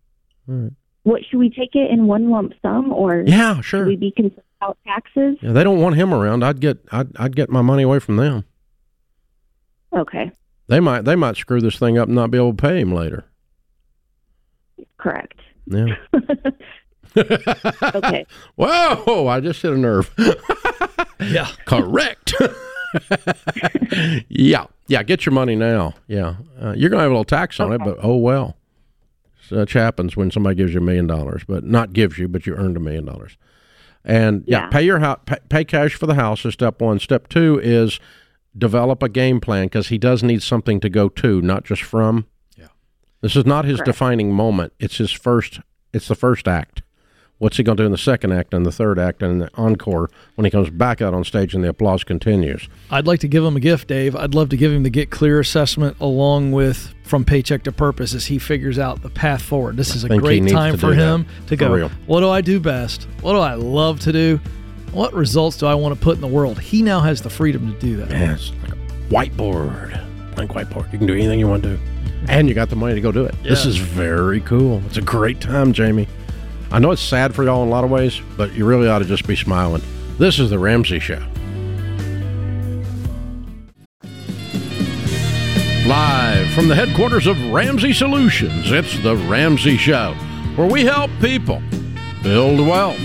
[0.48, 0.72] All right.
[1.04, 3.80] What should we take it in one lump sum, or Yeah, sure.
[3.80, 5.36] Should we be concerned about taxes?
[5.42, 6.44] Yeah, they don't want him around.
[6.44, 6.78] I'd get.
[6.92, 8.44] I'd, I'd get my money away from them.
[9.92, 10.30] Okay,
[10.68, 11.02] They might.
[11.04, 13.24] They might screw this thing up and not be able to pay him later.
[14.98, 15.38] correct.
[15.66, 15.96] Yeah.
[17.16, 18.26] Okay.
[18.56, 19.26] Whoa!
[19.28, 20.10] I just hit a nerve.
[21.20, 21.48] yeah.
[21.66, 22.34] Correct.
[24.28, 24.66] yeah.
[24.88, 25.02] Yeah.
[25.02, 25.94] Get your money now.
[26.06, 26.36] Yeah.
[26.60, 28.56] Uh, you're gonna have a little tax on it, but oh well.
[29.48, 32.54] Such happens when somebody gives you a million dollars, but not gives you, but you
[32.54, 33.36] earned a million dollars.
[34.04, 34.68] And yeah, Yeah.
[34.70, 36.98] pay your house, pay, pay cash for the house is step one.
[36.98, 38.00] Step two is
[38.56, 42.26] develop a game plan because he does need something to go to, not just from.
[42.56, 42.68] Yeah.
[43.20, 43.86] This is not his Correct.
[43.86, 44.72] defining moment.
[44.78, 45.60] It's his first.
[45.92, 46.81] It's the first act.
[47.42, 49.50] What's he going to do in the second act and the third act and the
[49.54, 52.68] encore when he comes back out on stage and the applause continues?
[52.88, 54.14] I'd like to give him a gift, Dave.
[54.14, 58.14] I'd love to give him the Get Clear assessment along with From Paycheck to Purpose
[58.14, 59.76] as he figures out the path forward.
[59.76, 61.02] This is a great time for do that.
[61.02, 63.08] him to go, what do I do best?
[63.22, 64.38] What do I love to do?
[64.92, 66.60] What results do I want to put in the world?
[66.60, 68.10] He now has the freedom to do that.
[68.12, 68.76] Yeah, it's like a
[69.12, 70.92] whiteboard, blank whiteboard.
[70.92, 71.82] You can do anything you want to do,
[72.28, 73.34] and you got the money to go do it.
[73.42, 74.80] This is very cool.
[74.86, 76.06] It's a great time, Jamie.
[76.72, 79.00] I know it's sad for y'all in a lot of ways, but you really ought
[79.00, 79.82] to just be smiling.
[80.16, 81.22] This is the Ramsey Show.
[85.86, 90.14] Live from the headquarters of Ramsey Solutions, it's the Ramsey Show,
[90.56, 91.62] where we help people
[92.22, 93.00] build wealth,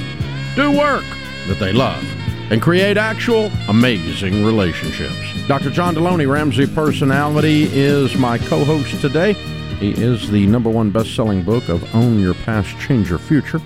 [0.56, 1.04] do work
[1.50, 2.02] that they love,
[2.50, 5.46] and create actual amazing relationships.
[5.50, 5.72] Dr.
[5.72, 9.34] John Delony, Ramsey Personality, is my co host today.
[9.80, 13.62] He is the number one best selling book of Own Your Past, Change Your Future,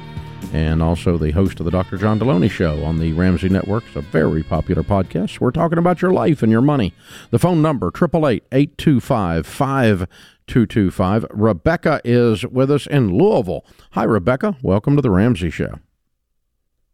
[0.52, 1.96] and also the host of the Dr.
[1.96, 3.86] John Delony Show on the Ramsey Network.
[3.88, 5.40] It's a very popular podcast.
[5.40, 6.94] We're talking about your life and your money.
[7.30, 11.28] The phone number, 888 825 5225.
[11.32, 13.66] Rebecca is with us in Louisville.
[13.92, 14.58] Hi, Rebecca.
[14.62, 15.80] Welcome to the Ramsey Show.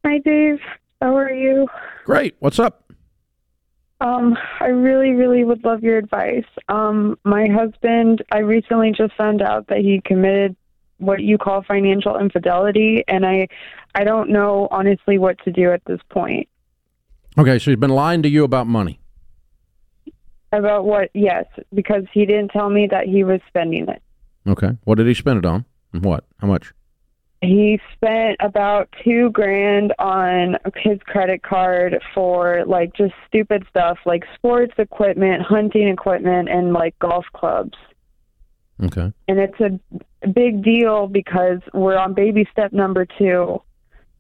[0.06, 0.60] Hi, Dave.
[1.02, 1.68] How are you?
[2.06, 2.36] Great.
[2.38, 2.87] What's up?
[4.00, 6.46] Um, I really, really would love your advice.
[6.70, 10.56] Um, my husband, I recently just found out that he committed
[10.98, 13.48] what you call financial infidelity, and I,
[13.96, 16.48] I don't know honestly what to do at this point.
[17.38, 19.00] Okay, so he's been lying to you about money.
[20.52, 21.10] About what?
[21.14, 24.02] Yes, because he didn't tell me that he was spending it.
[24.48, 24.78] Okay.
[24.86, 25.66] What did he spend it on?
[25.92, 26.24] And what?
[26.40, 26.72] How much?
[27.42, 34.24] He spent about two grand on his credit card for like just stupid stuff like
[34.36, 37.78] sports equipment, hunting equipment, and like golf clubs.
[38.84, 39.12] Okay.
[39.28, 43.60] and it's a big deal because we're on baby step number two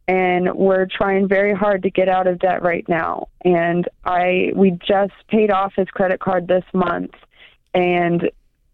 [0.07, 4.71] and we're trying very hard to get out of debt right now and i we
[4.71, 7.11] just paid off his credit card this month
[7.75, 8.31] and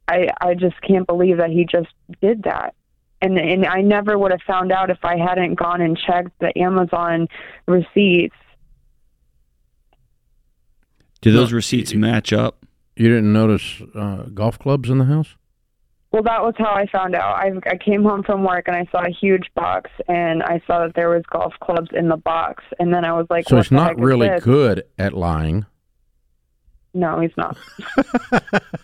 [0.08, 1.90] i i just can't believe that he just
[2.22, 2.76] did that
[3.24, 6.52] and and i never would have found out if i hadn't gone and checked the
[6.60, 7.28] amazon
[7.68, 8.36] receipts
[11.22, 12.66] Do those receipts match up?
[12.96, 15.36] You didn't notice uh, golf clubs in the house?
[16.12, 17.38] Well, that was how I found out.
[17.38, 20.82] I I came home from work and I saw a huge box and I saw
[20.86, 23.66] that there was golf clubs in the box and then I was like, So what
[23.66, 25.66] he's the not heck really good at lying.
[26.94, 27.58] No, he's not.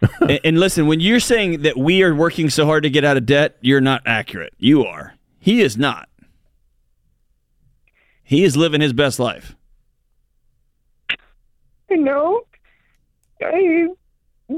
[0.20, 3.16] and, and listen, when you're saying that we are working so hard to get out
[3.16, 4.54] of debt, you're not accurate.
[4.58, 5.14] You are.
[5.38, 6.08] He is not.
[8.22, 9.56] He is living his best life.
[11.90, 12.42] I know.
[13.42, 13.88] I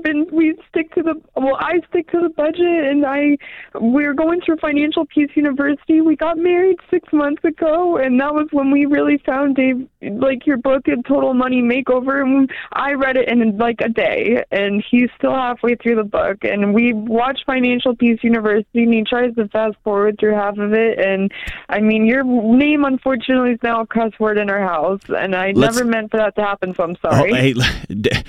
[0.03, 3.37] been we stick to the well I stick to the budget and I
[3.79, 6.01] we're going through Financial Peace University.
[6.01, 10.47] We got married six months ago and that was when we really found Dave like
[10.47, 14.83] your book a total money makeover and I read it in like a day and
[14.91, 19.35] he's still halfway through the book and we watched Financial Peace University and he tries
[19.35, 21.31] to fast forward through half of it and
[21.69, 25.53] I mean your name unfortunately is now a cuss word in our house and I
[25.53, 27.33] Let's- never meant for that to happen so I'm Oh, sorry.
[27.35, 27.55] hey,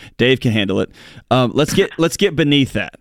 [0.17, 0.89] Dave can handle it.
[1.29, 2.99] Um, let's get let's get beneath that.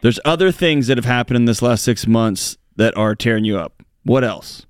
[0.00, 3.58] There's other things that have happened in this last six months that are tearing you
[3.58, 3.82] up.
[4.04, 4.66] What else?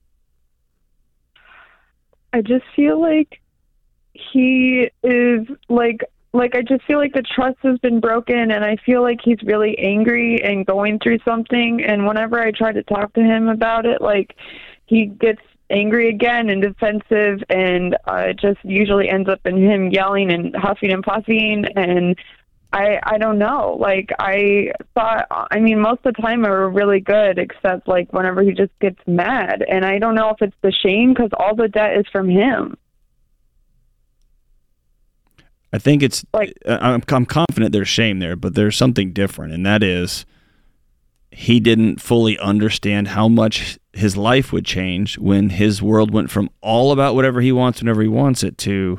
[2.33, 3.41] I just feel like
[4.13, 6.03] he is like
[6.33, 9.43] like I just feel like the trust has been broken and I feel like he's
[9.43, 13.87] really angry and going through something and whenever I try to talk to him about
[13.87, 14.37] it like
[14.87, 15.41] he gets
[15.71, 20.55] angry again and defensive and uh, it just usually ends up in him yelling and
[20.57, 22.17] huffing and puffing and
[22.73, 23.77] I I don't know.
[23.81, 28.13] Like I thought I mean most of the time we were really good except like
[28.13, 31.55] whenever he just gets mad and I don't know if it's the shame cuz all
[31.55, 32.77] the debt is from him.
[35.73, 36.25] I think it's.
[36.33, 40.25] like uh, I'm, I'm confident there's shame there, but there's something different, and that is
[41.31, 46.49] he didn't fully understand how much his life would change when his world went from
[46.63, 48.99] all about whatever he wants whenever he wants it to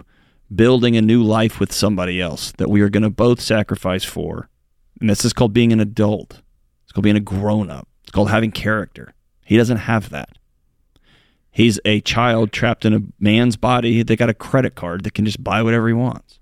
[0.53, 4.49] building a new life with somebody else that we are going to both sacrifice for.
[4.99, 6.41] And this is called being an adult.
[6.83, 7.87] It's called being a grown up.
[8.03, 9.13] It's called having character.
[9.45, 10.37] He doesn't have that.
[11.51, 15.25] He's a child trapped in a man's body They got a credit card that can
[15.25, 16.39] just buy whatever he wants.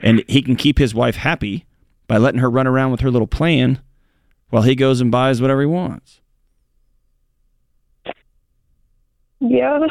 [0.00, 1.66] And he can keep his wife happy
[2.06, 3.80] by letting her run around with her little plan
[4.50, 6.20] while he goes and buys whatever he wants.
[9.40, 9.86] Yeah.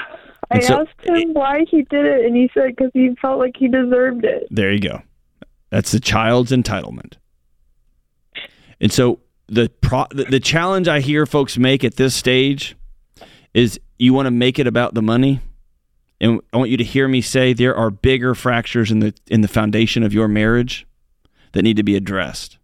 [0.52, 3.56] I so- asked him why he did it and he said cuz he felt like
[3.58, 4.48] he deserved it.
[4.50, 5.02] There you go.
[5.70, 7.14] That's the child's entitlement.
[8.80, 12.76] And so the pro, the, the challenge I hear folks make at this stage
[13.54, 15.42] is you want to make it about the money.
[16.20, 19.42] And I want you to hear me say there are bigger fractures in the in
[19.42, 20.88] the foundation of your marriage
[21.52, 22.58] that need to be addressed.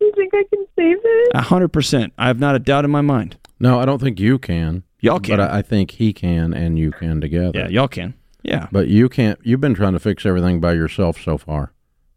[0.00, 1.30] You think I can save it?
[1.34, 2.12] A hundred percent.
[2.18, 3.36] I have not a doubt in my mind.
[3.60, 4.82] No, I don't think you can.
[5.02, 5.36] Y'all can.
[5.36, 7.50] But I, I think he can and you can together.
[7.58, 8.14] Yeah, y'all can.
[8.42, 8.68] Yeah.
[8.72, 9.38] But you can't.
[9.42, 11.72] You've been trying to fix everything by yourself so far.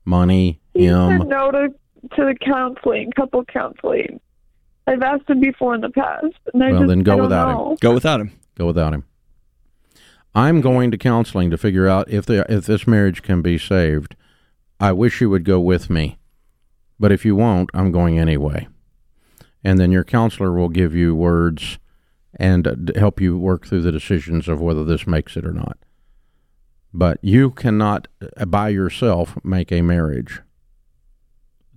[0.05, 1.19] Money, He him.
[1.19, 1.67] said no to
[2.15, 4.19] to the counseling, couple counseling.
[4.87, 7.21] I've asked him before in the past, and I Well, just then I go don't
[7.23, 7.71] without know.
[7.71, 7.77] him.
[7.81, 8.31] Go without him.
[8.55, 9.03] Go without him.
[10.35, 14.15] I'm going to counseling to figure out if the if this marriage can be saved.
[14.79, 16.19] I wish you would go with me,
[16.99, 18.67] but if you won't, I'm going anyway.
[19.63, 21.79] And then your counselor will give you words
[22.35, 25.77] and uh, help you work through the decisions of whether this makes it or not.
[26.93, 28.07] But you cannot
[28.37, 30.41] uh, by yourself make a marriage.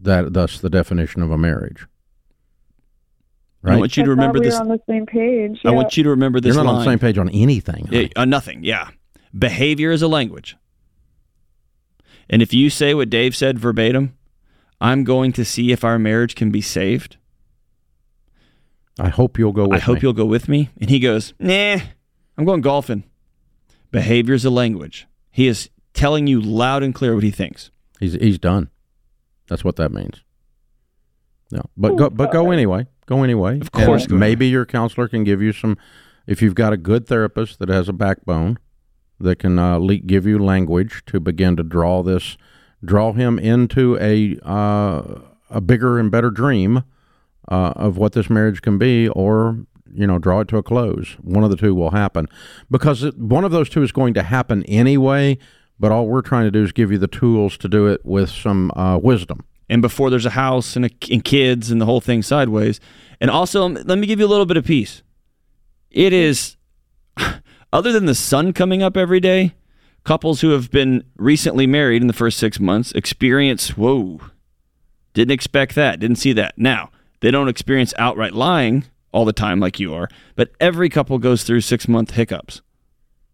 [0.00, 1.86] That thus the definition of a marriage.
[3.64, 4.54] I want you to I thought remember we this.
[4.54, 5.60] on the same page.
[5.64, 7.88] I want you to remember this You're not on the same page on anything.
[7.90, 8.62] Yeah, uh, nothing.
[8.62, 8.90] Yeah.
[9.36, 10.56] Behavior is a language.
[12.30, 14.16] And if you say what Dave said verbatim,
[14.80, 17.16] I'm going to see if our marriage can be saved.
[18.98, 20.00] I hope you'll go with I hope me.
[20.02, 20.70] you'll go with me.
[20.80, 21.78] And he goes, Nah,
[22.36, 23.04] I'm going golfing.
[23.90, 25.06] Behavior is a language.
[25.30, 27.70] He is telling you loud and clear what he thinks.
[28.00, 28.70] He's he's done.
[29.48, 30.22] That's what that means.
[31.50, 32.86] No, but go but go anyway.
[33.06, 33.60] Go anyway.
[33.60, 34.16] Of course go.
[34.16, 35.78] maybe your counselor can give you some.
[36.26, 38.58] If you've got a good therapist that has a backbone,
[39.18, 42.36] that can uh, le- give you language to begin to draw this,
[42.84, 45.20] draw him into a uh,
[45.50, 46.84] a bigger and better dream
[47.48, 49.58] uh, of what this marriage can be, or
[49.92, 51.16] you know, draw it to a close.
[51.22, 52.28] One of the two will happen,
[52.70, 55.38] because one of those two is going to happen anyway.
[55.80, 58.30] But all we're trying to do is give you the tools to do it with
[58.30, 59.44] some uh, wisdom.
[59.68, 62.80] And before there's a house and, a, and kids and the whole thing sideways.
[63.20, 65.02] And also, um, let me give you a little bit of peace.
[65.90, 66.56] It is,
[67.72, 69.54] other than the sun coming up every day,
[70.04, 74.20] couples who have been recently married in the first six months experience, whoa,
[75.12, 76.56] didn't expect that, didn't see that.
[76.56, 81.18] Now, they don't experience outright lying all the time like you are, but every couple
[81.18, 82.60] goes through six month hiccups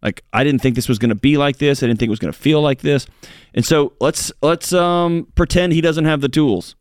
[0.02, 1.82] Like I didn't think this was going to be like this.
[1.82, 3.06] I didn't think it was going to feel like this.
[3.54, 6.76] And so let's let's um, pretend he doesn't have the tools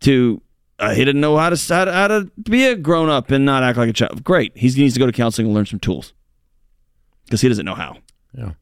[0.00, 0.40] to.
[0.78, 3.46] Uh, he didn't know how to, how to how to be a grown up and
[3.46, 4.22] not act like a child.
[4.22, 4.54] Great.
[4.56, 6.12] He needs to go to counseling and learn some tools
[7.24, 7.96] because he doesn't know how.
[8.36, 8.52] Yeah.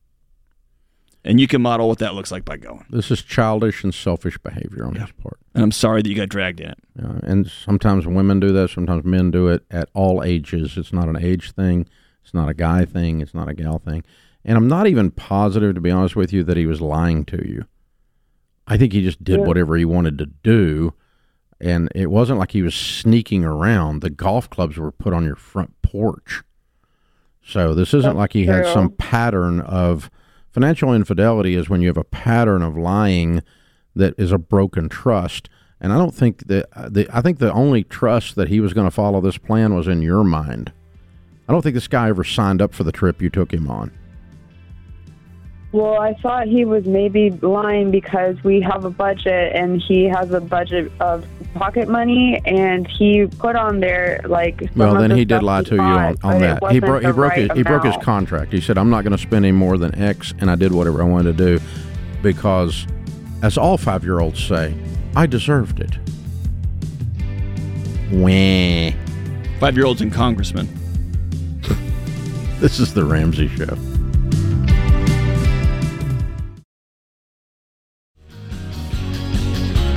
[1.27, 2.85] And you can model what that looks like by going.
[2.91, 5.39] This is childish and selfish behavior on his part.
[5.55, 6.79] And I'm sorry that you got dragged in it.
[7.01, 8.69] Yeah, and sometimes women do that.
[8.71, 10.77] Sometimes men do it at all ages.
[10.77, 11.87] It's not an age thing.
[12.23, 13.23] It's not a guy thing.
[13.23, 14.05] It's not a gal thing.
[14.45, 17.37] And I'm not even positive, to be honest with you, that he was lying to
[17.49, 17.65] you.
[18.67, 19.47] I think he just did Yeah.
[19.47, 20.93] whatever he wanted to do.
[21.61, 24.01] And it wasn't like he was sneaking around.
[24.03, 26.43] The golf clubs were put on your front porch.
[27.43, 30.11] So this isn't That's like he had some pattern of
[30.55, 33.43] financial infidelity is when you have a pattern of lying
[33.97, 35.49] that is a broken trust.
[35.81, 38.73] And I don't think that uh, the I think the only trust that he was
[38.73, 40.73] going to follow this plan was in your mind.
[41.49, 43.91] I don't think this guy ever signed up for the trip you took him on.
[45.75, 50.31] Well, I thought he was maybe lying because we have a budget and he has
[50.31, 55.11] a budget of pocket money and he put on there like some Well, of then
[55.11, 56.59] the he did lie he to you on, on that.
[56.71, 58.53] He wasn't broke he broke right his, he broke his contract.
[58.53, 61.03] He said, "I'm not going to spend any more than X," and I did whatever
[61.03, 61.65] I wanted to do
[62.23, 62.87] because,
[63.43, 64.73] as all five year olds say,
[65.17, 65.99] I deserved it.
[68.13, 68.97] Wah.
[69.59, 70.69] Five year olds and congressmen.
[72.61, 73.77] This is the Ramsey Show.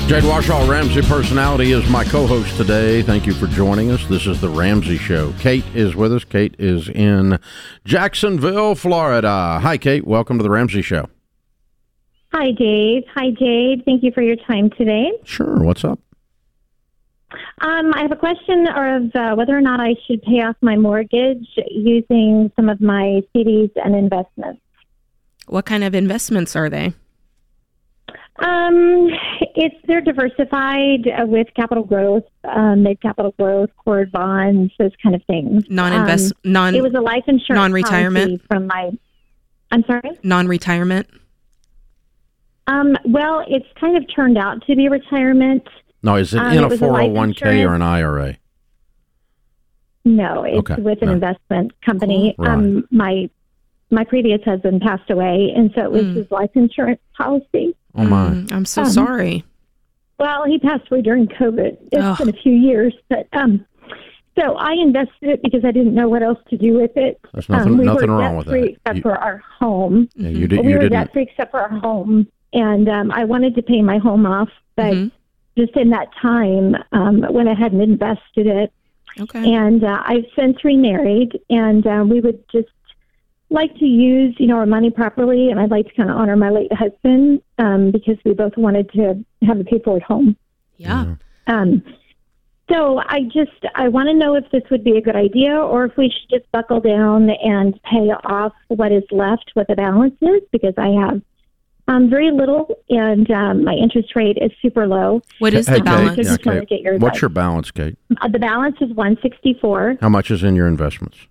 [0.08, 3.02] Jade Warshaw, Ramsey Personality, is my co host today.
[3.02, 4.06] Thank you for joining us.
[4.08, 5.34] This is The Ramsey Show.
[5.34, 6.24] Kate is with us.
[6.24, 7.38] Kate is in
[7.84, 9.60] Jacksonville, Florida.
[9.62, 10.08] Hi, Kate.
[10.08, 11.10] Welcome to The Ramsey Show.
[12.34, 13.04] Hi, Dave.
[13.16, 13.84] Hi, Jade.
[13.84, 15.12] Thank you for your time today.
[15.26, 15.62] Sure.
[15.62, 16.00] What's up?
[17.60, 20.78] Um, I have a question of uh, whether or not I should pay off my
[20.78, 24.62] mortgage using some of my CDs and investments.
[25.48, 26.94] What kind of investments are they?
[28.40, 29.10] Um,
[29.56, 35.16] it's they're diversified uh, with capital growth, um, mid capital growth, core bonds, those kind
[35.16, 35.64] of things.
[35.70, 38.42] Non-invest- Um, non- It was a life insurance non-retirement?
[38.48, 38.92] from my.
[39.72, 40.12] I'm sorry.
[40.24, 41.08] Non-retirement.
[42.68, 45.68] Um, well, it's kind of turned out to be retirement.
[46.04, 48.36] No, is it Um, in it a was 401k or an IRA?
[50.06, 51.14] No, it's Okay, with an no.
[51.16, 52.36] investment company.
[52.38, 52.50] Right.
[52.52, 53.30] Um, my
[53.90, 56.16] my previous husband passed away, and so it was Mm.
[56.16, 57.76] his life insurance policy.
[57.96, 58.30] Oh, my.
[58.32, 59.44] Mm, I'm so Um, sorry.
[60.20, 61.78] Well, he passed away during COVID.
[61.92, 62.18] It's Ugh.
[62.18, 63.64] been a few years, but um,
[64.38, 67.20] so I invested it because I didn't know what else to do with it.
[67.34, 68.72] There's nothing- um, we nothing were wrong with debt-free that.
[68.72, 70.10] except You- for our home.
[70.16, 73.12] Yeah, you did- we you were didn't- debt free except for our home, and um,
[73.12, 75.08] I wanted to pay my home off, but Mm-hmm.
[75.64, 78.72] just in that time, um, when I hadn't invested it,
[79.20, 79.54] Okay.
[79.54, 82.68] and uh, I've since remarried, and uh, we would just
[83.50, 86.36] like to use, you know, our money properly, and I'd like to kind of honor
[86.36, 90.36] my late husband um, because we both wanted to have the people at home.
[90.78, 91.16] Yeah.
[91.48, 91.82] Um,
[92.70, 95.86] so I just I want to know if this would be a good idea, or
[95.86, 100.16] if we should just buckle down and pay off what is left, what the balance
[100.22, 101.22] is, because I have
[101.88, 105.22] um, very little, and um, my interest rate is super low.
[105.40, 107.72] What is Hey, Kate, I yeah, just want to Kate, get your What's your balance,
[107.72, 107.98] Kate?
[108.20, 109.96] Uh, the balance is one sixty four.
[110.02, 111.26] How much is in your investments?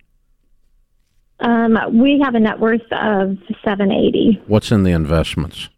[1.39, 4.41] Um, we have a net worth of seven eighty.
[4.47, 5.69] What's in the investments?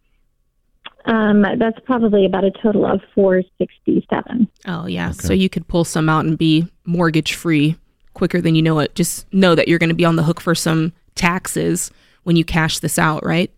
[1.06, 4.48] Um, that's probably about a total of four sixty seven.
[4.65, 5.11] Oh yeah.
[5.11, 7.77] So you could pull some out and be mortgage free
[8.14, 8.95] quicker than you know it.
[8.95, 11.91] Just know that you're going to be on the hook for some taxes
[12.23, 13.52] when you cash this out, right?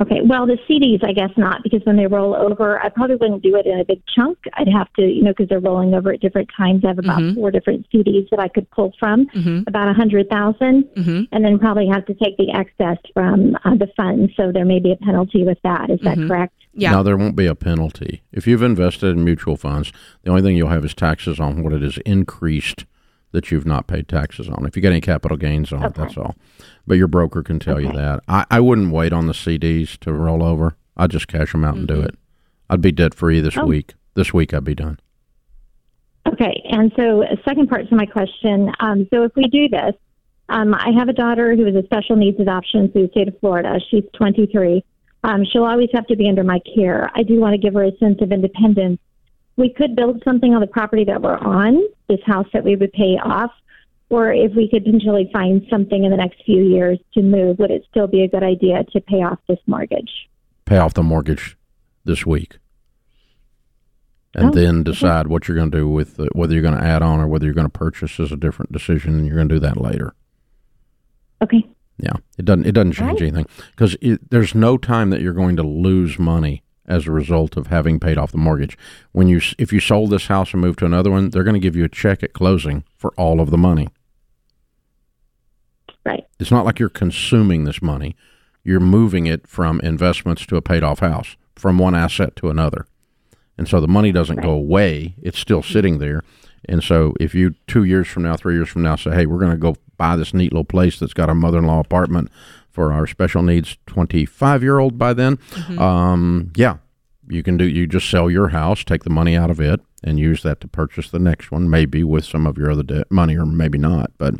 [0.00, 3.42] Okay, well, the CDs, I guess not, because when they roll over, I probably wouldn't
[3.42, 4.38] do it in a big chunk.
[4.54, 6.82] I'd have to, you know, because they're rolling over at different times.
[6.82, 7.34] I have about Mhm.
[7.34, 9.68] four different CDs that I could pull from, Mhm.
[9.68, 11.28] about a hundred thousand, Mhm.
[11.30, 14.30] and then probably have to take the excess from uh, the fund.
[14.34, 15.90] So there may be a penalty with that.
[15.90, 16.26] Is that Mhm.
[16.28, 16.54] correct?
[16.74, 16.92] Yeah.
[16.92, 18.22] No, there won't be a penalty.
[18.32, 19.92] If you've invested in mutual funds,
[20.24, 22.86] the only thing you'll have is taxes on what it is increased
[23.32, 24.64] that you've not paid taxes on.
[24.66, 26.36] If you get any capital gains on it, that's all.
[26.86, 28.22] But your broker can tell you that.
[28.28, 30.76] I, I wouldn't wait on the CDs to roll over.
[30.96, 32.14] I'd just cash them out and do it.
[32.70, 33.64] I'd be debt free this Oh.
[33.66, 33.94] week.
[34.14, 34.98] This week I'd be done.
[36.26, 38.70] Okay, and so a second part to my question.
[38.80, 39.94] Um, so if we do this,
[40.48, 43.38] um, I have a daughter who is a special needs adoption through the state of
[43.40, 43.80] Florida.
[43.90, 44.84] She's 23.
[45.24, 47.10] Um, she'll always have to be under my care.
[47.14, 49.00] I do want to give her a sense of independence.
[49.56, 51.82] We could build something on the property that we're on,
[52.16, 53.50] this house that we would pay off,
[54.10, 57.70] or if we could potentially find something in the next few years to move, would
[57.70, 60.10] it still be a good idea to pay off this mortgage?
[60.66, 61.56] Pay off the mortgage
[62.04, 62.58] this week.
[64.34, 66.84] And Oh, then decide what you're going to do with uh, whether you're going to
[66.84, 69.48] add on or whether you're going to purchase is a different decision, and you're going
[69.48, 70.14] to do that later.
[71.42, 71.62] Okay.
[71.98, 73.28] Yeah, it doesn't it doesn't change Right.
[73.28, 73.96] anything because
[74.30, 76.62] there's no time that you're going to lose money
[76.92, 78.76] as a result of having paid off the mortgage.
[79.12, 81.60] When you if you sold this house and moved to another one, they're going to
[81.60, 83.88] give you a check at closing for all of the money.
[86.04, 86.26] Right.
[86.38, 88.14] It's not like you're consuming this money.
[88.64, 92.86] You're moving it from investments to a paid off house, from one asset to another.
[93.56, 96.22] And so the money doesn't go away, it's still sitting there.
[96.68, 99.38] And so if you 2 years from now, 3 years from now say, "Hey, we're
[99.38, 102.30] going to go buy this neat little place that's got a mother-in-law apartment
[102.70, 105.38] for our special needs 25-year-old by then."
[105.78, 106.76] Um, yeah,
[107.32, 110.18] you can do you just sell your house, take the money out of it and
[110.18, 113.36] use that to purchase the next one, maybe with some of your other debt money
[113.36, 114.34] or maybe not, but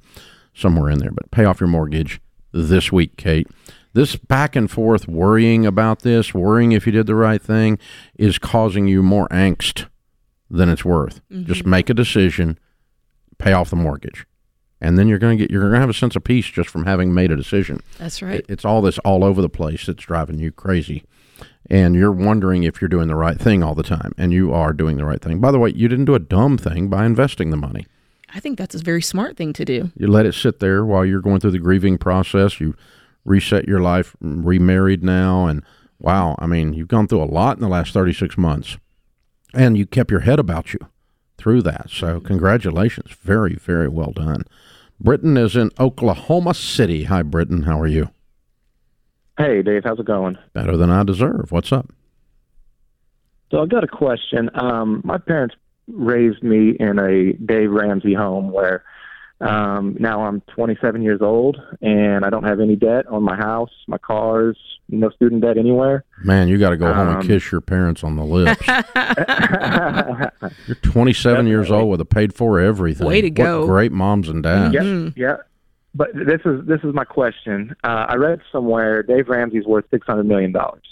[0.54, 1.10] somewhere in there.
[1.12, 2.20] But pay off your mortgage
[2.52, 3.48] this week, Kate.
[3.94, 7.78] This back and forth worrying about this, worrying if you did the right thing,
[8.16, 9.86] is causing you more angst
[10.50, 11.20] than it's worth.
[11.30, 11.44] Mm-hmm.
[11.46, 12.58] Just make a decision,
[13.38, 14.26] pay off the mortgage,
[14.80, 16.68] and then you're going to get you're going to have a sense of peace just
[16.70, 17.80] from having made a decision.
[17.98, 18.36] That's right.
[18.40, 21.04] It- It's all this all over the place that's driving you crazy.
[21.72, 24.12] And you're wondering if you're doing the right thing all the time.
[24.18, 25.40] And you are doing the right thing.
[25.40, 27.86] By the way, you didn't do a dumb thing by investing the money.
[28.34, 29.90] I think that's a very smart thing to do.
[29.96, 32.60] You let it sit there while you're going through the grieving process.
[32.60, 32.74] You
[33.24, 35.46] reset your life, remarried now.
[35.46, 35.62] And
[35.98, 38.76] wow, I mean, you've gone through a lot in the last 36 months.
[39.54, 40.78] And you kept your head about you
[41.38, 41.88] through that.
[41.88, 43.12] So, congratulations.
[43.22, 44.44] Very, very well done.
[45.00, 47.04] Britain is in Oklahoma City.
[47.04, 47.62] Hi, Britain.
[47.62, 48.10] How are you?
[49.38, 50.36] Hey, Dave, how's it going?
[50.52, 51.50] Better than I deserve.
[51.50, 51.88] What's up?
[53.50, 54.50] So I've got a question.
[54.54, 55.54] Um, my parents
[55.88, 58.84] raised me in a Dave Ramsey home where
[59.40, 63.70] um, now I'm 27 years old and I don't have any debt on my house,
[63.88, 64.56] my cars,
[64.88, 66.04] no student debt anywhere.
[66.22, 68.62] Man, you got to go home and Um, kiss your parents on the lips.
[70.66, 73.06] You're 27 years old with a paid for everything.
[73.06, 73.66] Way to What go.
[73.66, 74.74] great moms and dads.
[74.74, 75.36] Yeah, yeah.
[75.94, 77.74] But this is this is my question.
[77.84, 80.84] Uh, I read somewhere Dave Ramsey's worth 600 million dollars,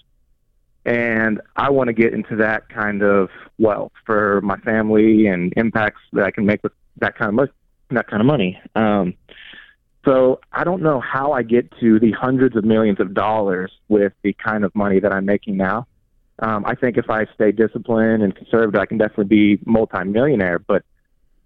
[0.85, 6.01] and I want to get into that kind of wealth for my family and impacts
[6.13, 7.55] that I can make with that kind of mo-
[7.97, 8.61] that kind of money.
[8.75, 9.15] Um,
[10.05, 14.13] so I don't know how I get to the hundreds of millions of dollars with
[14.23, 15.87] the kind of money that I'm making now.
[16.39, 20.59] Um, I think if I stay disciplined and conservative, I can definitely be multimillionaire.
[20.59, 20.85] But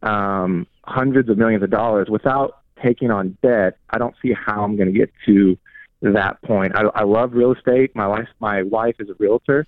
[0.02, 4.76] um, hundreds of millions of dollars without taking on debt, I don't see how I'm
[4.76, 5.58] going to get to
[6.02, 6.72] that point.
[6.76, 7.94] I, I love real estate.
[7.94, 9.66] My wife, my wife is a realtor,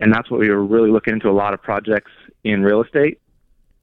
[0.00, 2.10] and that's what we were really looking into a lot of projects
[2.44, 3.20] in real estate.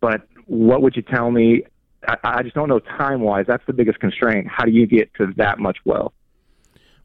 [0.02, 1.64] But what would you tell me?
[2.08, 3.46] I, I just don't know time wise.
[3.48, 4.48] That's the biggest constraint.
[4.48, 6.14] How do you get to that much wealth?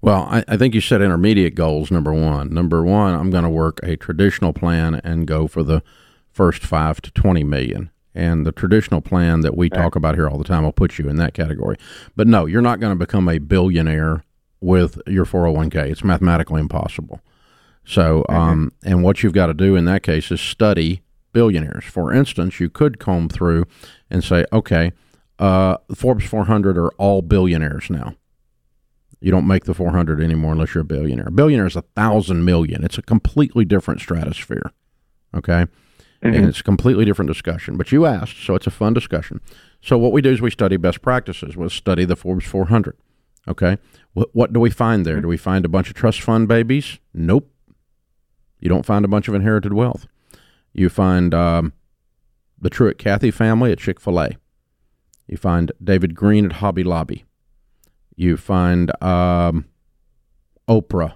[0.01, 2.53] Well, I, I think you set intermediate goals, number one.
[2.55, 5.83] Number one, I'm going to work a traditional plan and go for the
[6.31, 7.91] first five to 20 million.
[8.15, 11.09] And the traditional plan that we talk about here all the time will put you
[11.09, 11.77] in that category.
[12.17, 14.25] But no, you're not going to become a billionaire
[14.61, 15.91] with your 401k.
[15.91, 17.21] It's mathematically impossible.
[17.85, 21.03] So, um, and what you've got to do in that case is study
[21.33, 21.85] billionaires.
[21.85, 23.67] For instance, you could comb through
[24.11, 24.93] and say, okay,
[25.39, 28.15] uh, Forbes 400 are all billionaires now.
[29.21, 31.29] You don't make the 400 anymore unless you're a billionaire.
[31.29, 32.85] A billionaire is a thousand million.
[32.85, 34.73] It's a completely different stratosphere.
[35.35, 35.67] Okay.
[36.21, 37.77] And it's a completely different discussion.
[37.77, 39.41] But you asked, so it's a fun discussion.
[39.81, 41.57] So what we do is we study best practices.
[41.57, 42.97] We'll study the Forbes 400.
[43.47, 43.79] Okay.
[44.13, 45.21] What, what do we find there?
[45.21, 46.99] Do we find a bunch of trust fund babies?
[47.15, 47.51] Nope.
[48.61, 50.07] You don't find a bunch of inherited wealth.
[50.73, 51.73] You find um,
[52.61, 54.31] the Truett Cathy family at Chick fil A.
[55.27, 57.25] You find David Green at Hobby Lobby.
[58.17, 59.67] You find um,
[60.69, 61.15] Oprah.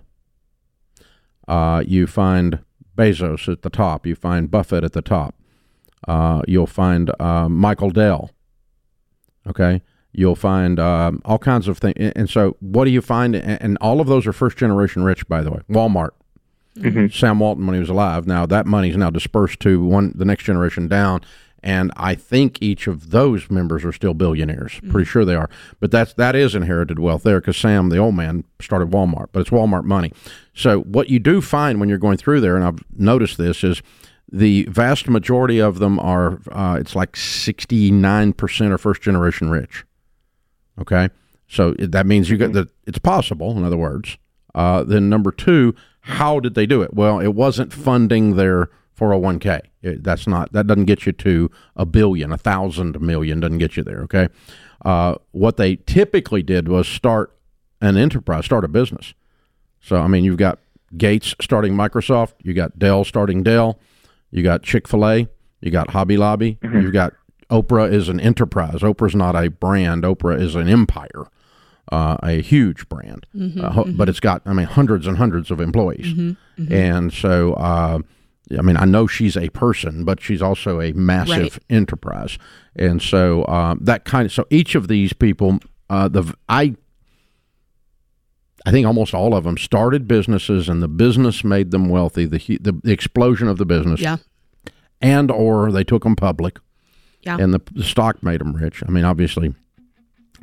[1.48, 2.60] Uh, you find
[2.96, 4.06] Bezos at the top.
[4.06, 5.34] You find Buffett at the top.
[6.06, 8.30] Uh, you'll find uh, Michael Dell.
[9.46, 9.82] Okay.
[10.12, 11.94] You'll find um, all kinds of things.
[11.96, 13.34] And so, what do you find?
[13.34, 15.60] And and all of those are first generation rich, by the way.
[15.70, 16.10] Walmart.
[17.10, 18.26] Sam Walton when he was alive.
[18.26, 21.20] Now that money is now dispersed to one the next generation down,
[21.62, 24.80] and I think each of those members are still billionaires.
[24.90, 25.48] Pretty sure they are.
[25.80, 29.40] But that's that is inherited wealth there because Sam, the old man, started Walmart, but
[29.40, 30.12] it's Walmart money.
[30.54, 33.82] So what you do find when you're going through there, and I've noticed this is.
[34.34, 39.84] The vast majority of them are, uh, it's like 69% are first generation rich.
[40.80, 41.10] Okay.
[41.46, 44.16] So it- that means you got that it's possible, in other words.
[44.54, 46.94] Uh, then number two, how did they do it?
[46.94, 48.70] Well, it wasn't funding their
[49.06, 49.60] 401k.
[49.82, 53.76] It, that's not that doesn't get you to a billion, a thousand million doesn't get
[53.76, 54.00] you there.
[54.02, 54.28] Okay.
[54.84, 57.36] Uh, what they typically did was start
[57.80, 59.14] an enterprise, start a business.
[59.80, 60.58] So I mean, you've got
[60.96, 63.78] Gates starting Microsoft, you got Dell starting Dell,
[64.30, 65.28] you got Chick Fil A,
[65.60, 67.12] you got Hobby Lobby, you've got
[67.50, 68.80] Oprah is an enterprise.
[68.80, 70.04] Oprah's not a brand.
[70.04, 71.26] Oprah is an empire.
[71.90, 75.50] uh, a huge brand, Mhm, uh, ho- but it's got I mean hundreds and hundreds
[75.50, 76.70] of employees, Mhm, mhm.
[76.70, 77.98] and so uh,
[78.58, 81.58] I mean I know she's a person, but she's also a massive Right.
[81.70, 82.38] enterprise,
[82.76, 85.58] and so uh, that kind of so each of these people,
[85.90, 86.74] uh, the I
[88.64, 92.26] I think almost all of them started businesses, and the business made them wealthy.
[92.26, 94.18] The the, the explosion of the business, Yeah.
[95.00, 96.58] and or they took them public,
[97.22, 97.38] Yeah.
[97.40, 98.82] and the, the stock made them rich.
[98.86, 99.54] I mean, obviously,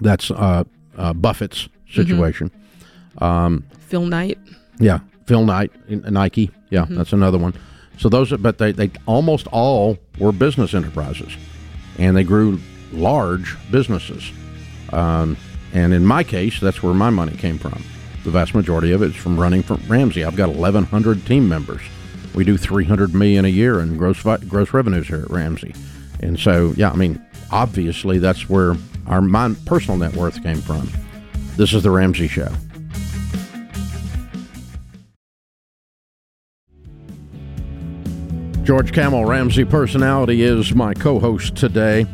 [0.01, 0.63] that's uh,
[0.97, 2.01] uh, Buffett's Mm-hmm.
[2.03, 2.51] situation.
[3.17, 4.37] Um, Phil Knight.
[4.79, 6.51] yeah, Phil Knight, Nike.
[6.69, 6.97] Yeah, Mhm.
[6.97, 7.53] that's another one.
[7.99, 11.35] So those, but they, they almost all were business enterprises,
[11.97, 12.59] and they grew
[12.93, 14.31] large businesses.
[14.93, 15.37] Um,
[15.73, 17.83] and in my case, that's where my money came from.
[18.23, 20.23] The vast majority of it is from running from Ramsey.
[20.23, 21.81] I've got 1,100 team members.
[22.33, 25.73] We do 300 million a year in gross gross revenues here at Ramsey,
[26.21, 27.21] and so yeah, I mean,
[27.51, 28.75] obviously that's where
[29.07, 30.89] our my personal net worth came from.
[31.57, 32.49] This is the Ramsey Show.
[38.69, 42.05] George Kamel, Ramsey Personality, is my co host today.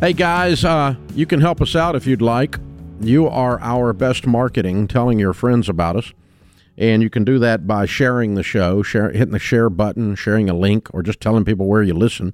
[0.00, 2.58] Hey guys, uh, you can help us out if you'd like.
[3.02, 6.14] You are our best marketing, telling your friends about us.
[6.78, 10.48] And you can do that by sharing the show, share, hitting the share button, sharing
[10.48, 12.32] a link, or just telling people where you listen.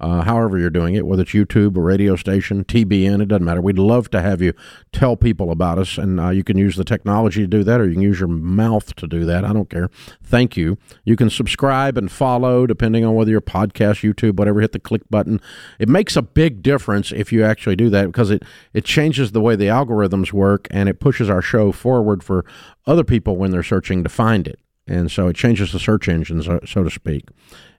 [0.00, 3.60] Uh, however, you're doing it, whether it's YouTube, a radio station, TBN, it doesn't matter.
[3.60, 4.54] We'd love to have you
[4.92, 7.86] tell people about us, and uh, you can use the technology to do that, or
[7.86, 9.44] you can use your mouth to do that.
[9.44, 9.90] I don't care.
[10.22, 10.78] Thank you.
[11.04, 14.60] You can subscribe and follow, depending on whether you're podcast, YouTube, whatever.
[14.60, 15.40] Hit the click button.
[15.78, 19.40] It makes a big difference if you actually do that because it it changes the
[19.40, 22.44] way the algorithms work, and it pushes our show forward for
[22.86, 24.58] other people when they're searching to find it
[24.90, 27.24] and so it changes the search engine, so, so to speak.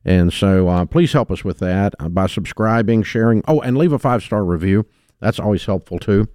[0.03, 3.43] And so uh, please help us with that uh, by subscribing, sharing.
[3.47, 4.85] Oh, and leave a five star review.
[5.19, 6.27] That's always helpful too.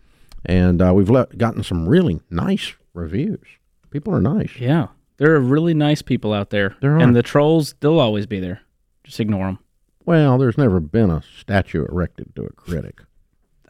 [0.44, 3.44] And uh, we've let, gotten some really nice reviews.
[3.90, 4.56] People are nice.
[4.58, 6.98] Yeah, there are really nice people out there, There are.
[7.00, 8.60] and the trolls they'll always be there.
[9.02, 9.58] Just ignore them.
[10.04, 13.00] Well, there's never been a statue erected to a critic.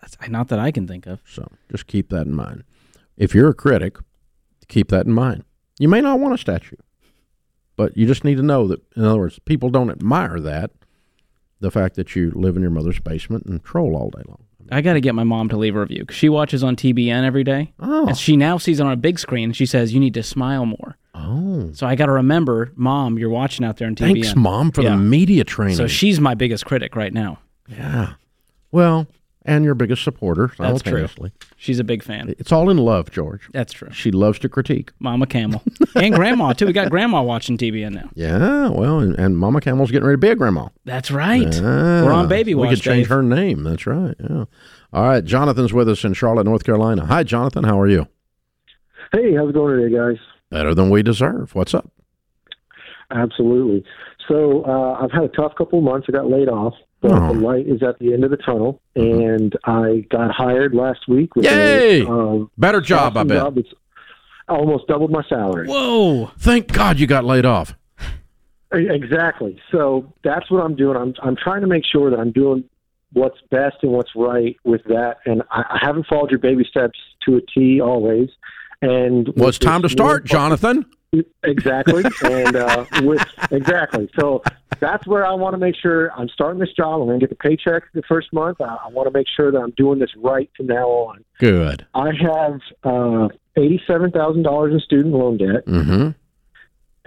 [0.01, 1.21] That's not that I can think of.
[1.27, 2.65] So just keep that in mind.
[3.17, 3.97] If you're a critic,
[4.69, 5.45] keep that in mind.
[5.79, 6.77] You may not want a statue,
[7.77, 10.71] but you just need to know that, in other words, people don't admire that,
[11.61, 14.43] the fact that you live in your mother's basement and troll all day long.
[14.71, 17.25] I got to get my mom to leave a review because she watches on TBN
[17.25, 17.73] every day.
[17.79, 18.09] Oh.
[18.09, 19.45] And she now sees it on a big screen.
[19.45, 20.97] and She says, You need to smile more.
[21.15, 21.71] Oh.
[21.73, 24.13] So I got to remember, Mom, you're watching out there on TBN.
[24.13, 25.77] Thanks, Mom, for the media training.
[25.77, 27.39] So she's my biggest critic right now.
[27.69, 28.15] Yeah.
[28.73, 29.07] Well,
[29.47, 30.93] and your biggest supporter That's true.
[30.93, 31.33] simultaneously.
[31.57, 32.35] She's a big fan.
[32.39, 33.49] It's all in love, George.
[33.53, 33.91] That's true.
[33.93, 34.93] She loves to critique.
[34.99, 35.63] Mama Kamel.
[35.95, 36.67] and Grandma, too.
[36.67, 38.11] We got Grandma watching TBN now.
[38.15, 40.69] Yeah, well, and, and Mama Kamel's getting ready to be a grandma.
[40.85, 41.53] That's right.
[41.55, 42.03] Yeah.
[42.05, 42.69] We're on Baby watch.
[42.71, 43.09] We could change Dave.
[43.11, 43.63] her name.
[43.63, 44.15] That's right.
[44.19, 44.45] Yeah.
[44.93, 45.25] All right.
[45.25, 47.07] Jonathan's with us in Charlotte, North Carolina.
[47.07, 47.65] Hi, Jonathan.
[47.65, 48.07] How are you?
[49.13, 50.17] Hey, how's it going today, guys?
[50.51, 51.55] Better than we deserve.
[51.55, 51.91] What's up?
[53.11, 53.85] Absolutely.
[54.29, 56.07] So uh, I've had a tough couple of months.
[56.09, 56.75] I got laid off,
[57.09, 57.35] but Oh.
[57.35, 61.35] the light is at the end of the tunnel, and I got hired last week.
[61.37, 62.03] With Yay!
[62.03, 63.39] A, um, Better job, I bet.
[63.39, 63.59] job.
[63.59, 63.69] It's
[64.49, 65.69] almost doubled my salary.
[65.69, 66.27] Whoa!
[66.39, 67.75] Thank God you got laid off.
[68.73, 69.61] Exactly.
[69.71, 70.97] So that's what I'm doing.
[70.97, 72.65] I'm I'm trying to make sure that I'm doing
[73.13, 75.19] what's best and what's right with that.
[75.25, 78.29] And I, I haven't followed your baby steps to a T always.
[78.83, 80.85] And Well, it's time to start, Jonathan.
[81.45, 82.05] Exactly.
[82.25, 84.09] and uh, with exactly.
[84.19, 84.43] So
[84.81, 87.01] that's where I want to make sure I'm starting this job.
[87.01, 88.61] I'm going to get the paycheck the first month.
[88.61, 91.25] I, I want to make sure that I'm doing this right from now on.
[91.39, 91.87] Good.
[91.95, 96.11] I have uh, eighty-seven thousand dollars in student loan debt Mm-hmm.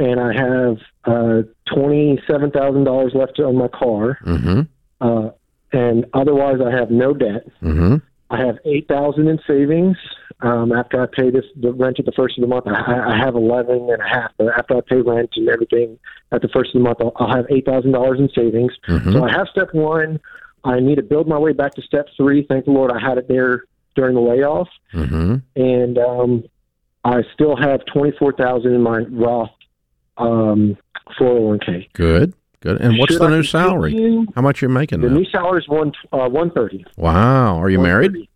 [0.03, 1.41] and I have uh,
[1.73, 4.61] twenty-seven thousand dollars left on my car, Mm-hmm.
[5.01, 5.29] uh,
[5.71, 7.45] and otherwise I have no debt.
[7.61, 7.97] Mm-hmm.
[8.29, 9.97] I have eight thousand in savings.
[10.41, 13.17] Um, after I pay this the rent at the first of the month, I, I
[13.17, 14.31] have eleven and a half.
[14.37, 15.97] But after I pay rent and everything
[16.31, 18.71] at the first of the month, I'll, I'll have eight thousand dollars in savings.
[18.87, 19.13] Mhm.
[19.13, 20.19] So I have step one.
[20.63, 22.45] I need to build my way back to step three.
[22.47, 23.63] Thank the Lord I had it there
[23.95, 25.35] during the layoff Mm-hmm.
[25.55, 26.43] and um,
[27.03, 29.49] I still have twenty four thousand in my Roth
[30.17, 30.77] um,
[31.17, 31.89] four hundred one k.
[31.93, 32.33] Good.
[32.61, 32.81] Good.
[32.81, 33.49] And what's Should the I new continue?
[33.49, 34.25] salary?
[34.35, 35.15] How much you're making The now?
[35.15, 36.85] new salary is one uh, one thirty.
[36.97, 37.57] Wow.
[37.57, 38.27] Are you married?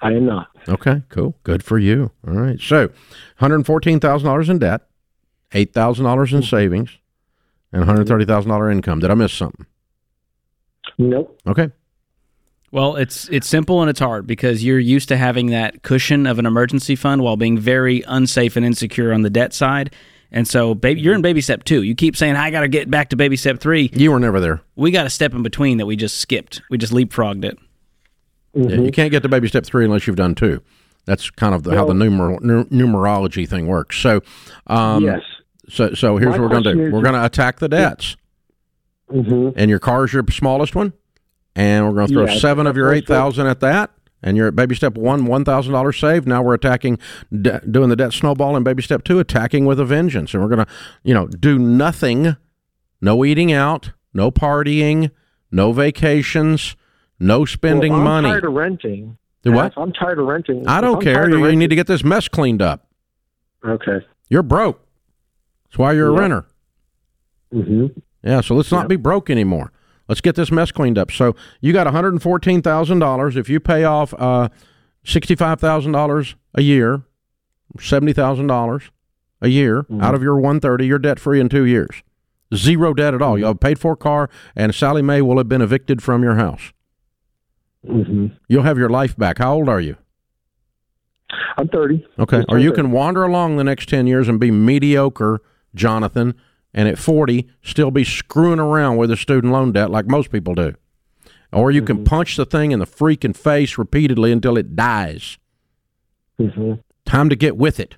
[0.00, 0.48] I am not.
[0.68, 1.34] Okay, cool.
[1.44, 2.10] Good for you.
[2.26, 2.58] All right.
[2.60, 2.90] So,
[3.40, 4.82] $114,000 in debt,
[5.52, 6.98] $8,000 in savings,
[7.72, 8.98] and $130,000 income.
[9.00, 9.66] Did I miss something?
[10.98, 11.40] Nope.
[11.46, 11.70] Okay.
[12.70, 16.38] Well, it's it's simple and it's hard because you're used to having that cushion of
[16.38, 19.94] an emergency fund while being very unsafe and insecure on the debt side.
[20.34, 21.82] And so, baby, you're in baby step two.
[21.82, 23.90] You keep saying, "I got to get back to baby step three.
[23.92, 24.62] You were never there.
[24.76, 26.62] We got a step in between that we just skipped.
[26.70, 27.58] We just leapfrogged it.
[28.54, 30.62] Yeah, you can't get to baby step three unless you've done two.
[31.04, 33.96] That's kind of the, how the numer, nu- numerology thing works.
[33.98, 34.20] So,
[34.68, 35.20] um, Yes.
[35.68, 36.82] So, so here's My what we're going to do.
[36.86, 38.16] is- We're going to attack the debts.
[39.10, 39.50] Mm-hmm.
[39.58, 40.92] And your car is your smallest one,
[41.54, 43.90] and we're going to throw Yeah, seven of your eight thousand at that.
[44.22, 46.28] And you're at baby step one, one thousand dollars saved.
[46.28, 46.98] Now we're attacking,
[47.32, 50.32] de- doing the debt snowball, and baby step two, attacking with a vengeance.
[50.32, 50.72] And we're going to,
[51.02, 52.36] you know, do nothing,
[53.00, 55.10] no eating out, no partying,
[55.50, 56.76] no vacations,
[57.18, 58.28] no spending Well, I'm money.
[58.28, 59.18] tired of renting.
[59.42, 59.72] Do what?
[59.72, 60.68] if I'm tired of renting.
[60.68, 61.28] I don't I'm care.
[61.28, 62.86] You, renting- need to get this mess cleaned up.
[63.66, 64.06] Okay.
[64.28, 64.86] You're broke.
[65.64, 66.46] That's why you're a renter.
[67.52, 67.98] Mm-hmm.
[68.22, 69.72] Yeah, so let's not be broke anymore.
[70.12, 71.10] Let's get this mess cleaned up.
[71.10, 73.34] So you got one hundred and fourteen thousand dollars.
[73.34, 74.50] If you pay off uh,
[75.04, 77.04] sixty-five thousand dollars a year,
[77.80, 78.90] seventy thousand dollars
[79.40, 82.02] a year out of your one thirty, you're debt free in two years.
[82.54, 83.38] Zero debt at all.
[83.38, 86.34] You'll have a paid for car, and Sallie Mae will have been evicted from your
[86.34, 86.74] house.
[87.88, 88.26] Mm-hmm.
[88.48, 89.38] You'll have your life back.
[89.38, 89.96] How old are you?
[91.56, 92.06] I'm 30.
[92.18, 92.44] Okay.
[92.50, 95.40] Or you can wander along the next 10 years and be mediocre,
[95.74, 96.34] Jonathan,
[96.74, 100.54] and at 40 still be screwing around with a student loan debt like most people
[100.54, 100.74] do.
[101.52, 105.36] Or you can punch the thing in the freaking face repeatedly until it dies.
[106.40, 106.74] Mm-hmm.
[107.04, 107.96] Time to get with it.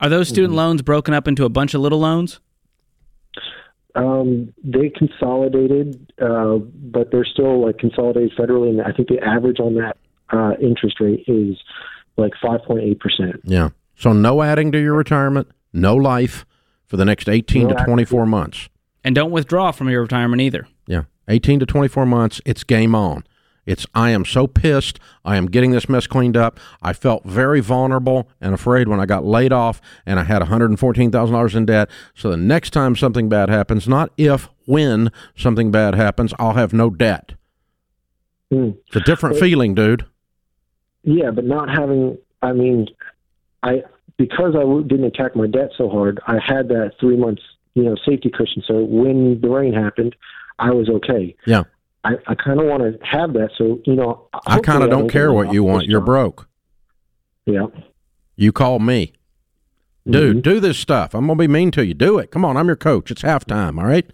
[0.00, 2.38] Are those student loans broken up into a bunch of little loans?
[3.96, 9.58] Um, they consolidated, uh, but they're still like consolidated federally, and I think the average
[9.58, 9.96] on that
[10.30, 11.56] uh, interest rate is
[12.18, 13.40] like 5.8 percent.
[13.44, 13.70] Yeah.
[13.96, 16.44] So no adding to your retirement, no life
[16.86, 17.86] for the next 18 No to adding.
[17.86, 18.68] 24 months.
[19.04, 20.66] And don't withdraw from your retirement either.
[20.86, 21.02] Yeah.
[21.28, 23.24] 18 to 24 months, it's game on.
[23.66, 25.00] It's I am so pissed.
[25.24, 26.60] I am getting this mess cleaned up.
[26.82, 31.54] I felt very vulnerable and afraid when I got laid off and I had $114,000
[31.56, 31.90] in debt.
[32.14, 36.72] So the next time something bad happens, not if, when something bad happens, I'll have
[36.72, 37.32] no debt.
[38.52, 38.70] Hmm.
[38.86, 40.04] It's a different Well- feeling, dude.
[41.02, 42.88] Yeah, but not having, I mean,
[43.62, 43.82] I
[44.18, 47.42] because I didn't attack my debt so hard, I had that three months,
[47.74, 48.62] you know, safety cushion.
[48.66, 50.16] So when the rain happened,
[50.58, 51.36] I was okay.
[51.46, 51.64] Yeah.
[52.04, 53.50] I, I kind of want to have that.
[53.58, 55.86] So you know, I kind of don't care what you want.
[55.86, 56.48] You're broke.
[57.46, 57.66] Yeah.
[58.36, 59.12] You call me.
[60.08, 60.40] Dude, mm-hmm.
[60.40, 61.14] do this stuff.
[61.14, 61.92] I'm going to be mean to you.
[61.92, 62.30] Do it.
[62.30, 63.10] Come on, I'm your coach.
[63.10, 64.08] It's halftime, all right?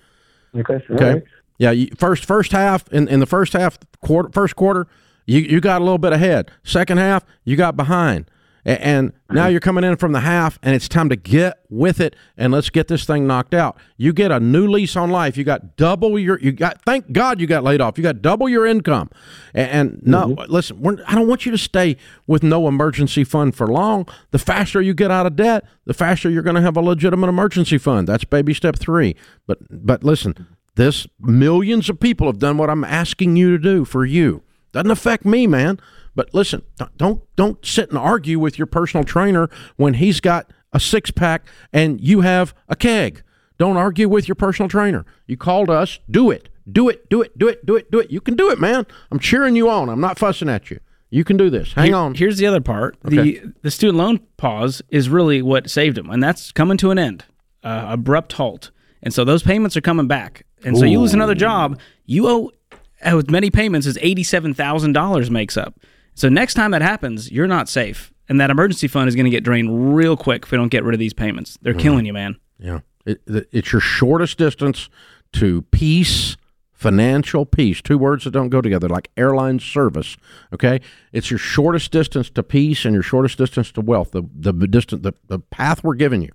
[0.56, 0.74] Okay.
[0.88, 1.12] all Okay.
[1.14, 1.22] right.
[1.58, 1.70] Yeah.
[1.70, 4.86] You, first first half in, in the first half quarter first quarter,
[5.26, 6.50] you you got a little bit ahead.
[6.64, 8.30] Second half, you got behind.
[8.64, 12.14] And now you're coming in from the half, and it's time to get with it
[12.36, 13.76] and let's get this thing knocked out.
[13.97, 15.36] You get a new lease on life.
[15.36, 16.39] You got double your.
[16.39, 16.80] You got.
[16.82, 17.98] Thank God you got laid off.
[17.98, 19.10] You got double your income.
[19.52, 20.52] And, and no, mm-hmm.
[20.52, 21.97] listen, we're, I don't want you to stay
[22.28, 24.06] with no emergency fund for long.
[24.30, 27.26] The faster you get out of debt, the faster you're going to have a legitimate
[27.28, 28.06] emergency fund.
[28.06, 29.16] That's baby step three.
[29.48, 33.84] But but listen, this millions of people have done what I'm asking you to do
[33.84, 34.44] for you.
[34.72, 35.80] Doesn't affect me, man.
[36.14, 36.62] But listen,
[36.98, 41.47] don't- don't sit and argue with your personal trainer when he's got a six pack
[41.72, 43.22] and you have a keg.
[43.59, 45.05] Don't argue with your personal trainer.
[45.26, 45.98] You called us.
[46.10, 46.48] Do it.
[46.70, 47.09] Do it.
[47.09, 47.36] Do it.
[47.39, 47.64] Do it.
[47.64, 47.90] Do it.
[47.90, 48.10] Do it.
[48.10, 48.86] You can do it, man.
[49.10, 49.89] I'm cheering you on.
[49.89, 50.80] I'm not fussing at you.
[51.10, 51.72] You can do this.
[51.74, 52.14] Hang Here- on.
[52.14, 52.97] Here's the other part.
[53.05, 53.16] Okay.
[53.16, 56.98] The the student loan pause is really what saved him, and that's coming to an
[56.98, 57.24] end,
[57.62, 58.70] uh, abrupt halt.
[59.02, 60.47] And so those payments are coming back.
[60.64, 62.51] And so you lose another job, you owe
[63.02, 65.78] as many payments as eighty seven thousand dollars makes up.
[66.14, 69.30] So next time that happens, you're not safe, and that emergency fund is going to
[69.30, 71.59] get drained real quick if we don't get rid of these payments.
[71.62, 71.78] They're Mhm.
[71.80, 72.36] killing you, man.
[72.59, 72.80] Yeah.
[73.06, 74.89] It, it- it's your shortest distance
[75.34, 76.36] to peace,
[76.72, 77.80] financial peace.
[77.80, 80.16] Two words that don't go together, like airline service.
[80.52, 80.80] Okay.
[81.12, 84.10] It's your shortest distance to peace and your shortest distance to wealth.
[84.12, 86.30] The the distance, the, the path we're giving you.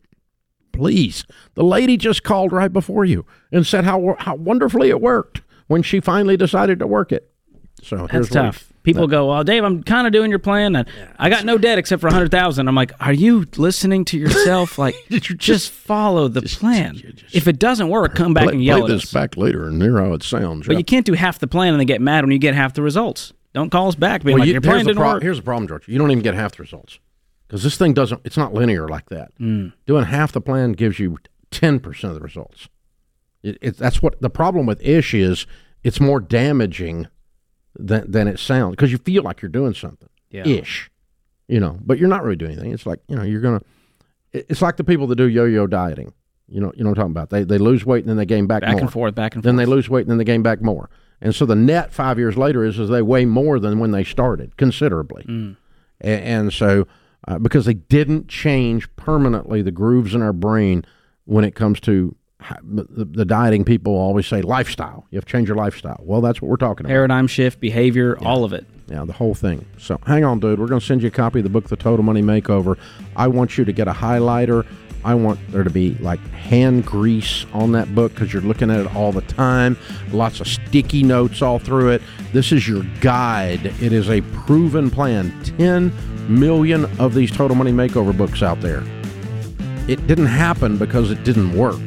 [0.73, 1.25] Please.
[1.55, 5.81] The lady just called right before you and said how how wonderfully it worked when
[5.83, 7.31] she finally decided to work it.
[7.81, 8.73] So That's here's what we- tough.
[8.87, 10.87] People go, well, Dave, I'm kind of doing your plan, and
[11.19, 12.67] I got no debt except for a hundred thousand.
[12.69, 14.77] I'm like, are you listening to yourself?
[14.87, 17.01] Like, just, follow the plan.
[17.33, 18.87] if it doesn't work, come back play, and yell at us.
[18.87, 19.13] play this us.
[19.13, 20.67] back later and hear how it sounds.
[20.67, 20.77] But yeah.
[20.79, 22.81] you can't do half the plan and then get mad when you get half the
[22.81, 23.33] results.
[23.53, 24.23] Don't call us back.
[24.23, 25.23] Being Well, like, you- your plan here's, the didn't pro- work.
[25.23, 25.87] here's the problem, George.
[25.87, 26.99] You don't even get half the results
[27.47, 28.21] because this thing doesn't.
[28.23, 29.37] It's not linear like that.
[29.39, 29.73] Mm.
[29.85, 31.17] Doing half the plan gives you
[31.51, 32.69] ten percent of the results.
[33.43, 35.45] It, it, that's what the problem with ish is.
[35.83, 37.07] It's more damaging
[37.77, 40.09] than than it sounds because you feel like you're doing something.
[40.31, 40.45] Yeah.
[40.47, 40.89] Ish,
[41.47, 42.71] you know, but you're not really doing anything.
[42.73, 43.61] It's like you know you're gonna.
[44.33, 46.13] It's like the people that do yo-yo dieting.
[46.49, 47.29] You know, you know what I'm talking about.
[47.29, 48.81] They they lose weight and then they gain back Back more.
[48.81, 50.89] and forth, back and Then they lose weight and then they gain back more.
[51.19, 54.03] And so the net five years later is, is they weigh more than when they
[54.03, 55.23] started considerably.
[55.23, 55.55] Mm.
[56.01, 56.87] A- And, so
[57.27, 60.85] uh, because they didn't change permanently the grooves in our brain
[61.25, 62.15] when it comes to
[62.63, 65.05] the, the dieting people always say lifestyle.
[65.09, 65.99] You have to change your lifestyle.
[66.03, 66.91] Well, that's what we're talking about.
[66.91, 68.65] Paradigm shift, behavior, all of it.
[68.87, 69.65] Yeah, the whole thing.
[69.77, 70.59] So hang on, dude.
[70.59, 72.77] We're going to send you a copy of the book, The Total Money Makeover.
[73.15, 74.65] I want you to get a highlighter.
[75.03, 78.79] I want there to be like hand grease on that book because you're looking at
[78.79, 79.77] it all the time.
[80.11, 82.01] Lots of sticky notes all through it.
[82.33, 83.67] This is your guide.
[83.81, 85.33] It is a proven plan.
[85.57, 85.91] 10
[86.29, 88.83] million of these Total Money Makeover books out there.
[89.87, 91.79] It didn't happen because it didn't work.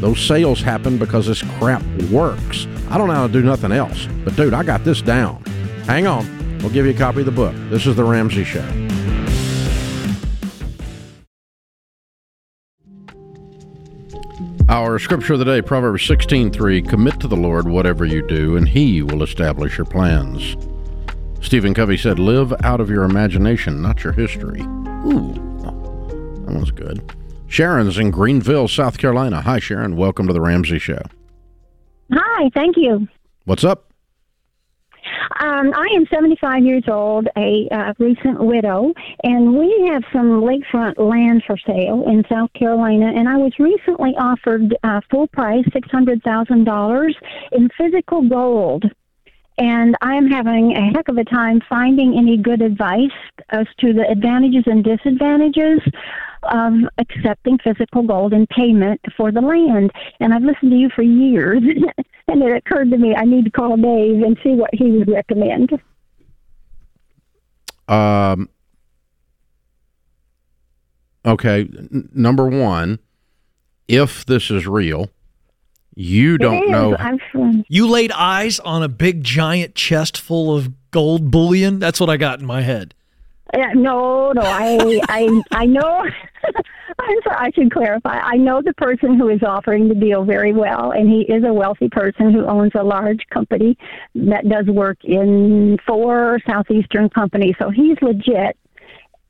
[0.00, 2.66] Those sales happen because this crap works.
[2.90, 4.06] I don't know how to do nothing else.
[4.24, 5.42] But dude, I got this down.
[5.86, 6.58] Hang on.
[6.58, 7.54] We'll give you a copy of the book.
[7.70, 8.64] This is The Ramsey Show.
[14.68, 18.68] Our scripture of the day, Proverbs 16:3, commit to the Lord whatever you do, and
[18.68, 20.56] he will establish your plans.
[21.40, 24.60] Stephen Covey said, live out of your imagination, not your history.
[24.62, 25.32] Ooh,
[26.44, 27.00] that one's good.
[27.56, 29.40] Sharon's in Greenville, South Carolina.
[29.40, 29.96] Hi, Sharon.
[29.96, 31.00] Welcome to the Ramsey Show.
[32.12, 33.08] Hi, thank you.
[33.46, 33.90] What's up?
[35.40, 38.92] Um, I am 75 years old, a uh, recent widow,
[39.24, 43.10] and we have some lakefront land for sale in South Carolina.
[43.16, 47.14] And I was recently offered uh, full price, $600,000
[47.52, 48.84] in physical gold.
[49.56, 53.16] And I am having a heck of a time finding any good advice
[53.48, 55.80] as to the advantages and disadvantages
[56.44, 59.90] of accepting physical gold in payment for the land.
[60.20, 61.62] And I've listened to you for years,
[62.28, 65.08] and it occurred to me I need to call Dave and see what he would
[65.10, 65.70] recommend.
[67.88, 68.48] Um.
[71.24, 73.00] Okay, n- number one,
[73.88, 75.10] if this is real,
[75.96, 76.70] you don't It is.
[76.70, 76.96] know.
[76.98, 81.80] I'm from- You laid eyes on a big giant chest full of gold bullion.
[81.80, 82.94] That's what I got in my head.
[83.54, 86.04] No, no, I, I, I know.
[86.98, 87.36] I'm sorry.
[87.38, 88.18] I should clarify.
[88.18, 91.52] I know the person who is offering the deal very well, and he is a
[91.52, 93.76] wealthy person who owns a large company
[94.14, 97.54] that does work in four southeastern companies.
[97.58, 98.56] So he's legit.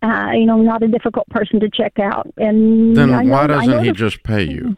[0.02, 2.32] Uh, you know, not a difficult person to check out.
[2.36, 4.76] And Then know, why doesn't he the- just pay you?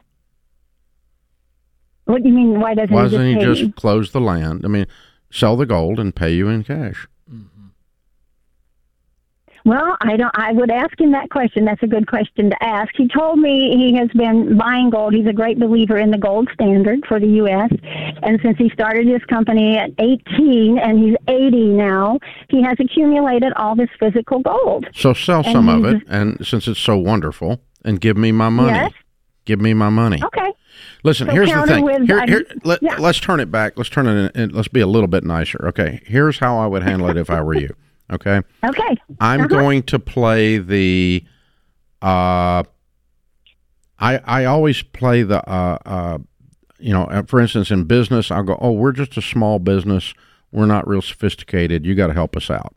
[2.05, 2.59] What do you mean?
[2.61, 4.63] Why doesn't Why he just doesn't he just close the land?
[4.65, 4.87] I mean,
[5.31, 7.07] sell the gold and pay you in cash.
[9.69, 10.33] Well, I don't.
[10.35, 11.67] I would ask him that question.
[11.67, 12.89] That's a good question to ask.
[12.97, 15.13] He told me he has been buying gold.
[15.13, 17.71] He's a great believer in the gold standard for the U.S.
[18.23, 22.19] And since he started his company at 18 and he's 80 now,
[22.49, 24.87] he has accumulated all this physical gold.
[24.95, 28.49] So sell And some of it, and since it's so wonderful, and give me my
[28.49, 28.73] money.
[28.73, 28.93] Yes.
[29.45, 30.19] Give me my money.
[30.25, 30.51] Okay.
[31.05, 31.85] Listen, So here's the thing.
[31.85, 32.97] with- here, here, let, yeah.
[32.99, 33.75] Let's turn it back.
[33.77, 34.35] Let's turn it.
[34.35, 35.69] In, let's be a little bit nicer.
[35.69, 36.01] Okay.
[36.07, 37.75] Here's how I would handle it if I were you.
[38.13, 38.41] Okay.
[38.65, 38.97] Okay.
[39.21, 39.47] I'm Uh-huh.
[39.49, 41.25] going to play the.
[42.01, 42.63] Uh,
[43.99, 45.47] I I always play the.
[45.49, 46.19] Uh, uh,
[46.79, 50.15] you know, uh, for instance, in business, I'll go, "Oh, we're just a small business.
[50.53, 51.85] We're not real sophisticated.
[51.85, 52.75] You got to help us out."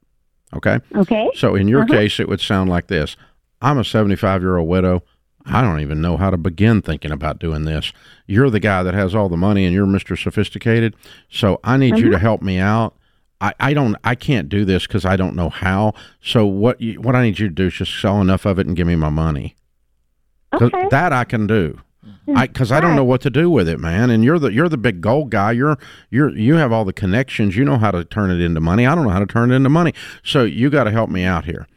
[0.56, 0.80] Okay.
[0.96, 1.30] Okay.
[1.36, 1.94] So in your Uh-huh.
[1.94, 3.16] case, it would sound like this:
[3.62, 5.04] I'm a 75 year old widow.
[5.46, 7.94] I don't even know how to begin thinking about doing this.
[8.28, 10.16] You're the guy that has all the money, and you're Mr.
[10.22, 10.96] Sophisticated.
[11.30, 12.22] So I need you to Mhm.
[12.22, 12.96] help me out.
[13.42, 15.94] I, I don't I can't do this because I don't know how.
[16.22, 18.68] So what you, what I need you to do is just sell enough of it
[18.68, 19.56] and give me my money.
[20.54, 20.88] Okay.
[20.90, 21.80] That I can do.
[22.36, 24.10] I because I don't know what to do with it, man.
[24.10, 25.52] And you're the you're the big gold guy.
[25.52, 25.78] You're
[26.10, 27.56] you're you have all the connections.
[27.58, 28.86] You know how to turn it into money.
[28.86, 29.94] I don't know how to turn it into money.
[30.24, 31.68] So you got to help me out here.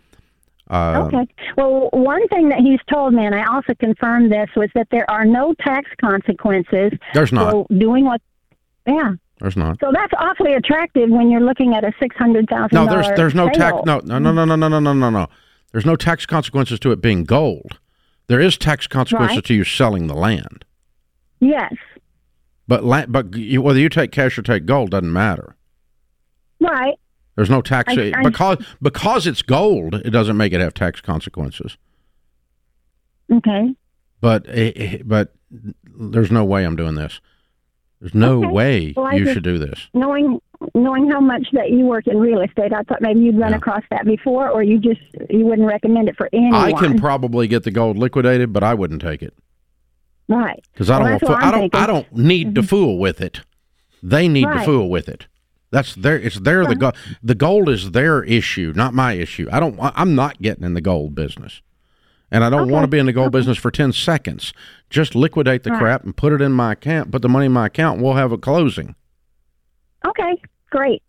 [0.71, 1.27] Uh, Okay.
[1.57, 5.09] Well, one thing that he's told me, and I also confirmed this, was that there
[5.11, 6.93] are no tax consequences.
[7.13, 7.69] There's not.
[7.69, 8.21] doing what?
[8.87, 9.13] Yeah.
[9.41, 9.79] There's not.
[9.81, 12.71] So that's awfully attractive when you're looking at a six hundred thousand.
[12.73, 13.77] No, there's there's no tax.
[13.85, 15.27] No, no, no, no, no, no, no, no, no, no.
[15.73, 17.79] There's no tax consequences to it being gold.
[18.29, 19.45] There is tax consequences Right.
[19.47, 20.65] to you selling the land.
[21.41, 21.75] Yes.
[22.69, 25.57] But la- but you, whether you take cash or take gold doesn't matter.
[26.61, 26.95] Right.
[27.37, 29.97] There's no tax I- I- because because it's gold.
[29.97, 31.77] It doesn't make it have tax consequences.
[33.33, 33.75] Okay.
[34.21, 37.21] But eh, eh, but there's no way I'm doing this.
[38.05, 38.53] There's no Okay.
[38.53, 39.89] way Well, you just- should do this.
[39.95, 40.39] Knowing
[40.75, 43.83] knowing how much that you work in real estate, I thought maybe you'd run across
[43.91, 45.01] that before, or you just
[45.31, 46.55] you wouldn't recommend it for anyone.
[46.55, 49.33] I can probably get the gold liquidated, but I wouldn't take it
[50.29, 50.63] right.
[50.75, 51.31] because I Well, don't.
[51.31, 51.75] what I don't.
[51.75, 52.69] I don't need to mm-hmm.
[52.69, 53.41] fool with it.
[54.03, 55.27] They need to fool with it.
[55.71, 56.19] That's their.
[56.19, 56.75] It's their the uh-huh.
[56.75, 56.97] gold.
[57.23, 59.49] The gold is their issue, not my issue.
[59.51, 59.79] I don't.
[59.81, 61.63] I'm not getting in the gold business,
[62.35, 64.53] and I don't want to be in the gold business for ten seconds.
[64.91, 65.79] Just liquidate the Right.
[65.79, 67.11] crap and put it in my account.
[67.11, 67.97] Put the money in my account.
[67.97, 68.95] and We'll have a closing.
[70.07, 70.41] Okay.
[70.71, 71.03] Great.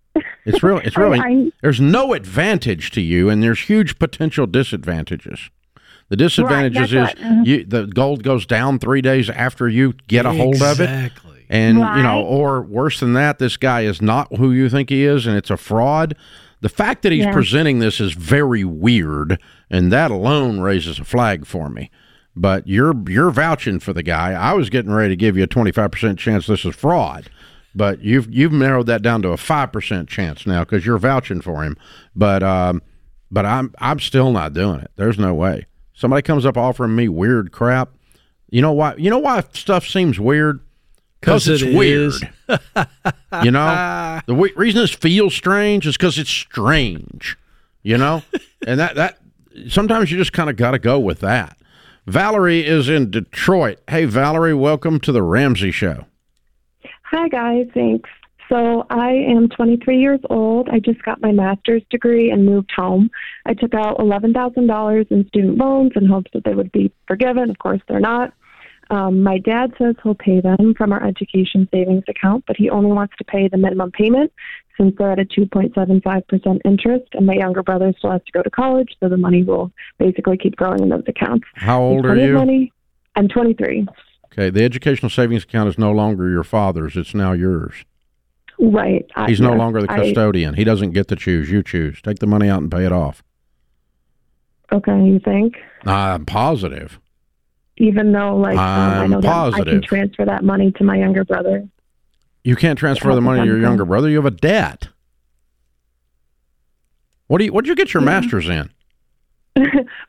[0.45, 0.83] It's really.
[0.85, 1.19] It's really.
[1.19, 5.49] I- there's no advantage to you, and there's huge potential disadvantages.
[6.09, 7.45] The disadvantages Right, is that's what- mhm.
[7.47, 10.83] you the gold goes down three days after you get a hold of it.
[10.89, 11.31] Exactly.
[11.49, 15.03] And you know, or worse than that, this guy is not who you think he
[15.03, 16.15] is, and it's a fraud.
[16.61, 17.33] The fact that he's Yeah.
[17.33, 21.91] presenting this is very weird, and that alone raises a flag for me.
[22.35, 24.31] But you're you're vouching for the guy.
[24.33, 27.29] I was getting ready to give you a twenty five percent chance this is fraud,
[27.73, 31.39] but you've you've narrowed that down to a five percent chance now because you're vouching
[31.41, 31.77] for him.
[32.15, 32.81] But um,
[33.31, 34.91] but I'm I'm still not doing it.
[34.97, 35.65] There's no way.
[35.93, 37.89] Somebody comes up offering me weird crap.
[38.49, 38.95] You know why?
[38.97, 40.59] You know why stuff seems weird?
[41.25, 42.13] Because 'Cause it's it weird.
[42.13, 42.23] is.
[43.43, 47.37] you know, the w- reason this feels strange is because it's strange.
[47.83, 48.23] You know,
[48.67, 49.17] and that that
[49.69, 51.57] sometimes you just kind of got to go with that.
[52.07, 53.79] Valerie is in Detroit.
[53.89, 56.05] Hey, Valerie, welcome to the Ramsey Show.
[57.03, 57.67] Hi, guys.
[57.73, 58.09] Thanks.
[58.49, 60.69] So, I am 23 years old.
[60.69, 63.09] I just got my master's degree and moved home.
[63.47, 67.49] I took out $11,000 in student loans in hopes that they would be forgiven.
[67.49, 68.33] Of course, they're not.
[68.89, 72.91] Um, my dad says he'll pay them from our education savings account, but he only
[72.91, 74.31] wants to pay the minimum payment
[74.77, 78.49] since they're at a 2.75% interest, and my younger brother still has to go to
[78.49, 81.47] college, so the money will basically keep growing in those accounts.
[81.55, 82.33] How old are you?
[82.33, 82.71] Money.
[83.15, 83.87] I'm 23.
[84.33, 87.85] Okay, the educational savings account is no longer your father's; it's now yours.
[88.59, 89.05] Right.
[89.15, 90.55] I- He's no yes, longer the I- custodian.
[90.55, 91.49] he doesn't get to choose.
[91.49, 92.01] You choose.
[92.01, 93.23] Take the money out and pay it off.
[94.73, 95.55] okay, you think?
[95.85, 96.99] I'm positive.
[97.77, 101.23] Even though like um, I know that I can transfer that money to my younger
[101.25, 101.67] brother.
[102.43, 104.09] You can't transfer the money to your younger brother.
[104.09, 104.87] You have a debt.
[107.27, 107.53] What do you?
[107.53, 108.69] What did you get your master's in?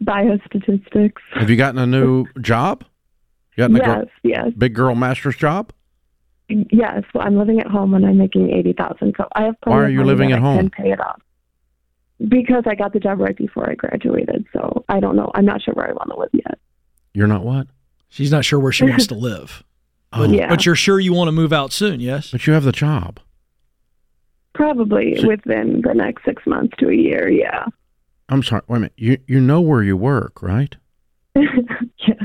[0.04, 1.12] Biostatistics.
[1.34, 2.84] Have you gotten a new job?
[3.56, 5.72] You gotten a Yes, yes, big girl master's job?
[6.48, 7.02] yes.
[7.14, 9.54] Well, I'm living at home and I'm making eighty thousand, so I have.
[9.62, 10.58] plenty Why are of you money living at I home?
[10.58, 11.22] Can pay it off
[12.28, 14.46] because I got the job right before I graduated.
[14.52, 15.30] So I don't know.
[15.34, 16.58] I'm not sure where I want to live yet.
[17.16, 17.66] You're not what?
[18.10, 19.64] She's not sure where she wants to live.
[20.12, 20.24] Oh.
[20.24, 20.50] Yeah.
[20.50, 22.30] But you're sure you want to move out soon, yes?
[22.30, 23.20] But you have the job.
[24.54, 27.30] Probably within the next six months to a year.
[27.30, 27.64] Yeah.
[28.28, 28.60] I'm sorry.
[28.68, 28.92] Wait a minute.
[28.98, 30.76] You you know where you work, right?
[31.36, 32.22] yes.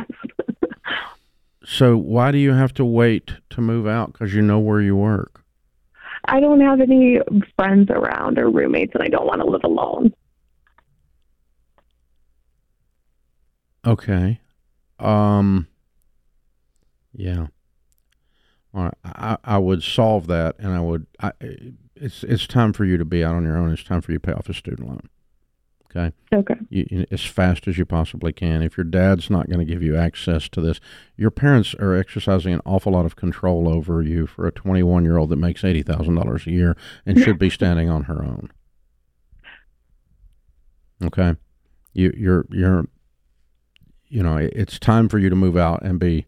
[1.64, 4.12] So why do you have to wait to move out?
[4.12, 5.42] Because you know where you work.
[6.26, 7.20] I don't have any
[7.58, 10.14] friends around or roommates, and I don't want to live alone.
[13.86, 14.41] Okay.
[15.02, 15.68] Um.
[17.14, 17.48] Yeah.
[18.74, 18.94] All right.
[19.04, 21.08] I, I would solve that, and I would.
[21.20, 21.32] I,
[21.96, 23.72] it's it's time for you to be out on your own.
[23.72, 25.10] It's time for you to pay off a student loan.
[25.96, 26.16] Okay.
[26.34, 26.56] Okay.
[26.70, 28.62] You, as fast as you possibly can.
[28.62, 30.80] If your dad's not going to give you access to this,
[31.18, 35.18] your parents are exercising an awful lot of control over you for a 21 year
[35.18, 38.50] old that makes eighty thousand dollars a year and should be standing on her own.
[41.04, 41.36] Okay.
[41.94, 42.86] You you're you're
[44.12, 46.26] you know, it's time for you to move out and be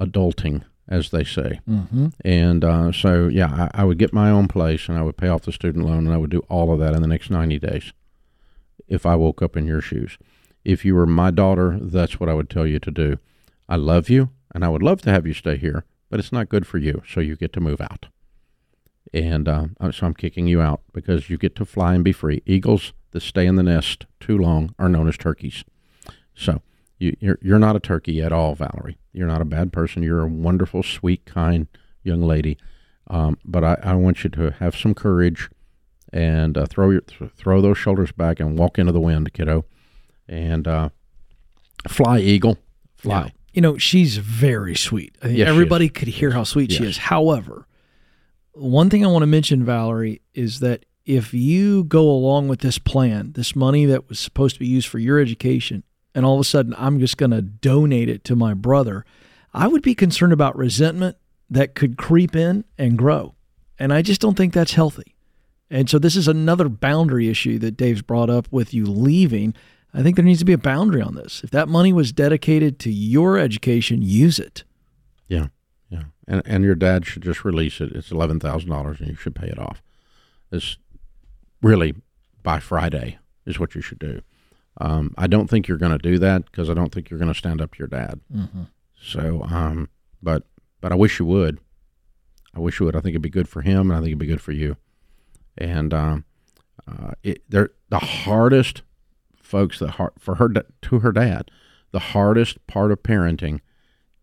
[0.00, 1.60] adulting, as they say.
[1.68, 2.12] Mhm.
[2.24, 5.28] And uh, so, yeah, I, I would get my own place and I would pay
[5.28, 7.58] off the student loan and I would do all of that in the next 90
[7.58, 7.92] days
[8.88, 10.16] if I woke up in your shoes.
[10.64, 13.18] If you were my daughter, that's what I would tell you to do.
[13.68, 16.48] I love you and I would love to have you stay here, but it's not
[16.48, 17.02] good for you.
[17.08, 18.06] So you get to move out.
[19.12, 22.42] And uh, so I'm kicking you out because you get to fly and be free.
[22.46, 25.64] Eagles that stay in the nest too long are known as turkeys.
[26.34, 26.62] So
[26.98, 28.98] you, you're you're not a turkey at all, Valerie.
[29.12, 30.02] You're not a bad person.
[30.02, 31.66] You're a wonderful, sweet, kind
[32.02, 32.58] young lady.
[33.08, 35.50] Um, but I, I want you to have some courage
[36.12, 39.64] and uh, throw your th- throw those shoulders back and walk into the wind, kiddo.
[40.28, 40.88] And uh,
[41.88, 42.58] fly, eagle,
[42.96, 43.32] fly.
[43.52, 45.16] You know, she's very sweet.
[45.22, 46.96] I think Yes, everybody could hear how sweet she is.
[46.96, 47.68] However,
[48.52, 52.78] one thing I want to mention, Valerie, is that if you go along with this
[52.78, 55.84] plan, this money that was supposed to be used for your education,
[56.14, 59.04] and all of a sudden I'm just going to donate it to my brother,
[59.52, 61.16] I would be concerned about resentment
[61.50, 63.34] that could creep in and grow.
[63.78, 65.14] And I just don't think that's healthy.
[65.70, 69.54] And so this is another boundary issue that Dave's brought up with you leaving.
[69.92, 71.42] I think there needs to be a boundary on this.
[71.42, 74.64] If that money was dedicated to your education, use it.
[75.26, 75.48] Yeah,
[75.88, 76.04] yeah.
[76.28, 77.92] And and your dad should just release it.
[77.92, 79.82] It's eleven thousand dollars, and you should pay it off.
[80.52, 80.76] It's
[81.62, 81.94] really
[82.42, 84.20] by Friday is what you should do.
[84.80, 87.32] Um, I don't think you're going to do that because I don't think you're going
[87.32, 88.20] to stand up to your dad.
[88.34, 88.68] Mhm.
[89.00, 89.88] So, um,
[90.22, 90.44] but
[90.80, 91.58] but I wish you would.
[92.54, 92.96] I wish you would.
[92.96, 94.76] I think it'd be good for him, and I think it'd be good for you.
[95.56, 96.24] And um,
[96.86, 98.82] uh, it, they're the hardest
[99.36, 101.50] folks that har for her to her dad.
[101.92, 103.60] The hardest part of parenting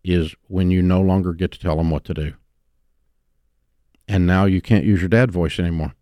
[0.03, 2.33] is when you no longer get to tell them what to do.
[4.07, 5.93] And now you can't use your dad voice anymore.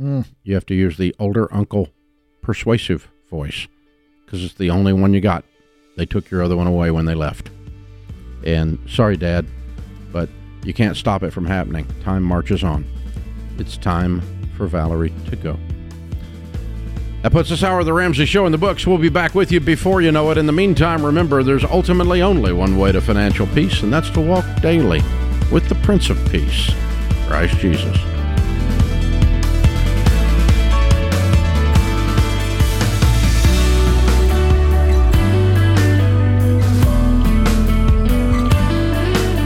[0.00, 0.24] Mm.
[0.42, 1.90] You have to use the older uncle
[2.40, 3.68] persuasive voice
[4.30, 5.44] because it's the only one you got
[5.96, 7.50] They took your other one away when they left.
[8.46, 9.44] And sorry, Dad,
[10.12, 10.28] but
[10.62, 11.86] you can't stop it from happening.
[12.04, 12.86] Time marches on.
[13.58, 14.22] It's time
[14.56, 15.58] for Valerie to go.
[17.22, 18.86] That puts this hour of the Ramsey Show in the books.
[18.86, 20.38] We'll be back with you before you know it.
[20.38, 24.20] In the meantime, remember there's ultimately only one way to financial peace, and that's to
[24.20, 25.02] walk daily
[25.52, 26.70] with the Prince of Peace,
[27.26, 27.98] Christ Jesus.